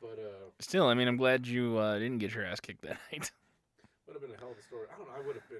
But 0.00 0.18
uh, 0.18 0.50
Still, 0.60 0.86
I 0.88 0.94
mean, 0.94 1.08
I'm 1.08 1.16
glad 1.16 1.46
you 1.46 1.76
uh, 1.78 1.98
didn't 1.98 2.18
get 2.18 2.34
your 2.34 2.44
ass 2.44 2.60
kicked 2.60 2.82
that 2.82 2.98
night. 3.12 3.30
would 4.06 4.14
have 4.14 4.22
been 4.22 4.30
a 4.34 4.38
hell 4.38 4.50
of 4.52 4.58
a 4.58 4.62
story. 4.62 4.86
I 4.92 4.98
don't 4.98 5.08
know. 5.08 5.14
I 5.22 5.26
would 5.26 5.36
have 5.36 5.48
been 5.48 5.58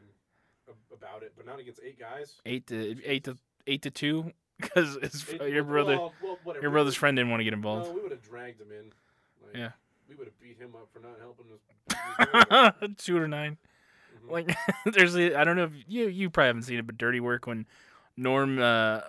a- 0.69 0.95
about 0.95 1.23
it, 1.23 1.33
but 1.37 1.47
not 1.47 1.59
against 1.59 1.81
eight 1.85 1.99
guys. 1.99 2.41
Eight 2.47 2.67
to 2.69 2.97
eight 3.05 3.25
to 3.25 3.37
eight 3.67 3.83
to 3.83 3.91
two, 3.91 4.33
because 4.61 4.97
your 5.41 5.65
brother, 5.65 5.97
well, 5.97 6.13
well, 6.45 6.57
your 6.63 6.71
brother's 6.71 6.95
friend 6.95 7.17
didn't 7.17 7.31
want 7.31 7.41
to 7.41 7.45
get 7.45 7.53
involved. 7.55 7.89
No, 7.89 7.95
we 7.95 8.01
would 8.03 8.13
have 8.13 8.23
dragged 8.23 8.61
him 8.61 8.69
in. 8.71 8.93
Like, 9.47 9.57
Yeah. 9.57 9.71
We 10.09 10.15
would 10.15 10.29
have 10.29 10.41
beat 10.41 10.57
him 10.59 10.75
up 10.77 10.89
for 10.93 11.01
not 11.01 11.19
helping 11.21 11.47
us. 11.53 12.95
two 13.05 13.19
to 13.19 13.27
nine. 13.29 13.57
Mhm. 14.25 14.31
Like, 14.31 14.57
there's, 14.95 15.17
a, 15.17 15.35
I 15.39 15.43
don't 15.45 15.57
know 15.57 15.65
if 15.65 15.73
you 15.89 16.07
you 16.09 16.31
probably 16.31 16.47
haven't 16.47 16.63
seen 16.63 16.79
it, 16.79 16.87
but 16.87 16.97
Dirty 16.97 17.19
Work 17.21 17.47
when 17.49 17.67
Norm, 18.17 18.59
uh, 18.61 19.01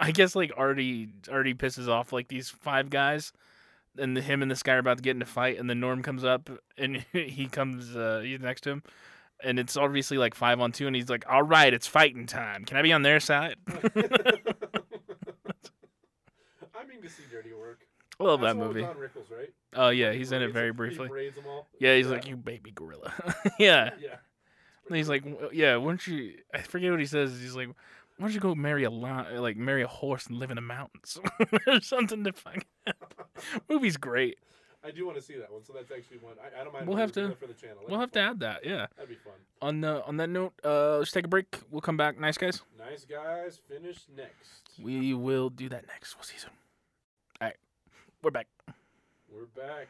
I 0.00 0.10
guess 0.12 0.34
like 0.34 0.50
already 0.52 1.10
already 1.28 1.54
pisses 1.54 1.88
off 1.88 2.12
like 2.12 2.28
these 2.28 2.48
five 2.48 2.88
guys, 2.90 3.32
and 4.00 4.16
the, 4.16 4.20
him 4.20 4.42
and 4.42 4.50
this 4.50 4.62
guy 4.62 4.74
are 4.74 4.78
about 4.78 4.96
to 4.98 5.02
get 5.02 5.14
in 5.16 5.22
a 5.22 5.26
fight, 5.26 5.58
and 5.58 5.68
then 5.70 5.78
Norm 5.80 6.02
comes 6.02 6.24
up 6.24 6.48
and 6.76 7.04
he 7.12 7.46
comes, 7.46 7.94
uh, 7.94 8.20
he's 8.24 8.40
next 8.40 8.62
to 8.62 8.70
him, 8.70 8.82
and 9.42 9.58
it's 9.58 9.76
obviously 9.76 10.18
like 10.18 10.34
five 10.34 10.60
on 10.60 10.72
two, 10.72 10.86
and 10.86 10.96
he's 10.96 11.08
like, 11.08 11.24
"All 11.28 11.42
right, 11.42 11.72
it's 11.72 11.86
fighting 11.86 12.26
time. 12.26 12.64
Can 12.64 12.76
I 12.76 12.82
be 12.82 12.92
on 12.92 13.02
their 13.02 13.20
side?" 13.20 13.56
I 13.68 13.72
mean 16.88 17.02
to 17.02 17.08
see 17.08 17.22
dirty 17.30 17.52
work. 17.52 17.80
I 18.18 18.24
love 18.24 18.40
that 18.40 18.52
the 18.54 18.58
one 18.58 18.68
with 18.68 18.76
movie. 18.76 18.88
Rickles, 19.00 19.30
right? 19.30 19.52
Oh 19.74 19.88
yeah, 19.90 20.12
He 20.12 20.18
he's 20.18 20.32
in 20.32 20.42
it 20.42 20.52
very 20.52 20.72
briefly. 20.72 21.06
He 21.06 21.10
braids 21.10 21.36
them 21.36 21.44
all. 21.48 21.66
Yeah, 21.78 21.96
he's 21.96 22.08
like, 22.08 22.26
"You 22.26 22.36
baby 22.36 22.70
gorilla." 22.70 23.12
yeah. 23.58 23.90
Yeah. 24.00 24.16
And 24.88 24.96
he's 24.96 25.08
like, 25.08 25.24
"W- 25.24 25.50
yeah, 25.52 25.74
don't 25.74 26.04
you? 26.06 26.34
I 26.52 26.62
forget 26.62 26.90
what 26.90 27.00
he 27.00 27.06
says. 27.06 27.38
He's 27.40 27.54
like, 27.54 27.68
why 28.20 28.26
don't 28.26 28.34
you 28.34 28.40
go 28.40 28.54
marry 28.54 28.84
a 28.84 28.90
li- 28.90 29.38
like 29.38 29.56
marry 29.56 29.82
a 29.82 29.86
horse 29.88 30.26
and 30.26 30.36
live 30.38 30.50
in 30.50 30.56
the 30.56 30.60
mountains 30.60 31.18
or 31.66 31.80
something 31.80 32.22
to 32.24 32.32
fucking. 32.32 32.64
Movie's 33.70 33.96
great. 33.96 34.38
I 34.84 34.90
do 34.90 35.04
want 35.06 35.16
to 35.18 35.22
see 35.22 35.36
that 35.36 35.50
one, 35.52 35.62
so 35.64 35.72
that's 35.72 35.90
actually 35.90 36.18
one. 36.18 36.34
I, 36.42 36.60
I 36.60 36.64
don't 36.64 36.72
mind. 36.72 36.86
We'll 36.86 36.96
have 36.98 37.12
to- 37.12 37.34
for 37.40 37.46
the 37.46 37.54
channel. 37.54 37.76
That'd 37.78 37.90
We'll 37.90 38.00
have 38.00 38.12
to 38.12 38.20
add 38.20 38.40
that. 38.40 38.64
Yeah. 38.64 38.86
That'd 38.96 39.08
be 39.10 39.14
fun. 39.16 39.34
On 39.62 39.80
the 39.80 40.04
on 40.04 40.16
that 40.18 40.28
note, 40.28 40.52
uh, 40.64 40.98
let's 40.98 41.10
take 41.12 41.24
a 41.24 41.28
break. 41.28 41.58
We'll 41.70 41.80
come 41.80 41.96
back. 41.96 42.18
Nice 42.20 42.36
guys. 42.38 42.62
Nice 42.78 43.04
guys. 43.04 43.60
Finish 43.68 44.00
next. 44.14 44.70
We 44.82 45.12
will 45.14 45.50
do 45.50 45.68
that 45.70 45.86
next. 45.86 46.14
We'll 46.16 46.24
see 46.24 46.34
you 46.34 46.40
soon. 46.40 46.50
All 47.40 47.48
right, 47.48 47.56
we're 48.22 48.30
back. 48.30 48.46
We're 49.30 49.46
back, 49.54 49.88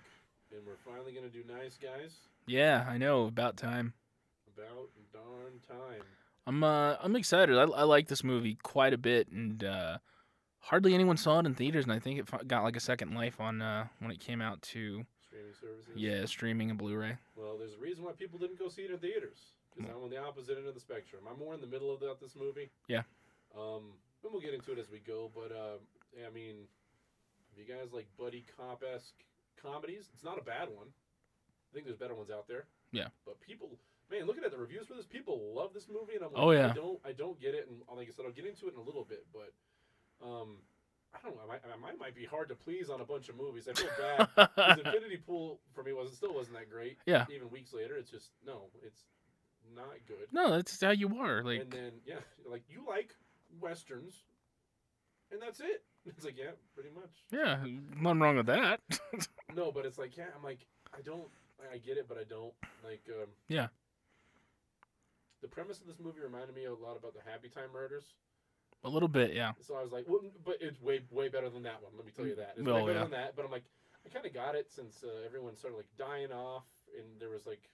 and 0.52 0.60
we're 0.66 0.76
finally 0.84 1.12
gonna 1.12 1.28
do 1.28 1.42
nice 1.48 1.76
guys. 1.80 2.12
Yeah, 2.46 2.84
I 2.88 2.98
know. 2.98 3.26
About 3.26 3.56
time. 3.56 3.94
About 4.56 4.88
darn 5.12 5.60
time. 5.68 6.02
I'm 6.46 6.64
uh 6.64 6.96
I'm 7.02 7.16
excited. 7.16 7.56
I, 7.56 7.62
I 7.62 7.82
like 7.84 8.08
this 8.08 8.24
movie 8.24 8.56
quite 8.62 8.92
a 8.92 8.98
bit, 8.98 9.28
and 9.28 9.62
uh, 9.62 9.98
hardly 10.58 10.94
anyone 10.94 11.16
saw 11.16 11.38
it 11.40 11.46
in 11.46 11.54
theaters, 11.54 11.84
and 11.84 11.92
I 11.92 11.98
think 11.98 12.18
it 12.18 12.48
got 12.48 12.64
like 12.64 12.76
a 12.76 12.80
second 12.80 13.14
life 13.14 13.40
on 13.40 13.62
uh 13.62 13.86
when 14.00 14.10
it 14.10 14.20
came 14.20 14.40
out 14.40 14.60
to 14.62 15.04
Streaming 15.28 15.54
services. 15.54 15.92
yeah 15.94 16.24
streaming 16.26 16.70
and 16.70 16.78
Blu-ray. 16.78 17.16
Well, 17.36 17.56
there's 17.58 17.74
a 17.74 17.78
reason 17.78 18.04
why 18.04 18.12
people 18.12 18.38
didn't 18.38 18.58
go 18.58 18.68
see 18.68 18.82
it 18.82 18.90
in 18.90 18.98
theaters. 18.98 19.38
Because 19.74 19.90
I'm 19.94 20.02
on 20.02 20.10
the 20.10 20.18
opposite 20.20 20.58
end 20.58 20.66
of 20.66 20.74
the 20.74 20.80
spectrum. 20.80 21.22
I'm 21.30 21.38
more 21.38 21.54
in 21.54 21.60
the 21.60 21.66
middle 21.66 21.94
of 21.94 22.00
that, 22.00 22.16
this 22.20 22.34
movie. 22.34 22.70
Yeah. 22.88 23.02
Um, 23.56 23.94
and 24.24 24.32
we'll 24.32 24.40
get 24.42 24.52
into 24.52 24.72
it 24.72 24.78
as 24.78 24.90
we 24.90 24.98
go. 24.98 25.30
But 25.32 25.54
uh, 25.54 25.78
I 26.26 26.30
mean, 26.34 26.66
if 27.52 27.58
you 27.58 27.72
guys 27.72 27.92
like 27.92 28.08
buddy 28.18 28.44
cop 28.56 28.82
esque 28.82 29.14
comedies, 29.62 30.10
it's 30.12 30.24
not 30.24 30.38
a 30.38 30.42
bad 30.42 30.68
one. 30.68 30.88
I 30.88 31.70
think 31.72 31.86
there's 31.86 31.96
better 31.96 32.16
ones 32.16 32.30
out 32.30 32.48
there. 32.48 32.64
Yeah. 32.90 33.08
But 33.24 33.40
people, 33.40 33.78
man, 34.10 34.26
looking 34.26 34.44
at 34.44 34.50
the 34.50 34.58
reviews 34.58 34.86
for 34.86 34.94
this, 34.94 35.06
people 35.06 35.52
love 35.54 35.72
this 35.72 35.88
movie, 35.88 36.14
and 36.14 36.24
I'm 36.24 36.32
like, 36.32 36.42
Oh, 36.42 36.50
yeah. 36.50 36.70
I 36.70 36.74
don't, 36.74 36.98
I 37.04 37.12
don't 37.12 37.40
get 37.40 37.54
it. 37.54 37.68
And 37.68 37.80
like 37.96 38.08
I 38.08 38.12
said, 38.12 38.24
I'll 38.26 38.32
get 38.32 38.46
into 38.46 38.66
it 38.68 38.74
in 38.74 38.80
a 38.80 38.84
little 38.84 39.04
bit, 39.04 39.26
but. 39.32 39.52
Um, 40.22 40.58
I 41.14 41.18
don't 41.24 41.34
know. 41.34 41.42
I 41.42 41.48
might, 41.48 41.60
I 41.64 41.96
might, 41.96 42.14
be 42.14 42.24
hard 42.24 42.48
to 42.50 42.54
please 42.54 42.88
on 42.88 43.00
a 43.00 43.04
bunch 43.04 43.28
of 43.28 43.36
movies. 43.36 43.66
I 43.68 43.72
feel 43.72 43.88
bad 43.98 44.28
because 44.36 44.78
Infinity 44.84 45.16
Pool 45.16 45.58
for 45.74 45.82
me 45.82 45.92
was 45.92 46.12
still 46.12 46.34
wasn't 46.34 46.56
that 46.56 46.70
great. 46.70 46.98
Yeah. 47.06 47.26
Even 47.34 47.50
weeks 47.50 47.72
later, 47.72 47.96
it's 47.96 48.10
just 48.10 48.30
no, 48.46 48.66
it's 48.84 49.02
not 49.74 49.94
good. 50.06 50.28
No, 50.32 50.50
that's 50.50 50.80
how 50.80 50.90
you 50.90 51.18
are. 51.18 51.42
Like, 51.42 51.62
and 51.62 51.70
then 51.70 51.92
yeah, 52.06 52.20
like 52.48 52.62
you 52.68 52.84
like 52.86 53.14
westerns, 53.60 54.22
and 55.32 55.40
that's 55.40 55.60
it. 55.60 55.84
It's 56.06 56.24
like 56.24 56.38
yeah, 56.38 56.52
pretty 56.74 56.88
much. 56.94 57.10
yeah, 57.30 57.58
nothing 58.00 58.20
wrong 58.20 58.36
with 58.38 58.46
that. 58.46 58.80
No, 59.54 59.70
but 59.70 59.84
it's 59.84 59.98
like 59.98 60.16
yeah, 60.16 60.24
I'm 60.34 60.42
like 60.42 60.60
I 60.96 61.02
don't, 61.02 61.28
I 61.70 61.76
get 61.76 61.98
it, 61.98 62.06
but 62.08 62.16
I 62.16 62.24
don't 62.24 62.54
like. 62.82 63.02
um 63.10 63.26
Yeah. 63.48 63.66
The 65.42 65.48
premise 65.48 65.80
of 65.80 65.86
this 65.86 65.98
movie 65.98 66.20
reminded 66.20 66.54
me 66.54 66.64
a 66.66 66.74
lot 66.74 66.96
about 66.96 67.14
the 67.14 67.20
Happy 67.28 67.48
Time 67.48 67.72
Murders. 67.72 68.04
a 68.84 68.88
little 68.88 69.08
bit, 69.08 69.34
yeah. 69.34 69.52
So 69.60 69.74
I 69.74 69.82
was 69.82 69.92
like, 69.92 70.04
well, 70.08 70.20
but 70.44 70.56
it's 70.60 70.80
way 70.80 71.00
way 71.10 71.28
better 71.28 71.48
than 71.50 71.62
that 71.64 71.82
one. 71.82 71.92
Let 71.96 72.06
me 72.06 72.12
tell 72.14 72.26
you 72.26 72.36
that. 72.36 72.54
It's 72.56 72.66
way 72.66 72.80
better 72.80 72.92
yeah. 72.94 73.02
than 73.02 73.10
that. 73.12 73.36
But 73.36 73.44
I'm 73.44 73.50
like, 73.50 73.64
I 74.04 74.08
kind 74.08 74.24
of 74.26 74.32
got 74.34 74.54
it 74.54 74.70
since 74.70 75.04
uh, 75.04 75.24
everyone 75.26 75.56
started 75.56 75.76
like 75.76 75.88
dying 75.98 76.32
off, 76.32 76.66
and 76.96 77.06
there 77.20 77.30
was 77.30 77.46
like, 77.46 77.68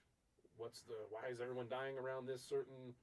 what's 0.57 0.81
the 0.81 0.95
why 1.09 1.29
is 1.31 1.39
everyone 1.41 1.67
dying 1.69 1.97
around 1.97 2.25
this 2.25 2.41
certain 2.41 2.93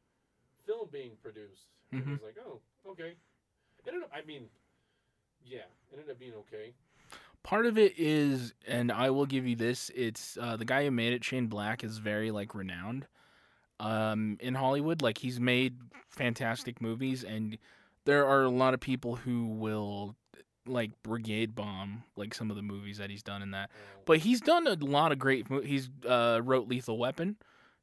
film 0.66 0.88
being 0.92 1.12
produced? 1.22 1.68
And 1.92 2.02
Mhm. 2.02 2.08
it 2.08 2.12
was 2.12 2.22
like, 2.22 2.36
oh, 2.46 2.60
okay. 2.90 3.14
It 3.78 3.88
ended 3.88 4.02
up, 4.04 4.10
I 4.14 4.22
mean, 4.24 4.48
yeah, 5.44 5.58
it 5.92 5.98
ended 5.98 6.10
up 6.10 6.18
being 6.18 6.34
okay. 6.34 6.74
Part 7.42 7.66
of 7.66 7.76
it 7.76 7.92
is, 7.98 8.54
and 8.66 8.90
I 8.90 9.10
will 9.10 9.26
give 9.26 9.46
you 9.46 9.56
this: 9.56 9.90
it's 9.94 10.38
uh, 10.40 10.56
the 10.56 10.64
guy 10.64 10.84
who 10.84 10.90
made 10.90 11.12
it, 11.12 11.22
Shane 11.22 11.46
Black, 11.46 11.84
is 11.84 11.98
very 11.98 12.30
like 12.30 12.54
renowned 12.54 13.06
um, 13.80 14.36
in 14.40 14.54
Hollywood. 14.54 15.02
Like 15.02 15.18
he's 15.18 15.38
made 15.40 15.76
fantastic 16.08 16.80
movies, 16.80 17.24
and 17.24 17.58
there 18.04 18.26
are 18.26 18.42
a 18.42 18.50
lot 18.50 18.74
of 18.74 18.80
people 18.80 19.16
who 19.16 19.46
will 19.46 20.14
like 20.66 20.90
brigade 21.02 21.54
bomb 21.54 22.02
like 22.16 22.32
some 22.34 22.48
of 22.48 22.56
the 22.56 22.62
movies 22.62 22.96
that 22.98 23.10
he's 23.10 23.22
done 23.22 23.42
in 23.42 23.50
that. 23.50 23.64
Uh, 23.70 24.02
But 24.06 24.18
he's 24.18 24.40
done 24.40 24.66
a 24.66 24.74
lot 24.74 25.12
of 25.12 25.18
great. 25.18 25.50
mo- 25.50 25.60
He's 25.62 25.90
uh, 26.08 26.40
wrote 26.42 26.68
Lethal 26.68 26.96
Weapon. 26.98 27.36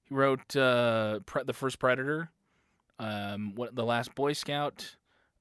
He 0.05 0.15
wrote 0.15 0.55
uh, 0.55 1.19
Pre- 1.25 1.43
the 1.43 1.53
first 1.53 1.77
Predator. 1.79 2.29
Um, 2.99 3.53
what 3.55 3.75
the 3.75 3.83
Last 3.85 4.13
Boy 4.15 4.33
Scout. 4.33 4.95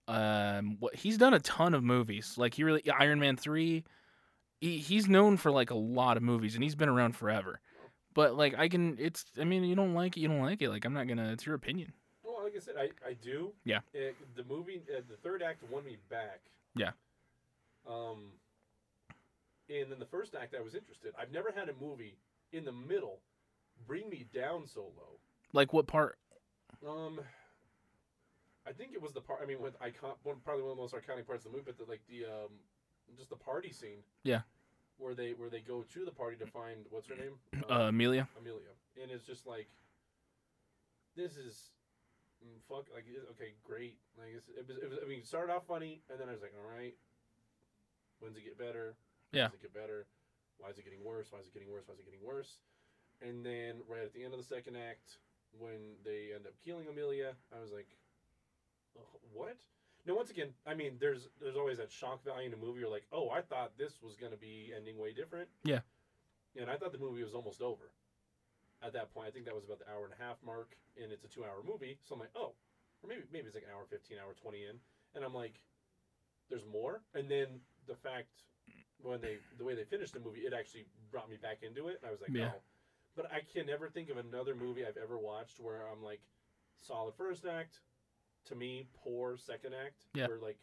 Um, 0.09 0.77
what 0.81 0.97
he's 0.97 1.19
done 1.19 1.35
a 1.35 1.39
ton 1.41 1.73
of 1.75 1.85
movies. 1.85 2.35
Like 2.37 2.55
he 2.55 2.65
really 2.65 2.83
Iron 2.91 3.21
Man 3.21 3.37
three. 3.37 3.85
He 4.61 4.79
he's 4.79 5.09
known 5.09 5.37
for 5.37 5.51
like 5.51 5.71
a 5.71 5.75
lot 5.77 6.17
of 6.17 6.23
movies, 6.23 6.55
and 6.55 6.65
he's 6.65 6.75
been 6.75 6.89
around 6.89 7.17
forever. 7.17 7.61
But 8.15 8.37
like 8.37 8.59
I 8.59 8.69
can, 8.69 8.97
it's. 8.99 9.25
I 9.39 9.45
mean, 9.45 9.65
you 9.65 9.77
don't 9.77 9.95
like 9.95 10.17
it, 10.17 10.21
you 10.21 10.29
don't 10.29 10.43
like 10.43 10.63
it. 10.63 10.71
Like 10.71 10.85
I'm 10.85 10.93
not 10.93 11.07
gonna. 11.07 11.33
It's 11.33 11.47
your 11.47 11.55
opinion. 11.55 11.93
well, 12.25 12.43
like 12.43 12.55
I 12.57 12.61
said, 12.61 12.75
I, 12.79 12.91
I 13.07 13.15
do. 13.15 13.53
Yeah. 13.65 13.81
It, 13.93 14.17
the 14.37 14.45
movie, 14.45 14.83
uh, 14.95 15.01
the 15.09 15.17
third 15.17 15.43
act 15.43 15.63
won 15.71 15.85
me 15.85 15.97
back. 16.09 16.41
Yeah. 16.75 16.91
Um, 17.89 18.33
and 19.69 19.91
then 19.91 19.99
the 19.99 20.07
first 20.07 20.35
act, 20.35 20.55
I 20.59 20.63
was 20.63 20.75
interested. 20.75 21.13
I've 21.19 21.33
never 21.33 21.53
had 21.55 21.69
a 21.69 21.75
movie 21.81 22.17
in 22.53 22.65
the 22.65 22.73
middle 22.73 23.21
bring 23.87 24.09
me 24.09 24.27
down 24.35 24.67
so 24.67 24.81
low. 24.81 25.19
Like 25.53 25.73
what 25.73 25.87
part? 25.87 26.19
Um, 26.87 27.21
I 28.67 28.73
think 28.73 28.93
it 28.93 29.03
was 29.03 29.13
the 29.13 29.21
part. 29.21 29.41
I 29.43 29.47
mean, 29.47 29.61
with 29.61 29.75
icon, 29.81 30.13
one 30.23 30.37
probably 30.45 30.63
one 30.63 30.73
of 30.73 30.77
the 30.77 30.83
most 30.83 30.95
iconic 30.95 31.27
parts 31.27 31.45
of 31.45 31.53
the 31.53 31.59
movie, 31.59 31.65
but 31.67 31.79
the, 31.79 31.91
like 31.91 32.03
the 32.09 32.25
um, 32.25 32.51
just 33.17 33.31
the 33.31 33.37
party 33.37 33.73
scene. 33.73 34.03
Yeah. 34.23 34.41
Where 35.01 35.15
they 35.15 35.33
where 35.33 35.49
they 35.49 35.61
go 35.61 35.83
to 35.95 36.05
the 36.05 36.11
party 36.11 36.37
to 36.37 36.47
find 36.47 36.85
what's 36.91 37.09
her 37.09 37.17
name? 37.17 37.41
Uh, 37.71 37.89
Amelia. 37.89 38.29
Amelia, 38.39 38.77
and 39.01 39.11
it's 39.11 39.25
just 39.25 39.47
like, 39.47 39.67
this 41.17 41.37
is, 41.41 41.73
mm, 42.45 42.61
fuck, 42.69 42.85
like 42.93 43.07
okay, 43.33 43.57
great. 43.65 43.97
Like 44.19 44.37
it's, 44.37 44.49
it 44.51 44.69
was, 44.69 44.77
it 44.77 44.91
was, 44.91 44.99
I 45.03 45.09
mean, 45.09 45.21
it 45.21 45.27
started 45.27 45.53
off 45.53 45.67
funny, 45.67 46.03
and 46.11 46.21
then 46.21 46.29
I 46.29 46.33
was 46.33 46.43
like, 46.43 46.53
all 46.53 46.69
right, 46.69 46.95
when's 48.21 48.37
it 48.37 48.45
get 48.45 48.59
better? 48.59 48.95
Yeah. 49.33 49.49
When's 49.49 49.55
it 49.55 49.63
get 49.63 49.75
better? 49.75 50.05
Why 50.59 50.69
is 50.69 50.77
it 50.77 50.85
getting 50.85 51.03
worse? 51.03 51.33
Why 51.33 51.41
is 51.41 51.47
it 51.47 51.55
getting 51.55 51.73
worse? 51.73 51.85
Why 51.89 51.95
is 51.95 52.01
it 52.01 52.05
getting 52.05 52.21
worse? 52.21 52.61
And 53.25 53.45
then 53.45 53.81
right 53.89 54.05
at 54.05 54.13
the 54.13 54.23
end 54.23 54.35
of 54.35 54.39
the 54.39 54.45
second 54.45 54.77
act, 54.77 55.17
when 55.57 55.97
they 56.05 56.37
end 56.37 56.45
up 56.45 56.53
killing 56.63 56.87
Amelia, 56.93 57.33
I 57.57 57.61
was 57.61 57.73
like, 57.73 57.89
what? 59.33 59.57
Now, 60.11 60.17
once 60.17 60.31
again, 60.35 60.51
I 60.67 60.75
mean, 60.75 60.99
there's 60.99 61.29
there's 61.41 61.55
always 61.55 61.79
that 61.79 61.93
shock 61.93 62.25
value 62.25 62.49
in 62.49 62.53
a 62.53 62.57
movie. 62.57 62.81
You're 62.81 62.91
like, 62.91 63.07
oh, 63.13 63.31
I 63.31 63.43
thought 63.43 63.79
this 63.79 64.03
was 64.03 64.17
gonna 64.19 64.37
be 64.37 64.73
ending 64.75 64.99
way 64.99 65.13
different. 65.13 65.47
Yeah. 65.63 65.87
And 66.59 66.69
I 66.69 66.75
thought 66.75 66.91
the 66.91 66.99
movie 66.99 67.23
was 67.23 67.33
almost 67.33 67.63
over. 67.63 67.95
At 68.83 68.93
that 68.95 69.15
point, 69.15 69.29
I 69.29 69.31
think 69.31 69.45
that 69.47 69.55
was 69.55 69.63
about 69.63 69.79
the 69.79 69.87
hour 69.87 70.03
and 70.03 70.13
a 70.13 70.19
half 70.21 70.35
mark, 70.45 70.75
and 71.01 71.13
it's 71.13 71.23
a 71.23 71.29
two-hour 71.29 71.63
movie. 71.63 71.97
So 72.03 72.15
I'm 72.17 72.21
like, 72.21 72.35
oh, 72.35 72.59
or 73.03 73.07
maybe 73.07 73.23
maybe 73.31 73.47
it's 73.47 73.55
like 73.55 73.63
an 73.63 73.71
hour 73.71 73.87
fifteen, 73.87 74.19
hour 74.19 74.35
twenty 74.35 74.67
in, 74.67 74.83
and 75.15 75.23
I'm 75.23 75.35
like, 75.35 75.63
there's 76.49 76.67
more. 76.67 77.03
And 77.15 77.31
then 77.31 77.63
the 77.87 77.95
fact 77.95 78.43
when 79.07 79.21
they 79.21 79.39
the 79.59 79.65
way 79.65 79.77
they 79.77 79.85
finished 79.85 80.15
the 80.15 80.19
movie, 80.27 80.41
it 80.41 80.53
actually 80.53 80.87
brought 81.13 81.31
me 81.31 81.37
back 81.39 81.63
into 81.63 81.87
it. 81.87 82.03
And 82.03 82.09
I 82.09 82.11
was 82.11 82.21
like, 82.21 82.35
Yeah. 82.35 82.51
oh. 82.51 82.63
But 83.15 83.31
I 83.31 83.47
can 83.47 83.67
never 83.67 83.87
think 83.89 84.11
of 84.11 84.17
another 84.17 84.57
movie 84.57 84.83
I've 84.85 84.99
ever 84.99 85.19
watched 85.19 85.61
where 85.61 85.87
I'm 85.87 86.03
like, 86.03 86.21
solid 86.83 87.15
first 87.15 87.47
act, 87.47 87.79
to 88.47 88.55
me, 88.55 88.87
poor 88.95 89.37
second 89.37 89.75
act. 89.75 90.07
Yeah. 90.15 90.27
Where 90.27 90.39
like 90.39 90.59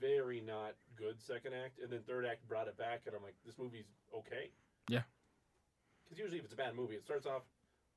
very 0.00 0.40
not 0.40 0.74
good 0.96 1.20
second 1.20 1.54
act, 1.54 1.80
and 1.82 1.90
then 1.90 2.00
third 2.06 2.26
act 2.26 2.46
brought 2.48 2.68
it 2.68 2.76
back, 2.76 3.02
and 3.06 3.14
I'm 3.14 3.22
like, 3.22 3.36
this 3.46 3.58
movie's 3.58 3.88
okay. 4.14 4.50
Yeah. 4.88 5.02
Because 6.04 6.18
usually 6.18 6.38
if 6.38 6.44
it's 6.44 6.52
a 6.52 6.56
bad 6.56 6.74
movie, 6.74 6.94
it 6.94 7.04
starts 7.04 7.26
off 7.26 7.42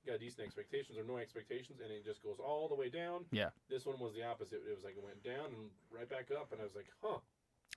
got 0.05 0.19
decent 0.19 0.45
expectations 0.45 0.97
or 0.97 1.03
no 1.03 1.17
expectations, 1.17 1.79
and 1.83 1.91
it 1.91 2.03
just 2.03 2.23
goes 2.23 2.37
all 2.39 2.67
the 2.67 2.75
way 2.75 2.89
down. 2.89 3.25
Yeah. 3.31 3.49
This 3.69 3.85
one 3.85 3.99
was 3.99 4.13
the 4.13 4.23
opposite. 4.25 4.61
It 4.67 4.73
was 4.73 4.83
like 4.83 4.97
it 4.97 5.03
went 5.03 5.23
down 5.23 5.53
and 5.53 5.69
right 5.93 6.09
back 6.09 6.29
up, 6.31 6.51
and 6.51 6.61
I 6.61 6.63
was 6.63 6.75
like, 6.75 6.87
huh. 7.01 7.19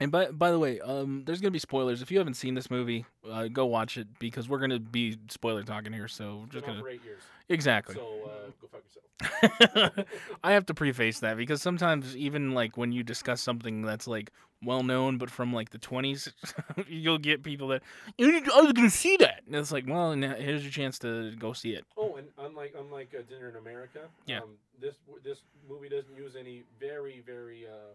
And 0.01 0.11
by 0.11 0.27
by 0.33 0.51
the 0.51 0.59
way, 0.59 0.81
um, 0.81 1.23
there's 1.25 1.41
gonna 1.41 1.51
be 1.53 1.59
spoilers. 1.61 2.03
If 2.03 2.11
you 2.11 2.19
haven't 2.19 2.35
seen 2.35 2.55
this 2.55 2.71
movie, 2.71 3.05
uh, 3.31 3.47
go 3.49 3.67
watch 3.67 3.97
it 3.97 4.09
because 4.19 4.49
we're 4.49 4.59
gonna 4.59 4.81
be 4.81 5.17
spoiler 5.29 5.63
talking 5.63 5.93
here. 5.93 6.09
So 6.09 6.43
It's 6.45 6.55
just 6.55 6.67
gonna 6.67 6.83
years. 6.83 7.23
exactly. 7.49 7.95
So 7.95 8.01
uh, 8.25 8.51
go 8.61 8.69
fuck 8.73 8.83
yourself. 8.85 10.07
I 10.45 10.53
have 10.53 10.67
to 10.67 10.75
preface 10.75 11.21
that 11.21 11.37
because 11.37 11.63
sometimes 11.63 12.17
even 12.17 12.53
like 12.53 12.77
when 12.77 12.91
you 12.91 13.05
discuss 13.05 13.41
something 13.41 13.83
that's 13.83 14.09
like 14.09 14.31
well 14.65 14.83
known 14.83 15.19
but 15.19 15.31
from 15.31 15.53
like 15.53 15.71
the 15.71 15.79
20s, 15.79 16.33
you'll 16.89 17.19
get 17.19 17.43
people 17.45 17.69
that 17.69 17.83
"You 18.19 18.33
need- 18.33 18.51
I 18.51 18.63
was 18.63 18.73
gonna 18.73 18.91
see 18.91 19.17
that, 19.19 19.43
and 19.47 19.55
it's 19.55 19.71
like, 19.71 19.85
well, 19.87 20.17
now 20.17 20.35
here's 20.35 20.63
your 20.65 20.73
chance 20.73 20.99
to 21.01 21.37
go 21.37 21.53
see 21.53 21.71
it. 21.75 21.85
Oh, 21.97 22.17
and 22.17 22.27
unlike 22.39 22.75
unlike 22.77 23.15
uh, 23.17 23.23
Dinner 23.29 23.49
in 23.51 23.57
America, 23.57 24.01
Yeah. 24.27 24.41
um, 24.41 24.57
this 24.81 24.97
this 25.23 25.39
movie 25.69 25.89
doesn't 25.89 26.17
use 26.17 26.35
any 26.35 26.65
very 26.81 27.23
very 27.25 27.67
uh, 27.67 27.95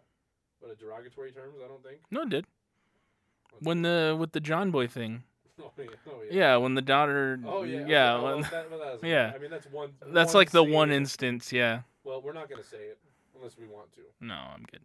what 0.59 0.71
a 0.71 0.75
derogatory 0.75 1.31
terms. 1.31 1.55
I 1.63 1.67
don't 1.67 1.83
think. 1.83 1.99
No, 2.11 2.21
it 2.21 2.29
did. 2.29 2.45
When 3.61 3.81
the 3.81 4.15
with 4.17 4.31
the 4.31 4.39
John 4.39 4.71
Boy 4.71 4.87
thing, 4.87 5.23
Oh 5.59 5.71
yeah. 5.77 5.85
Oh 6.07 6.21
yeah. 6.23 6.31
yeah, 6.31 6.55
when 6.57 6.75
the 6.75 6.81
daughter, 6.81 7.39
Oh 7.45 7.63
yeah. 7.63 7.85
yeah, 7.87 8.13
okay, 8.15 8.23
when- 8.25 8.41
that- 8.43 8.69
that's- 8.69 8.99
yeah. 9.03 9.31
I 9.35 9.37
mean 9.39 9.51
that's 9.51 9.67
one. 9.67 9.91
that's 10.07 10.33
like 10.33 10.51
the 10.51 10.63
one 10.63 10.91
instance. 10.91 11.51
Yeah, 11.51 11.81
Well, 12.03 12.21
we're 12.21 12.33
not 12.33 12.49
gonna 12.49 12.63
say 12.63 12.77
it 12.77 12.99
unless 13.35 13.57
we 13.57 13.67
want 13.67 13.91
to. 13.93 14.01
no, 14.21 14.35
I'm 14.35 14.63
good. 14.71 14.81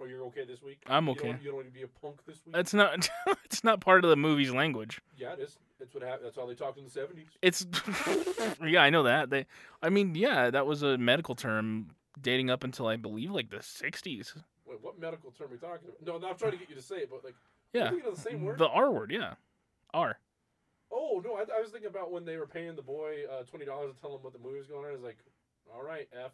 Oh, 0.00 0.04
you're 0.04 0.22
okay 0.26 0.44
this 0.44 0.62
week? 0.62 0.80
I'm 0.86 1.06
You 1.06 1.12
okay. 1.12 1.28
don't, 1.32 1.42
you 1.42 1.46
don't 1.48 1.56
want 1.56 1.66
to 1.66 1.72
be 1.72 1.82
a 1.82 1.88
punk 1.88 2.24
this 2.24 2.40
week? 2.46 2.54
It's 2.56 2.72
not. 2.72 3.08
it's 3.44 3.64
not 3.64 3.80
part 3.80 4.04
of 4.04 4.10
the 4.10 4.16
movie's 4.16 4.52
language. 4.52 5.00
yeah, 5.16 5.32
it 5.32 5.40
is. 5.40 5.58
It's 5.80 5.92
what 5.94 6.02
happened. 6.04 6.24
That's 6.26 6.36
how 6.36 6.46
they 6.46 6.54
talked 6.54 6.78
in 6.78 6.84
the 6.84 6.90
'70s. 6.90 7.26
It's 7.42 7.66
yeah, 8.64 8.80
I 8.82 8.90
know 8.90 9.02
that. 9.04 9.30
They, 9.30 9.46
I 9.82 9.88
mean, 9.90 10.14
yeah, 10.14 10.50
that 10.50 10.66
was 10.66 10.82
a 10.82 10.96
medical 10.98 11.34
term 11.34 11.88
dating 12.20 12.48
up 12.50 12.62
until 12.64 12.86
I 12.88 12.96
believe 12.96 13.30
like 13.32 13.50
the 13.50 13.58
'60s. 13.58 14.34
Wait, 14.68 14.78
what 14.82 14.98
medical 14.98 15.30
term 15.30 15.48
are 15.48 15.50
we 15.52 15.56
talking 15.56 15.88
about? 15.88 16.20
No, 16.22 16.28
I'm 16.28 16.36
trying 16.36 16.52
to 16.52 16.58
get 16.58 16.68
you 16.68 16.76
to 16.76 16.82
say 16.82 16.96
it, 16.96 17.10
but 17.10 17.24
like, 17.24 17.34
Yeah, 17.72 17.88
Are 17.90 17.94
we 17.94 18.02
of 18.02 18.14
the 18.16 18.20
same 18.20 18.44
word? 18.44 18.58
the 18.58 18.68
R 18.68 18.90
word. 18.90 19.10
Yeah, 19.12 19.34
R. 19.94 20.18
Oh 20.92 21.22
no, 21.24 21.34
I, 21.34 21.40
I 21.56 21.60
was 21.60 21.70
thinking 21.70 21.90
about 21.90 22.10
when 22.12 22.24
they 22.24 22.36
were 22.36 22.46
paying 22.46 22.74
the 22.76 22.82
boy 22.82 23.18
uh, 23.30 23.42
twenty 23.44 23.64
dollars 23.64 23.94
to 23.94 24.00
tell 24.00 24.14
him 24.14 24.22
what 24.22 24.32
the 24.32 24.38
movie 24.38 24.58
was 24.58 24.66
going 24.66 24.84
on. 24.84 24.90
I 24.90 24.92
was 24.94 25.02
like, 25.02 25.18
all 25.74 25.82
right, 25.82 26.08
F. 26.12 26.32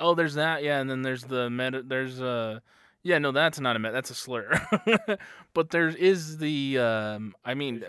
Oh, 0.00 0.14
there's 0.14 0.34
that. 0.34 0.62
Yeah, 0.62 0.80
and 0.80 0.90
then 0.90 1.02
there's 1.02 1.22
the 1.24 1.48
med. 1.50 1.88
There's 1.88 2.20
uh, 2.20 2.60
yeah, 3.02 3.18
no, 3.18 3.32
that's 3.32 3.60
not 3.60 3.76
a 3.76 3.78
med. 3.78 3.94
That's 3.94 4.10
a 4.10 4.14
slur. 4.14 4.50
but 5.54 5.70
there 5.70 5.88
is 5.88 6.38
the. 6.38 6.78
Um, 6.78 7.34
I 7.44 7.54
mean, 7.54 7.80
sure 7.80 7.88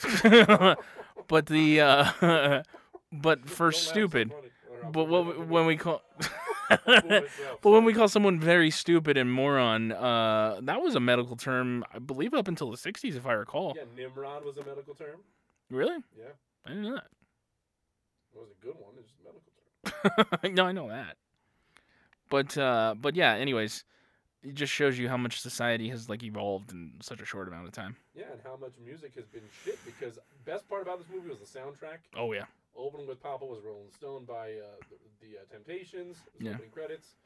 that's 0.00 0.24
not 0.24 0.32
a 0.32 0.46
medical- 0.46 0.84
but 1.28 1.46
the. 1.46 1.80
Uh, 1.80 2.62
but 3.12 3.48
for 3.48 3.72
so 3.72 3.90
stupid. 3.90 4.30
funny, 4.32 4.90
But 4.92 5.04
what 5.08 5.46
when 5.48 5.66
we 5.66 5.76
call. 5.76 6.02
I'll 6.70 6.76
fool 6.78 7.10
myself, 7.10 7.58
But 7.62 7.70
when 7.70 7.84
we 7.84 7.92
call 7.94 8.08
someone 8.08 8.38
very 8.40 8.70
stupid 8.70 9.16
and 9.16 9.30
moron, 9.32 9.92
uh, 9.92 10.60
that 10.62 10.80
was 10.82 10.94
a 10.94 11.00
medical 11.00 11.36
term, 11.36 11.84
I 11.92 11.98
believe, 11.98 12.34
up 12.34 12.48
until 12.48 12.70
the 12.70 12.76
'60s, 12.76 13.16
if 13.16 13.26
I 13.26 13.32
recall. 13.32 13.74
yeah, 13.76 13.84
Nimrod 13.96 14.44
was 14.44 14.56
a 14.58 14.64
medical 14.64 14.94
term. 14.94 15.20
Really? 15.70 15.96
Yeah, 16.16 16.24
I 16.66 16.68
didn't 16.70 16.82
know 16.84 16.94
that. 16.94 17.06
it 18.34 18.38
was 18.38 18.48
a 18.50 18.64
good 18.64 18.74
one. 18.78 18.94
Just 19.02 19.14
a 19.20 19.24
medical 19.24 20.32
term. 20.42 20.54
no, 20.54 20.64
I 20.64 20.72
know 20.72 20.88
that. 20.88 21.16
But 22.30 22.56
uh, 22.58 22.94
but 23.00 23.16
yeah. 23.16 23.34
Anyways, 23.34 23.84
it 24.42 24.54
just 24.54 24.72
shows 24.72 24.98
you 24.98 25.08
how 25.08 25.16
much 25.16 25.40
society 25.40 25.88
has 25.88 26.08
like 26.08 26.22
evolved 26.22 26.72
in 26.72 26.92
such 27.00 27.20
a 27.20 27.24
short 27.24 27.48
amount 27.48 27.66
of 27.66 27.72
time. 27.72 27.96
Yeah, 28.14 28.24
and 28.32 28.40
how 28.44 28.56
much 28.56 28.72
music 28.84 29.14
has 29.16 29.24
been 29.26 29.42
shit 29.64 29.78
because 29.86 30.18
best 30.44 30.68
part 30.68 30.82
about 30.82 30.98
this 30.98 31.06
movie 31.14 31.28
was 31.30 31.38
the 31.38 31.58
soundtrack. 31.58 31.98
Oh 32.16 32.32
yeah. 32.32 32.44
Opening 32.78 33.06
with 33.06 33.20
Papa 33.20 33.44
was 33.44 33.60
Rolling 33.64 33.90
Stone 33.90 34.24
by 34.24 34.52
uh, 34.52 34.78
the, 34.88 35.26
the 35.26 35.38
uh, 35.38 35.44
Temptations. 35.50 36.16
Yeah. 36.38 36.52
Opening 36.52 36.70
credits. 36.70 37.16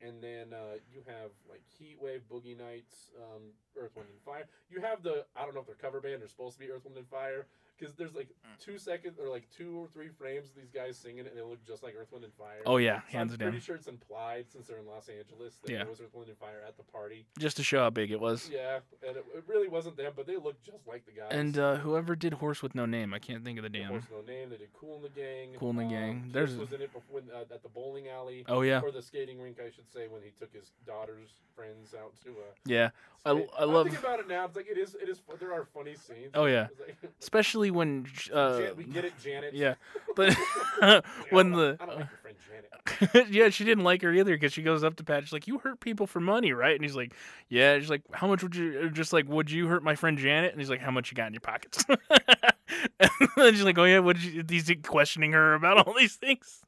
And 0.00 0.22
then 0.22 0.54
uh, 0.54 0.78
you 0.90 1.02
have 1.06 1.30
like 1.48 1.60
Heat 1.78 1.98
Wave, 2.00 2.22
Boogie 2.30 2.56
Nights, 2.56 3.10
um, 3.18 3.42
Earth, 3.76 3.90
Wind, 3.96 4.08
and 4.08 4.22
Fire. 4.22 4.46
You 4.70 4.80
have 4.80 5.02
the 5.02 5.26
I 5.36 5.44
don't 5.44 5.54
know 5.54 5.60
if 5.60 5.66
they're 5.66 5.74
cover 5.74 6.00
band 6.00 6.22
or 6.22 6.28
supposed 6.28 6.54
to 6.54 6.60
be 6.60 6.70
Earth, 6.70 6.84
Wind, 6.84 6.96
and 6.96 7.08
Fire 7.08 7.46
because 7.80 7.94
there's 7.94 8.14
like 8.14 8.28
Mm. 8.28 8.58
two 8.62 8.78
seconds 8.78 9.18
or 9.18 9.28
like 9.28 9.48
two 9.50 9.78
or 9.82 9.86
three 9.88 10.08
frames 10.08 10.50
of 10.50 10.54
these 10.56 10.70
guys 10.70 10.96
singing 10.98 11.20
it 11.20 11.26
and 11.28 11.36
they 11.36 11.42
look 11.42 11.64
just 11.66 11.82
like 11.82 11.94
Earth, 11.98 12.12
Wind, 12.12 12.24
and 12.24 12.34
Fire. 12.34 12.60
Oh 12.66 12.76
yeah. 12.76 13.00
So 13.00 13.06
Hands 13.18 13.32
I'm 13.32 13.38
down. 13.38 13.50
pretty 13.50 13.64
sure 13.64 13.76
it's 13.76 13.86
implied 13.86 14.46
since 14.50 14.66
they're 14.66 14.78
in 14.78 14.86
Los 14.86 15.08
Angeles 15.08 15.56
that 15.62 15.70
Yeah. 15.70 15.78
there 15.78 15.86
was 15.88 16.00
Earth, 16.00 16.12
Wind, 16.14 16.28
and 16.28 16.38
Fire 16.38 16.62
at 16.66 16.76
the 16.76 16.82
party. 16.84 17.26
Just 17.38 17.56
to 17.58 17.62
show 17.62 17.78
how 17.80 17.90
big 17.90 18.10
it 18.10 18.20
was. 18.20 18.50
Yeah, 18.50 18.80
and 19.06 19.16
it, 19.16 19.24
it 19.34 19.44
really 19.46 19.68
wasn't 19.68 19.96
them, 19.96 20.12
but 20.16 20.26
they 20.26 20.36
looked 20.36 20.62
just 20.64 20.86
like 20.86 21.06
the 21.06 21.12
guys. 21.12 21.28
And 21.32 21.58
uh, 21.58 21.76
whoever 21.76 22.14
did 22.16 22.34
Horse 22.34 22.62
with 22.62 22.74
No 22.74 22.86
Name, 22.86 23.14
I 23.14 23.18
can't 23.18 23.44
think 23.44 23.58
of 23.58 23.62
the 23.62 23.66
Of 23.68 23.72
damn. 23.72 23.88
course, 23.90 24.04
no 24.10 24.20
name. 24.22 24.50
They 24.50 24.56
did 24.58 24.72
Kool 24.72 24.96
and 24.96 25.04
the 25.04 25.08
Gang. 25.10 25.54
Cool 25.58 25.70
in 25.70 25.76
the 25.76 25.82
Um, 25.84 25.88
Gang. 25.90 26.30
There's- 26.32 26.52
was 26.54 26.72
in 26.72 26.82
it 26.82 26.92
before, 26.92 27.20
when, 27.22 27.30
uh, 27.34 27.44
at 27.54 27.62
the 27.62 27.68
bowling 27.68 28.08
alley 28.08 28.44
Oh 28.48 28.62
yeah. 28.62 28.80
or 28.82 28.90
the 28.90 29.02
skating 29.02 29.40
rink, 29.40 29.58
I 29.60 29.70
should 29.70 29.90
say, 29.90 30.08
when 30.08 30.22
he 30.22 30.30
took 30.30 30.52
his 30.52 30.72
daughter's 30.86 31.30
friends 31.54 31.94
out 31.94 32.14
to. 32.24 32.30
Uh, 32.30 32.42
Yeah. 32.66 32.90
I- 33.24 33.34
skate. 33.34 33.48
I 33.58 33.64
love- 33.64 33.86
thinking 33.88 34.04
about 34.04 34.20
it 34.20 34.28
now. 34.28 34.44
It's 34.46 34.56
like 34.56 34.66
it 34.68 34.78
is. 34.78 34.94
It 34.94 35.08
is. 35.08 35.20
There 35.38 35.52
are 35.52 35.64
funny 35.66 35.94
scenes. 35.94 36.30
Oh, 36.34 36.46
yeah. 36.46 36.68
Like, 36.86 36.96
Especially 37.20 37.69
when. 37.70 38.06
Uh, 38.32 38.60
Jan- 38.60 38.76
we 38.76 38.84
get 38.84 39.04
it, 39.04 39.12
Janet. 39.22 39.54
yeah. 39.54 39.74
But 40.16 40.36
when 41.30 41.52
the. 41.52 41.76
like- 41.78 41.82
I 41.82 41.86
don't 41.86 41.96
like 41.98 42.08
your 42.10 42.18
friend 42.22 42.36
Janet. 42.48 43.28
yeah, 43.30 43.48
she 43.50 43.64
didn't 43.64 43.84
like 43.84 44.02
her 44.02 44.12
either 44.12 44.34
because 44.34 44.52
she 44.52 44.62
goes 44.62 44.82
up 44.82 44.96
to 44.96 45.04
Pat. 45.04 45.22
She's 45.24 45.32
like, 45.32 45.46
"You 45.46 45.58
hurt 45.58 45.80
people 45.80 46.06
for 46.06 46.18
money, 46.20 46.52
right?" 46.52 46.74
And 46.74 46.82
he's 46.82 46.96
like, 46.96 47.14
"Yeah." 47.48 47.78
She's 47.78 47.90
like, 47.90 48.02
"How 48.12 48.26
much 48.26 48.42
would 48.42 48.56
you?" 48.56 48.90
Just 48.90 49.12
like, 49.12 49.28
"Would 49.28 49.50
you 49.50 49.68
hurt 49.68 49.82
my 49.84 49.94
friend 49.94 50.18
Janet?" 50.18 50.52
And 50.52 50.60
he's 50.60 50.70
like, 50.70 50.80
"How 50.80 50.90
much 50.90 51.10
you 51.10 51.14
got 51.14 51.28
in 51.28 51.34
your 51.34 51.40
pockets?" 51.42 51.84
and 51.88 53.28
then 53.36 53.54
she's 53.54 53.62
like, 53.64 53.78
"Oh 53.78 53.84
yeah, 53.84 53.98
what?" 54.00 54.16
Did 54.16 54.24
you? 54.24 54.44
He's 54.48 54.70
questioning 54.82 55.32
her 55.32 55.54
about 55.54 55.86
all 55.86 55.94
these 55.96 56.16
things. 56.16 56.62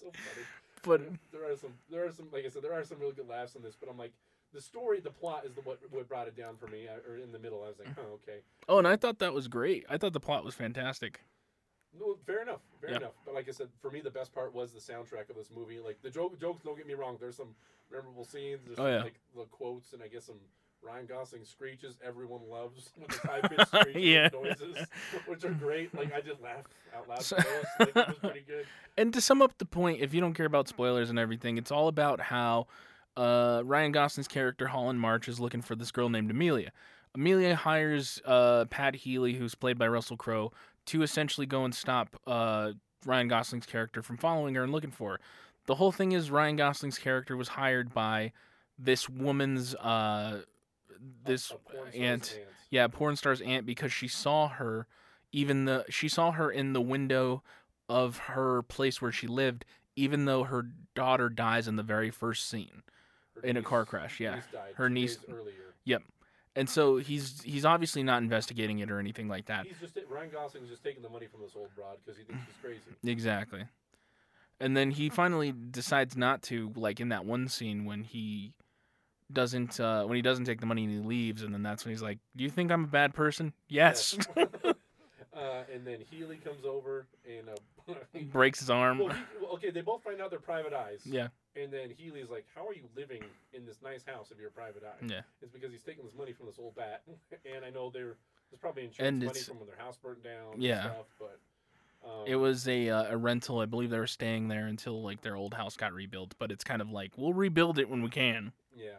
so 0.00 0.06
funny. 0.06 0.46
But 0.82 1.00
there 1.32 1.50
are 1.50 1.56
some. 1.56 1.72
There 1.90 2.06
are 2.06 2.10
some. 2.12 2.26
Like 2.32 2.44
I 2.46 2.48
said, 2.48 2.62
there 2.62 2.72
are 2.72 2.84
some 2.84 2.98
really 2.98 3.12
good 3.14 3.28
laughs 3.28 3.54
in 3.54 3.62
this. 3.62 3.76
But 3.78 3.88
I'm 3.88 3.98
like, 3.98 4.12
the 4.54 4.60
story, 4.62 5.00
the 5.00 5.10
plot 5.10 5.44
is 5.44 5.52
the 5.54 5.60
what 5.62 5.78
what 5.90 6.08
brought 6.08 6.28
it 6.28 6.36
down 6.36 6.56
for 6.56 6.66
me. 6.68 6.86
I, 6.88 6.94
or 7.10 7.16
in 7.18 7.32
the 7.32 7.38
middle, 7.38 7.62
I 7.64 7.68
was 7.68 7.78
like, 7.78 7.88
mm. 7.88 7.98
oh 7.98 8.14
okay. 8.22 8.38
oh, 8.68 8.78
and 8.78 8.88
I 8.88 8.96
thought 8.96 9.18
that 9.18 9.34
was 9.34 9.48
great. 9.48 9.84
I 9.90 9.98
thought 9.98 10.12
the 10.14 10.20
plot 10.20 10.44
was 10.44 10.54
fantastic. 10.54 11.20
No, 11.98 12.16
fair 12.26 12.42
enough. 12.42 12.60
Fair 12.80 12.90
Yeah. 12.90 12.96
enough. 12.96 13.12
But 13.24 13.34
like 13.34 13.48
I 13.48 13.52
said, 13.52 13.68
for 13.80 13.90
me, 13.90 14.00
the 14.00 14.10
best 14.10 14.32
part 14.34 14.52
was 14.54 14.72
the 14.72 14.80
soundtrack 14.80 15.30
of 15.30 15.36
this 15.36 15.50
movie. 15.54 15.78
Like 15.78 16.00
the 16.02 16.10
joke, 16.10 16.40
jokes. 16.40 16.62
Don't 16.64 16.76
get 16.76 16.86
me 16.86 16.94
wrong. 16.94 17.16
There's 17.20 17.36
some 17.36 17.54
memorable 17.92 18.24
scenes. 18.24 18.60
There's 18.64 18.78
Oh, 18.78 18.82
some, 18.84 18.92
yeah. 18.92 19.02
like 19.02 19.20
the 19.36 19.44
quotes, 19.44 19.92
and 19.92 20.02
I 20.02 20.08
guess 20.08 20.24
some 20.24 20.40
Ryan 20.82 21.06
Gosling 21.06 21.44
screeches. 21.44 21.96
Everyone 22.04 22.40
loves 22.50 22.90
with 23.00 23.08
the 23.22 23.28
high 23.28 23.40
pitched 23.42 23.68
screeches 23.68 24.02
Yeah. 24.02 24.28
noises, 24.32 24.76
which 25.26 25.44
are 25.44 25.52
great. 25.52 25.94
Like 25.94 26.12
I 26.12 26.20
just 26.20 26.40
laughed 26.42 26.72
out 26.96 27.08
loud. 27.08 27.22
So- 27.22 27.36
Like, 27.78 27.88
it 27.96 28.08
was 28.08 28.18
pretty 28.18 28.44
good. 28.46 28.66
And 28.96 29.12
to 29.14 29.20
sum 29.20 29.40
up 29.40 29.56
the 29.58 29.64
point, 29.64 30.00
if 30.00 30.12
you 30.14 30.20
don't 30.20 30.34
care 30.34 30.46
about 30.46 30.66
spoilers 30.68 31.10
and 31.10 31.18
everything, 31.18 31.58
it's 31.58 31.70
all 31.70 31.86
about 31.88 32.20
how 32.20 32.66
uh, 33.16 33.62
Ryan 33.64 33.92
Gosling's 33.92 34.28
character 34.28 34.68
Holland 34.68 35.00
March 35.00 35.28
is 35.28 35.40
looking 35.40 35.62
for 35.62 35.74
this 35.74 35.90
girl 35.90 36.08
named 36.08 36.30
Amelia. 36.30 36.72
Amelia 37.14 37.54
hires 37.54 38.20
uh, 38.24 38.64
Pat 38.66 38.96
Healy, 38.96 39.34
who's 39.34 39.54
played 39.54 39.78
by 39.78 39.86
Russell 39.86 40.16
Crowe, 40.16 40.52
to 40.86 41.02
essentially 41.02 41.46
go 41.46 41.64
and 41.64 41.74
stop 41.74 42.20
uh, 42.26 42.72
Ryan 43.06 43.28
Gosling's 43.28 43.66
character 43.66 44.02
from 44.02 44.16
following 44.16 44.54
her 44.54 44.62
and 44.62 44.72
looking 44.72 44.90
for 44.90 45.12
her. 45.12 45.20
The 45.66 45.76
whole 45.76 45.92
thing 45.92 46.12
is 46.12 46.30
Ryan 46.30 46.56
Gosling's 46.56 46.98
character 46.98 47.36
was 47.36 47.48
hired 47.48 47.94
by 47.94 48.32
this 48.78 49.08
woman's 49.08 49.74
uh, 49.76 50.42
this 51.24 51.50
A- 51.50 51.54
a 51.54 51.58
porn 51.58 51.76
star's 51.90 51.94
aunt. 51.94 52.40
Yeah, 52.70 52.88
porn 52.88 53.16
star's 53.16 53.40
aunt 53.40 53.66
because 53.66 53.92
she 53.92 54.08
saw 54.08 54.48
her 54.48 54.86
even 55.32 55.64
the 55.64 55.84
she 55.88 56.08
saw 56.08 56.32
her 56.32 56.50
in 56.50 56.72
the 56.72 56.80
window 56.80 57.42
of 57.88 58.18
her 58.18 58.62
place 58.62 59.00
where 59.00 59.12
she 59.12 59.26
lived 59.26 59.64
even 59.96 60.24
though 60.24 60.44
her 60.44 60.66
daughter 60.94 61.28
dies 61.28 61.68
in 61.68 61.76
the 61.76 61.82
very 61.82 62.10
first 62.10 62.48
scene. 62.48 62.82
Her 63.34 63.42
in 63.42 63.56
a 63.56 63.62
car 63.62 63.84
crash, 63.84 64.20
yeah. 64.20 64.36
niece 64.36 64.44
Her 64.76 64.88
niece- 64.88 65.18
earlier. 65.28 65.74
Yep. 65.84 66.02
And 66.56 66.68
so 66.70 66.96
he's 66.98 67.42
he's 67.42 67.64
obviously 67.64 68.02
not 68.02 68.22
investigating 68.22 68.78
it 68.78 68.90
or 68.90 68.98
anything 69.00 69.28
like 69.28 69.46
that. 69.46 69.66
He's 69.66 69.78
just 69.80 69.98
Ryan 70.08 70.30
Gosling's 70.30 70.70
just 70.70 70.84
taking 70.84 71.02
the 71.02 71.08
money 71.08 71.26
from 71.26 71.40
this 71.40 71.52
old 71.56 71.68
broad 71.74 71.96
because 72.04 72.16
he 72.18 72.24
thinks 72.24 72.42
she's 72.46 72.54
crazy. 72.62 72.80
Exactly. 73.10 73.64
And 74.60 74.76
then 74.76 74.92
he 74.92 75.08
finally 75.08 75.52
decides 75.52 76.16
not 76.16 76.42
to 76.42 76.72
like 76.76 77.00
in 77.00 77.08
that 77.08 77.24
one 77.24 77.48
scene 77.48 77.84
when 77.84 78.04
he 78.04 78.52
doesn't 79.32 79.80
uh 79.80 80.04
when 80.04 80.14
he 80.16 80.22
doesn't 80.22 80.44
take 80.44 80.60
the 80.60 80.66
money 80.66 80.84
and 80.84 80.92
he 80.92 81.00
leaves 81.00 81.42
and 81.42 81.52
then 81.52 81.62
that's 81.62 81.84
when 81.84 81.92
he's 81.92 82.02
like, 82.02 82.18
"Do 82.36 82.44
you 82.44 82.50
think 82.50 82.70
I'm 82.70 82.84
a 82.84 82.88
bad 82.88 83.14
person?" 83.14 83.52
Yes. 83.68 84.16
uh, 84.36 84.44
and 85.72 85.84
then 85.84 85.98
Healy 86.08 86.36
comes 86.36 86.64
over 86.64 87.06
and 87.28 87.48
uh, 87.48 87.94
Breaks 88.30 88.60
his 88.60 88.70
arm. 88.70 88.98
well, 88.98 89.08
he, 89.08 89.14
well, 89.42 89.52
okay, 89.54 89.70
they 89.70 89.80
both 89.80 90.02
find 90.04 90.20
out 90.20 90.30
they're 90.30 90.38
private 90.38 90.72
eyes. 90.72 91.00
Yeah. 91.04 91.28
And 91.56 91.72
then 91.72 91.90
Healy's 91.96 92.30
like, 92.30 92.44
"How 92.54 92.66
are 92.66 92.74
you 92.74 92.84
living 92.96 93.22
in 93.52 93.64
this 93.64 93.78
nice 93.82 94.04
house 94.04 94.30
if 94.32 94.38
you're 94.38 94.48
a 94.48 94.52
private 94.52 94.82
eye?" 94.84 95.06
Yeah. 95.06 95.20
It's 95.40 95.52
because 95.52 95.70
he's 95.70 95.82
taking 95.82 96.04
this 96.04 96.14
money 96.14 96.32
from 96.32 96.46
this 96.46 96.58
old 96.58 96.74
bat, 96.74 97.02
and 97.54 97.64
I 97.64 97.70
know 97.70 97.90
there 97.90 98.16
there's 98.50 98.60
probably 98.60 98.84
insurance 98.84 99.08
And 99.08 99.18
money 99.20 99.30
it's- 99.30 99.46
from 99.48 99.58
when 99.58 99.66
their 99.68 99.76
house 99.78 99.96
burnt 99.96 100.22
down. 100.24 100.60
Yeah. 100.60 100.82
And 100.84 100.92
stuff, 100.92 101.06
but 101.18 101.40
um, 102.04 102.24
It 102.26 102.36
was 102.36 102.66
a 102.68 102.88
uh, 102.90 103.12
a 103.14 103.16
rental. 103.16 103.60
I 103.60 103.66
believe 103.66 103.90
they 103.90 103.98
were 103.98 104.06
staying 104.06 104.48
there 104.48 104.66
until 104.66 105.02
like 105.02 105.22
their 105.22 105.36
old 105.36 105.54
house 105.54 105.76
got 105.76 105.92
rebuilt. 105.92 106.34
But 106.38 106.50
it's 106.50 106.64
kind 106.64 106.82
of 106.82 106.90
like 106.90 107.12
we'll 107.16 107.32
rebuild 107.32 107.78
it 107.78 107.88
when 107.88 108.02
we 108.02 108.10
can. 108.10 108.52
yeah. 108.76 108.90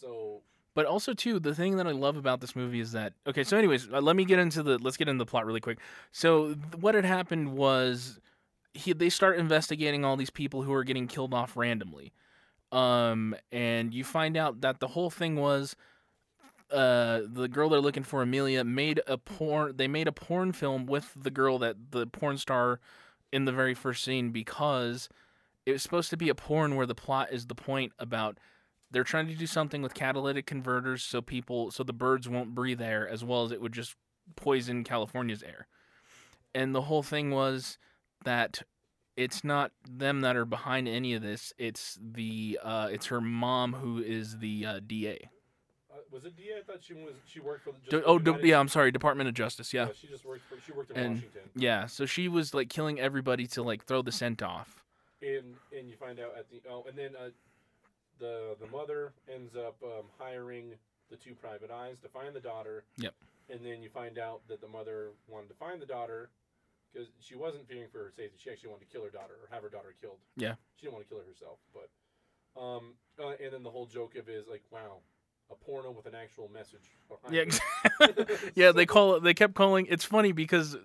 So 0.00 0.40
But 0.74 0.86
also 0.86 1.14
too, 1.14 1.38
the 1.38 1.54
thing 1.54 1.76
that 1.76 1.86
I 1.86 1.92
love 1.92 2.16
about 2.16 2.40
this 2.40 2.54
movie 2.56 2.80
is 2.80 2.92
that 2.92 3.12
okay. 3.26 3.44
So, 3.44 3.56
anyways, 3.56 3.88
uh, 3.92 4.00
let 4.00 4.16
me 4.16 4.24
get 4.24 4.38
into 4.38 4.62
the 4.62 4.78
let's 4.78 4.96
get 4.96 5.08
into 5.08 5.22
the 5.24 5.28
plot 5.30 5.46
really 5.46 5.60
quick. 5.60 5.78
So, 6.12 6.54
th- 6.54 6.76
what 6.80 6.94
had 6.94 7.04
happened 7.04 7.52
was 7.56 8.20
he 8.74 8.92
they 8.92 9.10
start 9.10 9.38
investigating 9.38 10.04
all 10.04 10.16
these 10.16 10.30
people 10.30 10.62
who 10.62 10.72
are 10.72 10.84
getting 10.84 11.06
killed 11.06 11.34
off 11.34 11.56
randomly, 11.56 12.12
um, 12.70 13.34
and 13.50 13.92
you 13.92 14.04
find 14.04 14.36
out 14.36 14.60
that 14.62 14.80
the 14.80 14.88
whole 14.88 15.10
thing 15.10 15.36
was. 15.36 15.76
Uh, 16.70 17.20
the 17.26 17.48
girl 17.48 17.68
they're 17.68 17.82
looking 17.82 18.02
for, 18.02 18.22
Amelia, 18.22 18.64
made 18.64 18.98
a 19.06 19.18
porn. 19.18 19.76
They 19.76 19.88
made 19.88 20.08
a 20.08 20.12
porn 20.12 20.52
film 20.52 20.86
with 20.86 21.12
the 21.14 21.30
girl 21.30 21.58
that 21.58 21.76
the 21.90 22.06
porn 22.06 22.38
star 22.38 22.80
in 23.30 23.44
the 23.44 23.52
very 23.52 23.74
first 23.74 24.02
scene 24.02 24.30
because 24.30 25.10
it 25.66 25.72
was 25.72 25.82
supposed 25.82 26.08
to 26.10 26.16
be 26.16 26.30
a 26.30 26.34
porn 26.34 26.74
where 26.74 26.86
the 26.86 26.94
plot 26.94 27.28
is 27.30 27.46
the 27.46 27.54
point 27.54 27.92
about 27.98 28.38
they're 28.90 29.04
trying 29.04 29.26
to 29.26 29.34
do 29.34 29.46
something 29.46 29.82
with 29.82 29.94
catalytic 29.94 30.46
converters 30.46 31.02
so 31.02 31.20
people 31.20 31.70
so 31.70 31.82
the 31.82 31.92
birds 31.92 32.28
won't 32.28 32.54
breathe 32.54 32.80
air 32.80 33.08
as 33.08 33.24
well 33.24 33.44
as 33.44 33.52
it 33.52 33.60
would 33.60 33.72
just 33.72 33.96
poison 34.36 34.84
California's 34.84 35.42
air. 35.42 35.66
And 36.54 36.74
the 36.74 36.82
whole 36.82 37.02
thing 37.02 37.30
was 37.30 37.78
that 38.24 38.62
it's 39.16 39.44
not 39.44 39.72
them 39.88 40.20
that 40.22 40.36
are 40.36 40.44
behind 40.44 40.88
any 40.88 41.14
of 41.14 41.22
this. 41.22 41.52
It's 41.58 41.98
the 42.00 42.58
uh, 42.62 42.88
it's 42.90 43.06
her 43.06 43.20
mom 43.20 43.74
who 43.74 43.98
is 43.98 44.38
the 44.38 44.64
uh, 44.66 44.80
DA. 44.86 45.28
uh, 45.90 45.96
was 46.10 46.24
it 46.24 46.36
D? 46.36 46.44
I 46.58 46.62
thought 46.62 46.82
she 46.82 46.94
was. 46.94 47.14
She 47.26 47.40
worked 47.40 47.64
for 47.64 47.72
the. 47.72 47.78
just 47.78 47.90
D- 47.90 48.02
oh, 48.06 48.18
the 48.18 48.24
d- 48.24 48.30
United- 48.30 48.48
yeah. 48.48 48.58
I'm 48.60 48.68
sorry, 48.68 48.90
Department 48.90 49.28
of 49.28 49.34
Justice. 49.34 49.72
Yeah, 49.74 49.88
She 50.00 50.06
just 50.06 50.24
worked 50.24 50.42
for. 50.48 50.56
She 50.64 50.72
worked 50.72 50.90
in 50.92 50.96
And- 50.96 51.14
Washington. 51.16 51.42
yeah. 51.54 51.86
So 51.86 52.06
she 52.06 52.28
was 52.28 52.54
like 52.54 52.68
killing 52.70 52.98
everybody 53.00 53.46
to 53.48 53.62
like 53.62 53.84
throw 53.84 54.02
the 54.02 54.12
scent 54.12 54.42
off. 54.42 54.82
and 55.20 55.54
and 55.76 55.88
you 55.88 55.96
find 55.96 56.18
out 56.18 56.32
at 56.38 56.50
the 56.50 56.60
oh, 56.70 56.84
and 56.88 56.96
then 56.96 57.10
uh, 57.20 57.28
the 58.18 58.56
the 58.60 58.66
mother 58.68 59.12
ends 59.32 59.54
up 59.56 59.76
um, 59.84 60.04
hiring 60.18 60.72
the 61.10 61.16
two 61.16 61.34
private 61.34 61.70
eyes 61.70 61.98
to 62.00 62.08
find 62.08 62.34
the 62.34 62.40
daughter. 62.40 62.84
Yep. 62.96 63.14
And 63.50 63.60
then 63.66 63.82
you 63.82 63.90
find 63.90 64.18
out 64.18 64.40
that 64.48 64.62
the 64.62 64.68
mother 64.68 65.10
wanted 65.28 65.48
to 65.48 65.54
find 65.54 65.82
the 65.82 65.86
daughter 65.86 66.30
because 66.92 67.08
she 67.20 67.34
wasn't 67.34 67.66
fearing 67.68 67.88
for 67.90 67.98
her 67.98 68.10
safety. 68.14 68.36
She 68.38 68.50
actually 68.50 68.70
wanted 68.70 68.86
to 68.88 68.92
kill 68.92 69.04
her 69.04 69.10
daughter 69.10 69.34
or 69.42 69.48
have 69.54 69.62
her 69.62 69.68
daughter 69.70 69.94
killed. 70.00 70.18
Yeah. 70.36 70.54
She 70.76 70.86
didn't 70.86 70.94
want 70.94 71.04
to 71.06 71.08
kill 71.08 71.18
her 71.18 71.24
herself, 71.28 71.58
but 71.72 71.88
um, 72.60 72.94
uh, 73.22 73.32
and 73.42 73.52
then 73.52 73.62
the 73.62 73.70
whole 73.70 73.86
joke 73.86 74.14
of 74.16 74.28
it 74.28 74.32
is 74.34 74.46
like, 74.48 74.62
wow, 74.70 74.98
a 75.50 75.54
porno 75.54 75.90
with 75.90 76.06
an 76.06 76.14
actual 76.14 76.50
message 76.52 76.90
behind 77.08 77.52
Yeah, 78.00 78.36
yeah. 78.54 78.72
They 78.72 78.86
call 78.86 79.14
it. 79.16 79.22
They 79.22 79.34
kept 79.34 79.54
calling. 79.54 79.86
It's 79.88 80.04
funny 80.04 80.32
because 80.32 80.76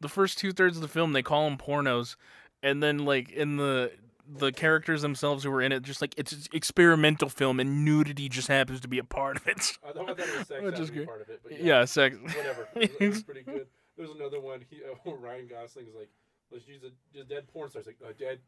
the 0.00 0.08
first 0.08 0.38
two 0.38 0.52
thirds 0.52 0.76
of 0.76 0.82
the 0.82 0.88
film 0.88 1.12
they 1.12 1.22
call 1.22 1.48
them 1.48 1.58
pornos, 1.58 2.16
and 2.62 2.82
then 2.82 2.98
like 3.04 3.30
in 3.30 3.56
the 3.56 3.92
the 4.30 4.52
characters 4.52 5.00
themselves 5.00 5.42
who 5.44 5.50
were 5.50 5.62
in 5.62 5.72
it, 5.72 5.82
just 5.82 6.02
like 6.02 6.12
it's 6.18 6.48
experimental 6.52 7.30
film, 7.30 7.58
and 7.60 7.84
nudity 7.86 8.28
just 8.28 8.48
happens 8.48 8.80
to 8.80 8.88
be 8.88 8.98
a 8.98 9.04
part 9.04 9.38
of 9.38 9.46
it. 9.48 9.72
I 9.86 9.92
thought 9.92 10.14
that 10.16 10.38
was 10.38 10.46
sex 10.48 10.62
Which 10.62 10.78
is 10.78 10.80
happened 10.80 10.86
to 10.88 10.92
be 10.92 10.96
great. 10.98 11.06
part 11.08 11.20
of 11.22 11.28
it, 11.30 11.40
but 11.42 11.60
Yeah, 11.62 11.84
sex. 11.86 12.16
whatever. 12.20 12.68
It 12.76 12.90
was, 12.92 13.00
it 13.00 13.08
was 13.08 13.22
pretty 13.22 13.42
good. 13.42 13.66
There's 13.98 14.10
another 14.10 14.40
one. 14.40 14.64
He 14.70 14.80
uh, 14.84 15.12
Ryan 15.16 15.48
Gosling 15.48 15.86
is 15.88 15.94
like, 15.94 16.08
let's 16.50 16.66
use 16.68 16.82
a 16.84 16.90
just 17.14 17.28
dead 17.28 17.48
porn 17.52 17.68
star. 17.68 17.80
It's 17.80 17.88
like 17.88 17.98
a 18.08 18.14
dead 18.14 18.38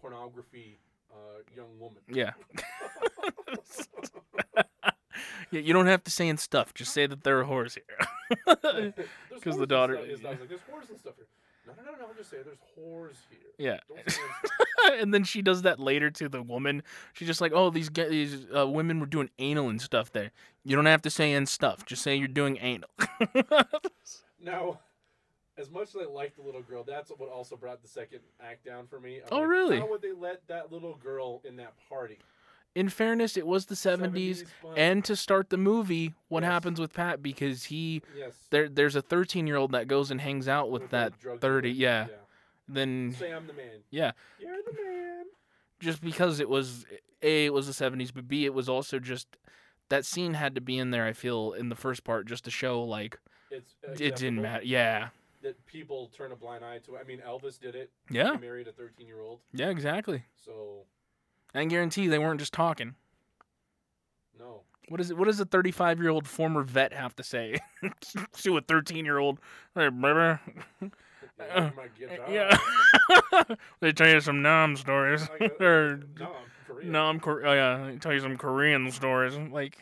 pornography 0.00 0.80
uh, 1.12 1.42
young 1.54 1.78
woman. 1.78 2.02
Yeah. 2.08 2.32
yeah, 5.50 5.60
you 5.60 5.72
don't 5.72 5.86
have 5.86 6.02
to 6.04 6.10
say 6.10 6.28
in 6.28 6.36
stuff. 6.36 6.74
Just 6.74 6.92
say 6.92 7.06
that 7.06 7.22
there 7.24 7.40
are 7.40 7.44
whores 7.44 7.74
here. 7.74 8.92
Because 9.32 9.58
the 9.58 9.66
daughter-. 9.66 9.96
His 9.96 10.20
daughter's 10.20 10.40
like, 10.40 10.48
there's 10.48 10.60
whores 10.62 10.90
and 10.90 10.98
stuff 10.98 11.14
here. 11.16 11.26
No, 11.66 11.72
no, 11.76 11.92
no, 11.92 11.98
no. 11.98 12.12
Just 12.16 12.30
say 12.30 12.38
there's 12.44 12.58
whores 12.76 13.16
here. 13.30 13.38
yeah. 13.58 13.78
Don't 13.88 14.10
say 14.10 14.20
in 14.22 14.48
stuff. 14.48 15.00
and 15.00 15.14
then 15.14 15.22
she 15.24 15.42
does 15.42 15.62
that 15.62 15.78
later 15.78 16.10
to 16.10 16.28
the 16.28 16.42
woman. 16.42 16.82
She's 17.12 17.28
just 17.28 17.40
like, 17.40 17.52
"Oh, 17.54 17.70
these 17.70 17.88
ga- 17.88 18.08
these 18.08 18.46
uh, 18.56 18.66
women 18.66 18.98
were 18.98 19.06
doing 19.06 19.30
anal 19.38 19.68
and 19.68 19.80
stuff 19.80 20.10
there. 20.12 20.32
You 20.64 20.74
don't 20.74 20.86
have 20.86 21.02
to 21.02 21.10
say 21.10 21.32
in 21.32 21.46
stuff. 21.46 21.84
Just 21.84 22.02
say 22.02 22.16
you're 22.16 22.28
doing 22.28 22.58
anal." 22.60 22.88
now, 24.40 24.80
as 25.58 25.70
much 25.70 25.88
as 25.94 25.96
I 25.96 26.04
like 26.04 26.36
the 26.36 26.42
little 26.42 26.62
girl, 26.62 26.84
that's 26.84 27.10
what 27.10 27.28
also 27.30 27.56
brought 27.56 27.82
the 27.82 27.88
second 27.88 28.20
act 28.40 28.64
down 28.64 28.86
for 28.86 29.00
me. 29.00 29.16
I'm 29.18 29.28
Oh, 29.30 29.38
like, 29.40 29.48
really? 29.48 29.78
How 29.78 29.88
would 29.88 30.02
they 30.02 30.12
let 30.12 30.46
that 30.48 30.70
little 30.72 30.94
girl 30.96 31.40
in 31.44 31.56
that 31.56 31.74
party? 31.88 32.18
In 32.74 32.90
fairness, 32.90 33.38
it 33.38 33.46
was 33.46 33.66
the 33.66 33.74
70s, 33.74 34.44
but- 34.62 34.76
and 34.76 35.02
to 35.06 35.16
start 35.16 35.48
the 35.48 35.56
movie, 35.56 36.12
what 36.28 36.42
Yes. 36.42 36.52
happens 36.52 36.78
with 36.78 36.92
Pat 36.92 37.22
because 37.22 37.64
he 37.64 38.02
yes, 38.14 38.46
there 38.50 38.68
there's 38.68 38.94
a 38.96 39.00
13 39.02 39.46
year 39.46 39.56
old 39.56 39.72
that 39.72 39.88
goes 39.88 40.10
and 40.10 40.20
hangs 40.20 40.46
out 40.46 40.70
with 40.70 40.82
the 40.82 40.88
that 40.88 41.40
30. 41.40 41.72
dealer. 41.72 41.80
Yeah. 41.80 42.06
Then 42.68 43.12
Say 43.16 43.32
I'm 43.32 43.46
the 43.46 43.52
man. 43.54 43.82
yeah, 43.90 44.12
You're 44.38 44.56
the 44.62 44.72
man. 44.74 45.24
just 45.80 46.02
because 46.02 46.38
it 46.40 46.48
was 46.50 46.84
a 47.22 47.46
it 47.46 47.52
was 47.54 47.66
the 47.66 47.72
70s, 47.72 48.10
but 48.12 48.28
b 48.28 48.44
it 48.44 48.52
was 48.52 48.68
also 48.68 48.98
just 48.98 49.38
that 49.88 50.04
scene 50.04 50.34
had 50.34 50.54
to 50.56 50.60
be 50.60 50.76
in 50.76 50.90
there. 50.90 51.06
I 51.06 51.12
feel 51.14 51.52
in 51.54 51.70
the 51.70 51.76
first 51.76 52.04
part 52.04 52.26
just 52.26 52.44
to 52.44 52.50
show 52.50 52.82
like 52.82 53.18
It's 53.50 53.74
it 53.98 54.16
didn't 54.16 54.42
matter. 54.42 54.64
Yeah. 54.66 55.08
That 55.46 55.64
people 55.66 56.10
turn 56.16 56.32
a 56.32 56.36
blind 56.36 56.64
eye 56.64 56.78
to. 56.86 56.98
I 56.98 57.04
mean, 57.04 57.20
Elvis 57.24 57.60
did 57.60 57.76
it. 57.76 57.90
Yeah. 58.10 58.32
He 58.32 58.38
married 58.40 58.66
a 58.66 58.72
13 58.72 59.06
year 59.06 59.20
old. 59.20 59.38
Yeah, 59.52 59.68
exactly. 59.70 60.24
So 60.44 60.80
I 61.54 61.60
can 61.60 61.68
guarantee 61.68 62.08
they 62.08 62.18
weren't 62.18 62.40
just 62.40 62.52
talking. 62.52 62.96
no. 64.36 64.62
What 64.88 65.00
is 65.00 65.10
it? 65.10 65.16
What 65.16 65.26
does 65.26 65.38
a 65.38 65.44
35 65.44 66.00
year 66.00 66.10
old 66.10 66.26
former 66.26 66.62
vet 66.64 66.92
have 66.92 67.14
to 67.16 67.22
say 67.22 67.60
to 68.42 68.56
a 68.56 68.60
13 68.60 69.04
year 69.04 69.18
old? 69.18 69.38
Hey, 69.74 69.88
baby. 69.88 70.38
Yeah, 71.38 71.70
like. 71.76 71.90
Yeah. 72.30 72.58
they 73.80 73.92
tell 73.92 74.08
you 74.08 74.20
some 74.22 74.40
Nam 74.42 74.74
stories. 74.74 75.28
Got- 75.38 75.60
or 75.60 76.00
No, 76.18 76.24
I'm 76.26 76.34
Korean. 76.66 76.92
Nam, 76.92 77.20
Kor- 77.20 77.46
oh 77.46 77.52
yeah, 77.52 77.90
they 77.90 77.98
tell 77.98 78.12
you 78.14 78.20
some 78.20 78.36
Korean 78.38 78.90
stories. 78.90 79.36
Like, 79.36 79.78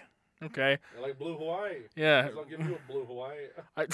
okay, 0.46 0.78
I 0.96 1.00
like 1.00 1.18
blue 1.18 1.36
Hawaii. 1.36 1.82
yeah. 1.96 2.28
I'll 2.36 2.44
give 2.44 2.60
you 2.60 2.76
a 2.76 2.92
blue 2.92 3.04
Hawaii. 3.04 3.46
I, 3.76 3.86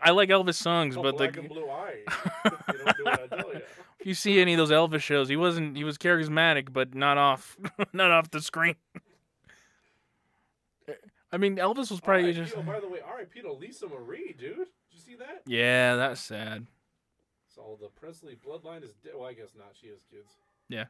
I 0.02 0.10
like 0.10 0.28
Elvis 0.28 0.54
songs, 0.54 0.96
A 0.96 1.00
but 1.00 1.16
black 1.16 1.34
the, 1.34 1.40
and 1.40 1.48
blue 1.48 1.68
eye. 1.68 1.96
you 2.44 2.50
don't 2.84 2.96
do 2.96 3.04
what 3.04 3.32
I 3.32 3.36
tell 3.36 3.52
you. 3.54 3.60
if 4.00 4.06
you 4.06 4.14
see 4.14 4.40
any 4.40 4.54
of 4.54 4.58
those 4.58 4.70
Elvis 4.70 5.00
shows, 5.02 5.28
he 5.28 5.36
wasn't. 5.36 5.76
He 5.76 5.84
was 5.84 5.98
charismatic, 5.98 6.72
but 6.72 6.94
not 6.94 7.18
off, 7.18 7.56
not 7.92 8.10
off 8.10 8.30
the 8.30 8.40
screen. 8.40 8.76
Eh, 10.88 10.92
I 11.32 11.36
mean, 11.36 11.56
Elvis 11.56 11.90
was 11.90 12.00
probably 12.00 12.32
just. 12.32 12.54
Oh, 12.56 12.62
by 12.62 12.80
the 12.80 12.88
way, 12.88 13.00
R.I.P. 13.06 13.42
to 13.42 13.52
Lisa 13.52 13.86
Marie, 13.88 14.34
dude. 14.38 14.56
Did 14.56 14.66
you 14.92 15.00
see 15.00 15.16
that? 15.16 15.42
Yeah, 15.46 15.96
that's 15.96 16.20
sad. 16.20 16.66
So 17.54 17.78
the 17.80 17.88
Presley 17.88 18.36
bloodline 18.36 18.84
is 18.84 18.94
dead. 19.02 19.14
Well, 19.16 19.28
I 19.28 19.32
guess 19.32 19.50
not. 19.56 19.72
She 19.80 19.88
has 19.88 19.98
kids. 20.10 20.30
you 20.68 20.84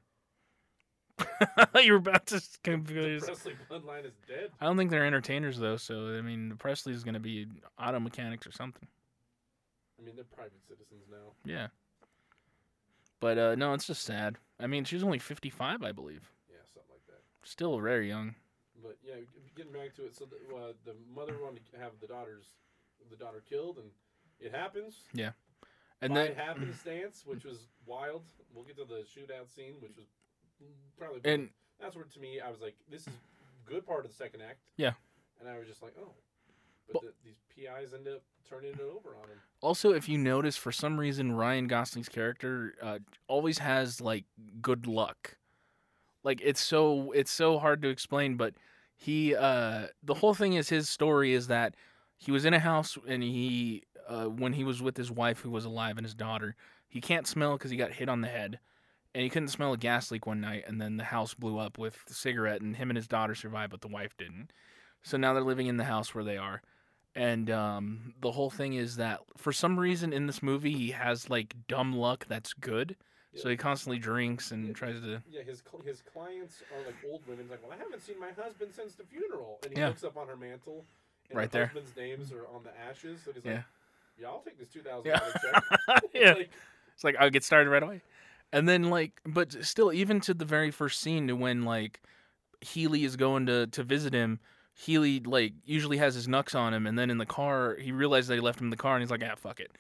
were 1.93 1.99
about 1.99 2.27
to 2.27 2.41
The. 2.63 3.21
Presley 3.25 3.55
bloodline 3.71 4.05
is 4.05 4.15
dead. 4.29 4.51
I 4.61 4.67
don't 4.67 4.77
think 4.77 4.91
they're 4.91 5.07
entertainers 5.07 5.59
though, 5.59 5.77
so 5.77 6.17
I 6.17 6.21
mean, 6.21 6.49
the 6.49 6.57
Presley's 6.57 7.05
gonna 7.05 7.21
be 7.21 7.47
auto 7.79 8.01
mechanics 8.01 8.47
or 8.47 8.53
something. 8.53 8.87
I 9.99 10.05
mean, 10.05 10.15
they're 10.15 10.25
private 10.25 10.61
citizens 10.69 11.05
now. 11.11 11.33
Yeah. 11.45 11.69
But 13.21 13.39
uh, 13.39 13.55
no, 13.55 13.73
it's 13.73 13.87
just 13.87 14.03
sad. 14.03 14.37
I 14.61 14.67
mean, 14.67 14.85
she's 14.85 15.03
only 15.03 15.19
55, 15.19 15.83
I 15.83 15.93
believe. 15.93 16.31
Yeah, 16.51 16.57
something 16.75 16.91
like 16.91 17.07
that. 17.07 17.49
Still 17.49 17.79
very 17.79 18.09
young. 18.09 18.35
But 18.83 18.99
yeah, 19.03 19.15
getting 19.57 19.73
back 19.73 19.95
to 19.97 20.05
it, 20.05 20.15
so 20.15 20.27
the, 20.27 20.55
uh, 20.55 20.73
the 20.85 20.95
mother 21.15 21.37
wanted 21.43 21.63
to 21.73 21.79
have 21.79 21.93
the 22.01 22.07
daughter's 22.07 22.47
the 23.11 23.17
daughter 23.17 23.43
killed, 23.49 23.79
and 23.79 23.91
it 24.41 24.55
happens. 24.55 24.97
Yeah. 25.13 25.31
And 26.03 26.13
by 26.13 26.27
then 26.27 26.37
happenstance, 26.37 27.23
which 27.25 27.45
was 27.45 27.69
wild. 27.87 28.23
We'll 28.55 28.65
get 28.65 28.77
to 28.77 28.85
the 28.85 29.05
shootout 29.05 29.55
scene, 29.55 29.75
which 29.81 29.97
was 29.97 30.07
probably 30.99 31.21
and 31.25 31.51
that's 31.81 31.95
where 31.95 32.05
to 32.05 32.21
me 32.21 32.41
I 32.41 32.51
was 32.51 32.61
like, 32.61 32.75
this 32.91 33.03
is 33.03 33.13
good 33.65 33.87
part 33.87 34.05
of 34.05 34.11
the 34.11 34.17
second 34.17 34.43
act. 34.43 34.59
Yeah. 34.77 34.93
And 35.41 35.49
I 35.49 35.59
was 35.59 35.67
just 35.67 35.83
like, 35.83 35.95
oh, 36.01 36.13
but 36.93 37.03
the, 37.03 37.13
these 37.25 37.41
PIs 37.55 37.93
end 37.93 38.09
up 38.09 38.23
turning 38.49 38.73
it 38.73 38.81
over 38.81 39.17
on 39.17 39.29
him. 39.29 39.39
also, 39.61 39.93
if 39.93 40.09
you 40.09 40.19
notice, 40.19 40.57
for 40.57 40.73
some 40.73 40.99
reason, 40.99 41.33
Ryan 41.33 41.67
Gosling's 41.67 42.09
character 42.09 42.75
uh, 42.81 42.99
always 43.27 43.59
has 43.59 44.01
like 44.01 44.25
good 44.63 44.87
luck. 44.87 45.37
Like 46.23 46.41
it's 46.43 46.61
so 46.61 47.13
it's 47.13 47.31
so 47.31 47.59
hard 47.59 47.83
to 47.83 47.89
explain, 47.89 48.37
but 48.37 48.55
he 48.97 49.35
uh, 49.35 49.87
the 50.03 50.15
whole 50.15 50.35
thing 50.35 50.55
is 50.55 50.69
his 50.69 50.89
story 50.89 51.33
is 51.35 51.49
that 51.49 51.75
he 52.17 52.33
was 52.33 52.45
in 52.45 52.55
a 52.55 52.59
house 52.59 52.97
and 53.07 53.23
he 53.23 53.83
uh, 54.09 54.25
when 54.25 54.53
he 54.53 54.65
was 54.65 54.81
with 54.81 54.97
his 54.97 55.11
wife 55.11 55.41
who 55.41 55.51
was 55.51 55.65
alive 55.65 55.99
and 55.99 56.07
his 56.07 56.15
daughter, 56.15 56.55
he 56.89 57.01
can't 57.01 57.27
smell 57.27 57.53
because 57.53 57.71
he 57.71 57.77
got 57.77 57.93
hit 57.93 58.09
on 58.09 58.21
the 58.21 58.29
head, 58.29 58.59
and 59.17 59.23
he 59.23 59.31
couldn't 59.31 59.49
smell 59.49 59.73
a 59.73 59.79
gas 59.79 60.11
leak 60.11 60.27
one 60.27 60.43
night, 60.43 60.65
and 60.67 60.79
then 60.79 60.99
the 60.99 61.05
house 61.05 61.33
blew 61.33 61.59
up 61.59 61.79
with 61.79 62.05
the 62.05 62.13
cigarette, 62.13 62.61
and 62.61 62.77
him 62.77 62.91
and 62.91 62.99
his 62.99 63.09
daughter 63.09 63.35
survived, 63.35 63.71
but 63.71 63.81
the 63.81 63.89
wife 63.89 64.15
didn't. 64.19 64.51
So 65.03 65.17
now 65.17 65.33
they're 65.33 65.43
living 65.43 65.69
in 65.69 65.79
the 65.79 65.85
house 65.85 66.15
where 66.15 66.23
they 66.23 66.37
are. 66.37 66.61
And 67.15 67.49
um, 67.49 68.13
the 68.21 68.33
whole 68.33 68.51
thing 68.51 68.75
is 68.75 68.97
that 68.97 69.21
for 69.39 69.55
some 69.55 69.81
reason 69.81 70.13
in 70.13 70.27
this 70.27 70.43
movie 70.43 70.75
he 70.75 70.91
has 70.91 71.31
like 71.31 71.55
dumb 71.67 71.97
luck 71.97 72.27
that's 72.29 72.53
good. 72.53 72.95
So 73.35 73.49
he 73.49 73.57
constantly 73.57 73.99
drinks 73.99 74.51
and 74.51 74.77
tries 74.77 75.01
to. 75.01 75.23
Yeah, 75.31 75.43
his 75.43 75.63
his 75.87 76.03
clients 76.03 76.63
are 76.71 76.85
like 76.85 76.97
old 77.11 77.23
women. 77.27 77.45
He's 77.45 77.51
like, 77.51 77.63
well, 77.63 77.73
I 77.73 77.79
haven't 77.83 78.03
seen 78.03 78.21
my 78.21 78.33
husband 78.33 78.73
since 78.75 78.97
the 78.97 79.05
funeral, 79.05 79.61
and 79.63 79.73
he 79.73 79.79
Yeah. 79.81 79.89
looks 79.89 80.05
up 80.05 80.19
on 80.19 80.29
her 80.29 80.37
mantle. 80.37 80.85
And 81.31 81.39
Right 81.39 81.45
her 81.45 81.59
there. 81.59 81.67
Husband's 81.69 81.97
names 81.97 82.33
are 82.33 82.47
on 82.55 82.65
the 82.65 82.79
ashes, 82.79 83.21
and 83.27 83.35
he's 83.35 83.47
Yeah. 83.47 83.53
like, 83.53 83.65
"Yeah, 84.21 84.29
I'll 84.29 84.41
take 84.41 84.59
this 84.59 84.69
two 84.69 84.83
thousand 84.83 85.11
Yeah. 85.11 85.21
check." 85.41 85.65
yeah, 86.15 86.33
Like, 86.35 86.51
it's 86.95 87.05
like 87.05 87.17
I'll 87.19 87.31
get 87.31 87.45
started 87.45 87.71
right 87.71 87.83
away. 87.83 88.03
And 88.57 88.67
then 88.69 88.89
like, 88.91 89.21
but 89.27 89.65
still, 89.65 89.93
even 89.93 90.21
to 90.23 90.33
the 90.35 90.45
very 90.47 90.71
first 90.71 91.01
scene, 91.01 91.29
to 91.29 91.35
when 91.37 91.65
like 91.65 92.01
Healy 92.63 93.05
is 93.05 93.17
going 93.17 93.47
to 93.47 93.67
to 93.67 93.83
visit 93.83 94.15
him, 94.15 94.41
Healy 94.75 95.21
like 95.21 95.53
usually 95.65 95.99
has 95.99 96.15
his 96.15 96.27
knucks 96.27 96.55
on 96.55 96.73
him, 96.73 96.87
and 96.87 96.99
then 96.99 97.11
in 97.11 97.19
the 97.19 97.27
car 97.27 97.77
he 97.79 97.93
realized 97.93 98.29
they 98.29 98.41
left 98.41 98.59
him 98.61 98.67
in 98.67 98.71
the 98.71 98.77
car, 98.77 98.95
and 98.95 99.03
he's 99.03 99.11
like, 99.11 99.23
ah, 99.25 99.35
fuck 99.37 99.61
it, 99.61 99.71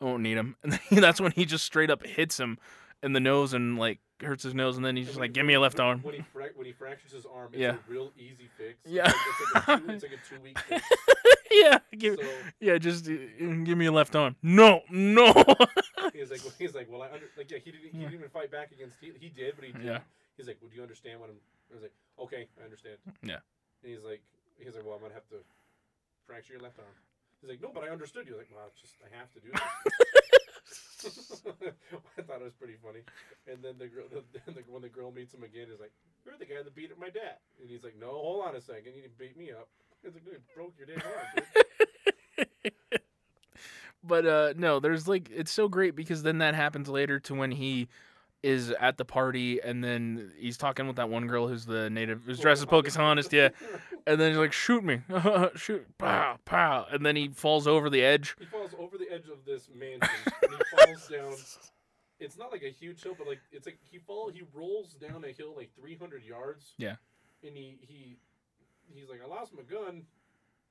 I 0.00 0.04
won't 0.06 0.22
need 0.22 0.38
him. 0.38 0.56
And 0.64 1.02
that's 1.02 1.20
when 1.20 1.32
he 1.32 1.44
just 1.44 1.64
straight 1.64 1.90
up 1.90 2.06
hits 2.06 2.40
him 2.40 2.58
in 3.02 3.12
the 3.12 3.20
nose 3.20 3.52
and 3.52 3.78
like 3.78 3.98
hurts 4.22 4.44
his 4.44 4.54
nose, 4.54 4.76
and 4.76 4.84
then 4.86 4.96
he's 4.96 5.08
just 5.08 5.18
like, 5.20 5.32
give 5.34 5.44
me 5.44 5.54
a 5.54 5.60
left 5.60 5.78
arm. 5.78 6.00
When 6.02 6.14
he 6.14 6.20
frac- 6.34 6.56
when 6.56 6.64
he 6.66 6.72
fractures 6.72 7.12
his 7.12 7.26
arm, 7.26 7.48
it's 7.52 7.60
Yeah. 7.60 7.72
a 7.74 7.90
real 7.92 8.12
easy 8.16 8.48
fix. 8.56 8.78
Yeah. 8.86 9.12
It's 9.12 9.68
like, 9.68 9.68
it's 9.68 9.68
like 9.68 9.78
a 9.78 9.86
two, 9.86 9.90
it's 9.92 10.02
like 10.04 10.12
a 10.12 10.34
two 10.36 10.40
week 10.42 10.58
fix. 10.68 10.88
Yeah, 11.52 11.78
give, 11.96 12.16
So 12.16 12.26
yeah, 12.60 12.78
just 12.78 13.08
uh, 13.08 13.12
give 13.64 13.76
me 13.78 13.86
a 13.86 13.92
left 13.92 14.16
arm. 14.16 14.36
No, 14.42 14.82
no. 14.90 15.32
he's 16.12 16.30
like, 16.30 16.40
he's 16.58 16.74
like, 16.74 16.90
well, 16.90 17.02
I 17.02 17.06
under, 17.06 17.26
like, 17.36 17.50
yeah, 17.50 17.58
he 17.64 17.70
didn't, 17.70 17.92
he 17.92 17.98
didn't 17.98 18.14
even 18.14 18.28
fight 18.28 18.50
back 18.50 18.72
against. 18.72 18.96
He, 19.00 19.12
he 19.18 19.28
did, 19.28 19.54
but 19.56 19.64
he 19.64 19.72
did. 19.72 19.84
Yeah. 19.84 19.98
He's 20.36 20.46
like, 20.46 20.58
well, 20.60 20.70
do 20.70 20.76
you 20.76 20.82
understand 20.82 21.20
what 21.20 21.30
I'm? 21.30 21.36
I 21.70 21.74
was 21.74 21.82
like, 21.82 21.94
okay, 22.18 22.48
I 22.60 22.64
understand. 22.64 22.96
Yeah. 23.22 23.40
And 23.82 23.92
he's 23.92 24.04
like, 24.04 24.22
he's 24.58 24.74
like, 24.74 24.84
well, 24.84 24.94
I'm 24.94 25.02
gonna 25.02 25.14
have 25.14 25.28
to 25.30 25.40
fracture 26.26 26.54
your 26.54 26.62
left 26.62 26.78
arm. 26.78 26.96
He's 27.40 27.50
like, 27.50 27.62
no, 27.62 27.70
but 27.72 27.84
I 27.84 27.88
understood 27.88 28.26
you. 28.28 28.36
Like, 28.36 28.48
well, 28.54 28.70
it's 28.70 28.80
just 28.80 28.94
I 29.02 29.10
have 29.16 29.32
to 29.34 29.40
do 29.40 29.50
this. 29.50 29.60
I 32.18 32.22
thought 32.22 32.40
it 32.40 32.46
was 32.46 32.54
pretty 32.54 32.78
funny. 32.78 33.02
And 33.50 33.58
then 33.62 33.74
the 33.78 33.88
girl, 33.90 34.06
the, 34.06 34.22
the, 34.46 34.62
when 34.70 34.82
the 34.82 34.88
girl 34.88 35.10
meets 35.10 35.34
him 35.34 35.42
again, 35.42 35.66
is 35.72 35.80
like, 35.80 35.92
"You're 36.24 36.38
the 36.38 36.46
guy 36.46 36.62
that 36.62 36.74
beat 36.74 36.92
up 36.92 36.98
my 36.98 37.10
dad." 37.10 37.42
And 37.60 37.68
he's 37.68 37.82
like, 37.82 37.98
"No, 37.98 38.10
hold 38.14 38.46
on 38.46 38.54
a 38.54 38.60
second. 38.60 38.94
You 38.94 39.10
beat 39.18 39.36
me 39.36 39.50
up." 39.50 39.68
Broke 40.54 40.74
your 40.78 40.86
damn 40.86 41.02
arm." 41.06 41.46
But 44.04 44.26
uh 44.26 44.54
no 44.56 44.80
there's 44.80 45.06
like 45.06 45.30
it's 45.32 45.52
so 45.52 45.68
great 45.68 45.94
because 45.94 46.22
then 46.22 46.38
that 46.38 46.54
happens 46.54 46.88
later 46.88 47.20
to 47.20 47.34
when 47.34 47.52
he 47.52 47.88
is 48.42 48.70
at 48.80 48.98
the 48.98 49.04
party 49.04 49.60
and 49.60 49.82
then 49.84 50.32
he's 50.36 50.56
talking 50.56 50.88
with 50.88 50.96
that 50.96 51.08
one 51.08 51.28
girl 51.28 51.46
who's 51.46 51.64
the 51.64 51.88
native 51.88 52.22
who's 52.26 52.40
dressed 52.40 52.62
as 52.62 52.66
Pocahontas, 52.66 53.28
yeah. 53.32 53.50
And 54.04 54.20
then 54.20 54.32
he's 54.32 54.38
like, 54.38 54.52
shoot 54.52 54.82
me. 54.82 55.02
shoot. 55.54 55.86
Pow, 55.98 56.36
pow. 56.44 56.86
And 56.90 57.06
then 57.06 57.14
he 57.14 57.28
falls 57.28 57.68
over 57.68 57.88
the 57.88 58.02
edge. 58.02 58.34
He 58.40 58.46
falls 58.46 58.74
over 58.76 58.98
the 58.98 59.08
edge 59.08 59.28
of 59.28 59.44
this 59.46 59.68
mansion 59.72 60.10
and 60.42 60.52
he 60.52 60.76
falls 60.76 61.08
down. 61.08 61.36
It's 62.18 62.36
not 62.36 62.50
like 62.50 62.64
a 62.64 62.70
huge 62.70 63.00
hill, 63.04 63.14
but 63.16 63.28
like 63.28 63.40
it's 63.52 63.66
like 63.66 63.78
he 63.88 63.98
fall 63.98 64.30
he 64.34 64.42
rolls 64.52 64.94
down 64.94 65.24
a 65.24 65.30
hill 65.30 65.54
like 65.56 65.70
300 65.80 66.24
yards. 66.24 66.74
Yeah. 66.78 66.96
And 67.44 67.56
he 67.56 67.76
he 67.80 68.16
he's 68.94 69.08
like 69.08 69.20
I 69.24 69.26
lost 69.28 69.52
my 69.54 69.62
gun, 69.62 70.02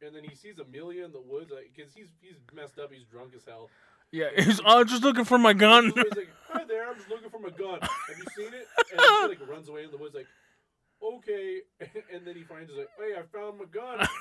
and 0.01 0.15
then 0.15 0.23
he 0.23 0.35
sees 0.35 0.59
Amelia 0.59 1.05
in 1.05 1.11
the 1.11 1.21
woods 1.21 1.51
like 1.51 1.71
because 1.75 1.93
he's 1.93 2.07
he's 2.21 2.35
messed 2.53 2.79
up, 2.79 2.91
he's 2.91 3.05
drunk 3.05 3.33
as 3.35 3.45
hell. 3.45 3.69
Yeah, 4.11 4.27
he's 4.35 4.59
oh, 4.59 4.79
I'm 4.81 4.87
just 4.87 5.03
looking 5.03 5.23
for 5.25 5.37
my 5.37 5.53
gun. 5.53 5.85
He's 5.95 5.95
like, 6.15 6.29
"Hi 6.49 6.63
there, 6.65 6.89
I'm 6.89 6.95
just 6.97 7.09
looking 7.09 7.29
for 7.29 7.39
my 7.39 7.49
gun. 7.49 7.79
Have 7.81 8.17
you 8.17 8.25
seen 8.35 8.53
it?" 8.53 8.67
And 8.91 9.01
she 9.01 9.27
like 9.39 9.49
runs 9.49 9.69
away 9.69 9.85
in 9.85 9.91
the 9.91 9.97
woods 9.97 10.13
like, 10.15 10.27
"Okay," 11.01 11.61
and 12.13 12.25
then 12.27 12.35
he 12.35 12.43
finds 12.43 12.69
it 12.71 12.77
like, 12.77 12.89
"Hey, 12.99 13.13
I 13.17 13.23
found 13.35 13.59
my 13.59 13.65
gun." 13.65 14.05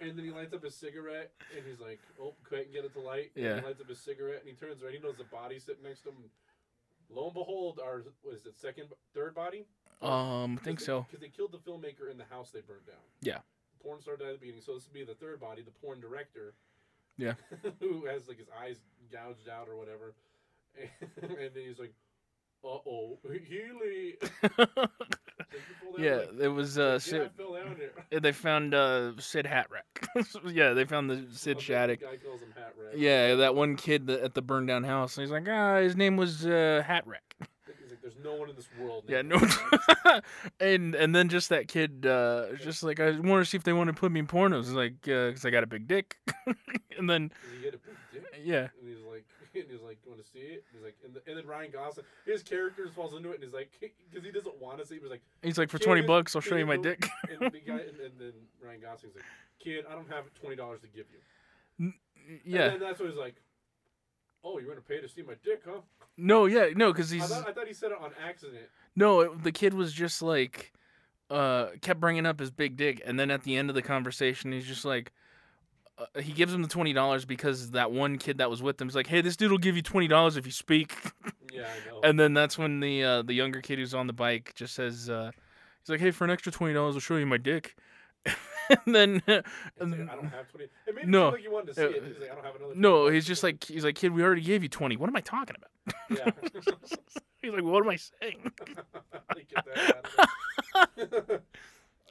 And 0.00 0.18
then 0.18 0.24
he 0.24 0.30
lights 0.32 0.52
up 0.52 0.62
his 0.64 0.74
cigarette, 0.74 1.30
and 1.56 1.64
he's 1.66 1.78
like, 1.80 2.00
"Oh, 2.20 2.34
couldn't 2.44 2.72
get 2.72 2.84
it 2.84 2.92
to 2.94 3.00
light." 3.00 3.30
And 3.36 3.44
Yeah. 3.44 3.60
he 3.60 3.66
lights 3.66 3.80
up 3.80 3.88
his 3.88 4.00
cigarette, 4.00 4.40
and 4.40 4.48
he 4.48 4.54
turns 4.54 4.82
around. 4.82 4.92
He 4.94 4.98
knows 4.98 5.16
the 5.16 5.24
body 5.24 5.58
sitting 5.58 5.82
next 5.82 6.02
to 6.02 6.10
him. 6.10 6.24
Lo 7.14 7.26
and 7.26 7.34
behold, 7.34 7.80
our 7.82 8.02
what 8.22 8.34
is 8.34 8.46
it, 8.46 8.56
second, 8.56 8.88
third 9.14 9.34
body? 9.34 9.66
Um, 10.00 10.58
I 10.60 10.64
think 10.64 10.80
so. 10.80 11.06
Because 11.08 11.20
they 11.20 11.28
killed 11.28 11.52
the 11.52 11.58
filmmaker 11.58 12.10
in 12.10 12.18
the 12.18 12.24
house 12.24 12.50
they 12.50 12.60
burned 12.60 12.86
down. 12.86 12.96
Yeah. 13.20 13.38
Porn 13.82 14.00
star 14.00 14.16
died 14.16 14.28
at 14.28 14.32
the 14.34 14.38
beginning, 14.38 14.62
so 14.62 14.74
this 14.74 14.86
would 14.86 14.94
be 14.94 15.04
the 15.04 15.14
third 15.14 15.40
body, 15.40 15.62
the 15.62 15.70
porn 15.70 16.00
director. 16.00 16.54
Yeah. 17.16 17.34
who 17.80 18.06
has 18.06 18.28
like 18.28 18.38
his 18.38 18.48
eyes 18.60 18.76
gouged 19.12 19.48
out 19.48 19.68
or 19.68 19.76
whatever, 19.76 20.14
and, 21.22 21.30
then 21.54 21.64
he's 21.66 21.78
like, 21.78 21.92
"Uh 22.64 22.78
oh, 22.88 23.18
Healy." 23.22 24.16
Yeah, 25.98 26.20
it 26.40 26.48
was 26.48 26.78
uh 26.78 26.98
Sid, 26.98 27.30
they 28.10 28.32
found 28.32 28.74
uh 28.74 29.12
Sid 29.18 29.46
Hatrack. 29.46 30.44
yeah, 30.52 30.72
they 30.72 30.84
found 30.84 31.10
the 31.10 31.26
Sid 31.32 31.60
Shattuck. 31.60 32.00
The 32.00 32.06
guy 32.06 32.16
calls 32.16 32.40
him 32.40 32.52
Hat 32.56 32.74
Yeah, 32.96 33.34
that 33.36 33.54
one 33.54 33.76
kid 33.76 34.06
that, 34.06 34.20
at 34.20 34.34
the 34.34 34.42
burned 34.42 34.68
down 34.68 34.84
house. 34.84 35.16
And 35.16 35.22
he's 35.22 35.32
like, 35.32 35.46
ah, 35.48 35.80
his 35.80 35.96
name 35.96 36.16
was 36.16 36.46
uh, 36.46 36.82
Hatrack. 36.86 37.20
He's 37.38 37.90
like, 37.90 38.02
"There's 38.02 38.16
no 38.22 38.34
one 38.34 38.50
in 38.50 38.56
this 38.56 38.68
world." 38.80 39.04
Yeah, 39.08 39.22
no. 39.22 39.38
And 40.60 40.94
and 40.94 41.14
then 41.14 41.28
just 41.28 41.48
that 41.48 41.68
kid, 41.68 42.04
uh, 42.04 42.54
just 42.60 42.82
like 42.82 43.00
I 43.00 43.18
want 43.18 43.42
to 43.42 43.44
see 43.44 43.56
if 43.56 43.64
they 43.64 43.72
want 43.72 43.88
to 43.88 43.94
put 43.94 44.12
me 44.12 44.20
in 44.20 44.26
pornos. 44.26 44.64
He's 44.64 44.72
like, 44.72 45.00
because 45.02 45.44
I 45.44 45.50
got 45.50 45.62
a 45.64 45.66
big 45.66 45.86
dick. 45.86 46.16
and 46.98 47.08
then 47.08 47.28
Does 47.28 47.52
he 47.56 47.62
get 47.62 47.74
a 47.74 47.78
big 47.78 47.96
dick? 48.12 48.24
yeah, 48.44 48.68
And 48.78 48.88
he's 48.88 48.98
like, 49.10 49.24
and 49.60 49.70
he's 49.70 49.80
like, 49.82 49.98
"You 50.04 50.10
want 50.10 50.24
to 50.24 50.30
see 50.30 50.38
it?" 50.40 50.64
And 50.68 50.74
he's 50.76 50.84
like, 50.84 50.96
and, 51.04 51.14
the, 51.14 51.22
and 51.28 51.36
then 51.38 51.46
Ryan 51.46 51.70
Gosling, 51.72 52.06
his 52.26 52.42
character 52.42 52.88
falls 52.94 53.14
into 53.14 53.30
it, 53.30 53.36
and 53.36 53.44
he's 53.44 53.52
like, 53.54 53.70
because 53.80 54.24
he 54.24 54.30
doesn't 54.32 54.60
want 54.60 54.78
to 54.78 54.86
see. 54.86 54.94
it, 54.94 54.98
He 54.98 55.02
was 55.02 55.10
like, 55.10 55.22
he's 55.42 55.58
like, 55.58 55.70
for 55.70 55.78
twenty 55.78 56.02
bucks, 56.02 56.34
I'll 56.34 56.42
show 56.42 56.56
you 56.56 56.66
my 56.66 56.76
go- 56.76 56.82
dick. 56.82 57.08
and 57.30 57.52
the 57.52 57.60
guy, 57.60 57.72
and, 57.88 58.00
and 58.00 58.12
then 58.18 58.32
Ryan 58.64 58.80
Gosling's 58.80 59.14
like, 59.16 59.24
"Kid, 59.58 59.84
I 59.88 59.94
don't 59.94 60.10
have 60.10 60.24
twenty 60.40 60.56
dollars 60.56 60.80
to 60.80 60.88
give 60.88 61.06
you." 61.12 61.92
yeah, 62.44 62.64
And 62.64 62.72
then 62.74 62.80
that's 62.80 63.00
when 63.00 63.08
he's 63.10 63.18
like, 63.18 63.36
"Oh, 64.44 64.58
you're 64.58 64.68
gonna 64.68 64.80
pay 64.80 65.00
to 65.00 65.08
see 65.08 65.22
my 65.22 65.34
dick, 65.44 65.62
huh?" 65.66 65.80
no, 66.16 66.46
yeah, 66.46 66.66
no, 66.76 66.92
because 66.92 67.12
I 67.12 67.16
he's 67.16 67.28
thought, 67.28 67.48
I 67.48 67.52
thought 67.52 67.66
he 67.66 67.72
said 67.74 67.90
it 67.92 67.98
on 68.00 68.10
accident. 68.26 68.64
no. 68.96 69.20
It, 69.20 69.42
the 69.42 69.52
kid 69.52 69.74
was 69.74 69.92
just 69.92 70.22
like, 70.22 70.72
uh, 71.30 71.68
kept 71.80 72.00
bringing 72.00 72.26
up 72.26 72.38
his 72.38 72.50
big 72.50 72.76
dick, 72.76 73.02
and 73.04 73.18
then 73.18 73.30
at 73.30 73.42
the 73.44 73.56
end 73.56 73.70
of 73.70 73.74
the 73.74 73.82
conversation, 73.82 74.52
he's 74.52 74.66
just 74.66 74.84
like. 74.84 75.12
Uh, 75.98 76.20
he 76.20 76.32
gives 76.32 76.52
him 76.54 76.62
the 76.62 76.68
twenty 76.68 76.92
dollars 76.92 77.24
because 77.24 77.70
that 77.72 77.92
one 77.92 78.16
kid 78.18 78.38
that 78.38 78.48
was 78.50 78.62
with 78.62 78.80
him 78.80 78.88
is 78.88 78.94
like, 78.94 79.06
"Hey, 79.06 79.20
this 79.20 79.36
dude 79.36 79.50
will 79.50 79.58
give 79.58 79.76
you 79.76 79.82
twenty 79.82 80.08
dollars 80.08 80.36
if 80.36 80.46
you 80.46 80.52
speak." 80.52 80.94
Yeah, 81.52 81.62
I 81.64 81.90
know. 81.90 82.00
And 82.02 82.18
then 82.18 82.32
that's 82.32 82.56
when 82.56 82.80
the 82.80 83.04
uh, 83.04 83.22
the 83.22 83.34
younger 83.34 83.60
kid 83.60 83.78
who's 83.78 83.92
on 83.92 84.06
the 84.06 84.14
bike 84.14 84.52
just 84.54 84.74
says, 84.74 85.10
uh, 85.10 85.30
he's 85.82 85.90
like, 85.90 86.00
"Hey, 86.00 86.10
for 86.10 86.24
an 86.24 86.30
extra 86.30 86.50
twenty 86.50 86.72
dollars, 86.72 86.94
I'll 86.96 87.00
show 87.00 87.16
you 87.16 87.26
my 87.26 87.36
dick." 87.36 87.76
and 88.86 88.94
then, 88.94 89.22
and 89.26 89.44
like, 89.90 90.00
I 90.08 90.14
don't 90.14 90.30
have 90.30 90.48
twenty. 90.48 90.68
It 90.86 90.94
made 90.94 91.08
No. 91.08 91.24
no. 91.24 91.28
like 91.34 91.42
you 91.44 91.52
wanted 91.52 91.68
to 91.68 91.74
see 91.74 91.82
Uh, 91.82 91.88
it. 91.88 92.04
He's 92.06 92.18
like, 92.20 92.30
I 92.30 92.34
don't 92.36 92.44
have 92.46 92.56
another. 92.56 92.74
no, 92.74 93.00
$20 93.02 93.12
he's 93.14 93.26
just 93.26 93.42
like, 93.42 93.62
he's 93.64 93.84
like, 93.84 93.96
kid, 93.96 94.12
we 94.14 94.22
already 94.22 94.40
gave 94.40 94.62
you 94.62 94.68
twenty. 94.70 94.96
What 94.96 95.08
am 95.10 95.16
I 95.16 95.20
talking 95.20 95.56
about? 95.56 96.18
yeah. 96.18 96.30
He's 97.42 97.52
like, 97.52 97.64
what 97.64 97.82
am 97.84 97.90
I 97.90 97.96
saying? 97.96 98.52
They 99.34 99.42
get 99.52 99.64
that 99.66 99.96
out 100.76 100.88
of 100.96 101.12
it. 101.30 101.44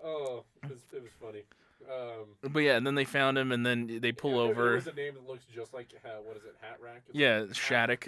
oh, 0.03 0.43
it 0.63 0.69
was, 1.19 1.31
funny. 1.31 1.43
Um, 1.89 2.51
But 2.51 2.59
yeah, 2.59 2.77
and 2.77 2.85
then 2.85 2.95
they 2.95 3.05
found 3.05 3.37
him, 3.37 3.51
and 3.51 3.65
then 3.65 3.99
they 4.01 4.11
pull 4.11 4.35
yeah, 4.35 4.51
over. 4.51 4.63
There 4.65 4.75
was 4.75 4.87
a 4.87 4.93
name 4.93 5.13
that 5.15 5.27
looks 5.27 5.45
just 5.53 5.73
like 5.73 5.89
uh, 6.05 6.09
what 6.23 6.37
is 6.37 6.43
it? 6.43 6.55
Hat 6.61 6.77
rack. 6.81 7.03
Yeah, 7.11 7.41
it? 7.41 7.55
Shattuck. 7.55 8.07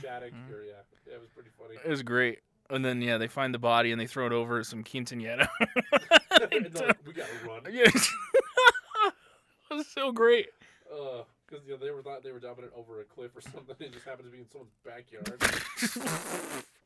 Shattuck. 0.00 0.30
Mhm. 0.30 0.52
Or 0.52 0.64
yeah, 0.64 0.72
yeah, 1.06 1.14
it 1.14 1.20
was 1.20 1.30
pretty 1.30 1.50
funny. 1.58 1.76
It 1.84 1.88
was 1.88 2.02
great. 2.02 2.40
And 2.70 2.84
then 2.84 3.02
yeah, 3.02 3.18
they 3.18 3.28
find 3.28 3.52
the 3.52 3.58
body 3.58 3.92
and 3.92 4.00
they 4.00 4.06
throw 4.06 4.26
it 4.26 4.32
over 4.32 4.62
some 4.64 4.82
quinceanera. 4.84 5.48
like, 6.40 7.06
we 7.06 7.12
gotta 7.12 7.30
run. 7.46 7.62
yeah, 7.70 7.82
it 9.70 9.74
was 9.74 9.86
so 9.86 10.10
great. 10.12 10.48
because 10.84 11.66
you 11.66 11.72
know, 11.72 11.76
they 11.76 11.90
were 11.90 12.02
thought 12.02 12.22
they 12.22 12.32
were 12.32 12.40
dumping 12.40 12.64
it 12.64 12.72
over 12.76 13.00
a 13.00 13.04
cliff 13.04 13.36
or 13.36 13.40
something. 13.40 13.76
It 13.78 13.92
just 13.92 14.04
happened 14.04 14.30
to 14.30 14.32
be 14.32 14.38
in 14.38 14.48
someone's 14.50 14.72
backyard. 14.84 15.40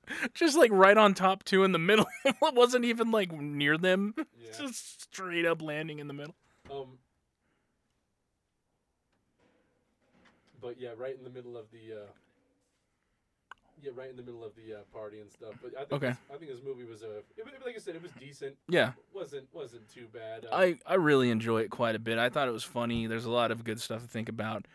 just 0.35 0.57
like 0.57 0.71
right 0.73 0.97
on 0.97 1.15
top 1.15 1.45
too 1.45 1.65
in 1.65 1.73
the 1.73 1.79
middle. 1.79 2.07
it 2.25 2.37
wasn't 2.55 2.85
even 2.85 3.11
like 3.11 3.33
near 3.33 3.77
them. 3.79 4.15
Yeah. 4.39 4.53
Just 4.67 5.03
straight 5.03 5.45
up 5.45 5.61
landing 5.61 5.99
in 5.99 6.07
the 6.07 6.15
middle. 6.15 6.35
Um. 6.71 6.99
But 10.61 10.81
yeah, 10.81 10.91
right 10.97 11.17
in 11.17 11.25
the 11.25 11.31
middle 11.31 11.57
of 11.57 11.67
the. 11.73 12.03
Uh, 12.03 12.07
yeah, 13.83 13.91
right 13.95 14.09
in 14.09 14.17
the 14.17 14.23
middle 14.23 14.45
of 14.45 14.53
the 14.55 14.75
uh, 14.75 14.79
party 14.93 15.21
and 15.21 15.31
stuff. 15.31 15.55
But 15.63 15.73
I 15.75 15.81
think 15.81 15.93
Okay. 15.93 16.09
this, 16.09 16.19
I 16.33 16.37
think 16.39 16.51
this 16.51 16.61
movie 16.65 16.85
was 16.85 17.03
a. 17.03 17.19
It, 17.37 17.45
like 17.65 17.75
I 17.77 17.79
said, 17.79 17.95
it 17.95 18.03
was 18.03 18.13
decent. 18.19 18.55
Yeah, 18.69 18.93
wasn't 19.13 19.49
wasn't 19.53 19.93
too 19.93 20.07
bad. 20.13 20.47
Uh, 20.51 20.55
I 20.55 20.79
I 20.87 20.95
really 20.95 21.31
enjoy 21.31 21.63
it 21.63 21.71
quite 21.71 21.95
a 21.95 21.99
bit. 21.99 22.19
I 22.19 22.29
thought 22.29 22.49
it 22.49 22.53
was 22.53 22.65
funny. 22.65 23.07
There's 23.07 23.27
a 23.27 23.31
lot 23.31 23.51
of 23.51 23.65
good 23.65 23.81
stuff 23.81 24.03
to 24.03 24.09
think 24.09 24.29
about. 24.29 24.67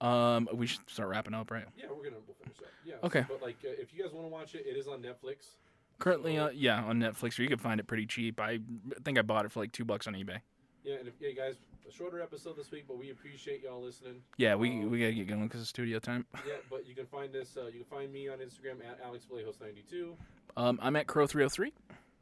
Um, 0.00 0.48
we 0.52 0.66
should 0.66 0.88
start 0.88 1.08
wrapping 1.08 1.34
up, 1.34 1.50
right? 1.50 1.64
Yeah, 1.76 1.86
we're 1.90 2.04
gonna 2.04 2.16
we'll 2.26 2.36
finish 2.42 2.58
up. 2.58 2.66
Yeah. 2.84 2.94
Okay. 3.02 3.24
But 3.28 3.42
like, 3.42 3.56
uh, 3.64 3.68
if 3.80 3.94
you 3.94 4.02
guys 4.02 4.12
want 4.12 4.26
to 4.26 4.30
watch 4.30 4.54
it, 4.54 4.64
it 4.66 4.76
is 4.76 4.88
on 4.88 5.02
Netflix. 5.02 5.56
Currently, 5.98 6.38
uh, 6.38 6.50
yeah, 6.50 6.82
on 6.82 6.98
Netflix, 6.98 7.38
or 7.38 7.42
you 7.42 7.48
can 7.48 7.58
find 7.58 7.78
it 7.78 7.86
pretty 7.86 8.06
cheap. 8.06 8.40
I 8.40 8.58
think 9.04 9.18
I 9.18 9.22
bought 9.22 9.44
it 9.44 9.52
for 9.52 9.60
like 9.60 9.72
two 9.72 9.84
bucks 9.84 10.06
on 10.06 10.14
eBay. 10.14 10.38
Yeah, 10.82 10.96
and 10.96 11.08
if, 11.08 11.14
yeah, 11.20 11.30
guys, 11.30 11.54
a 11.88 11.92
shorter 11.92 12.20
episode 12.20 12.56
this 12.56 12.70
week, 12.70 12.84
but 12.86 12.98
we 12.98 13.10
appreciate 13.10 13.62
y'all 13.62 13.80
listening. 13.82 14.16
Yeah, 14.36 14.54
we 14.56 14.70
Um, 14.70 14.90
we 14.90 14.98
gotta 15.00 15.12
get 15.12 15.28
going 15.28 15.44
because 15.44 15.60
it's 15.60 15.70
studio 15.70 15.98
time. 15.98 16.26
Yeah, 16.46 16.54
but 16.68 16.86
you 16.86 16.94
can 16.94 17.06
find 17.06 17.34
us. 17.36 17.56
Uh, 17.56 17.66
you 17.66 17.84
can 17.84 17.98
find 17.98 18.12
me 18.12 18.28
on 18.28 18.38
Instagram 18.38 18.84
at 18.84 18.98
Alex 19.02 19.26
ninety 19.60 19.84
two. 19.88 20.16
Um, 20.56 20.78
I'm 20.82 20.94
at 20.96 21.06
Crowe 21.06 21.26
303. 21.26 21.72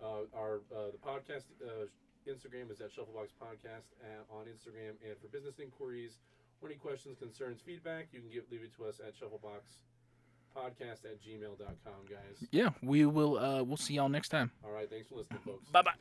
Uh, 0.00 0.06
our 0.36 0.60
uh, 0.74 0.90
the 0.92 0.98
podcast 0.98 1.44
uh, 1.64 1.86
Instagram 2.28 2.70
is 2.70 2.80
at 2.80 2.92
Shufflebox 2.92 3.32
Podcast 3.40 3.92
at, 4.02 4.24
on 4.30 4.46
Instagram, 4.46 4.94
and 5.04 5.18
for 5.20 5.28
business 5.28 5.58
inquiries 5.58 6.18
or 6.62 6.68
any 6.68 6.76
questions, 6.76 7.18
concerns, 7.18 7.60
feedback, 7.60 8.06
you 8.12 8.20
can 8.20 8.30
give 8.30 8.44
leave 8.50 8.62
it 8.62 8.74
to 8.76 8.84
us 8.84 9.00
at 9.06 9.14
Shufflebox 9.14 9.78
Podcast 10.56 11.04
at 11.04 11.20
gmail.com, 11.22 11.94
guys. 12.08 12.48
Yeah, 12.50 12.70
we 12.82 13.06
will. 13.06 13.38
Uh, 13.38 13.62
we'll 13.62 13.76
see 13.76 13.94
y'all 13.94 14.08
next 14.08 14.28
time. 14.28 14.50
All 14.64 14.70
right, 14.70 14.88
thanks 14.88 15.08
for 15.08 15.16
listening, 15.16 15.40
folks. 15.44 15.68
Bye 15.70 15.82
bye. 15.82 15.92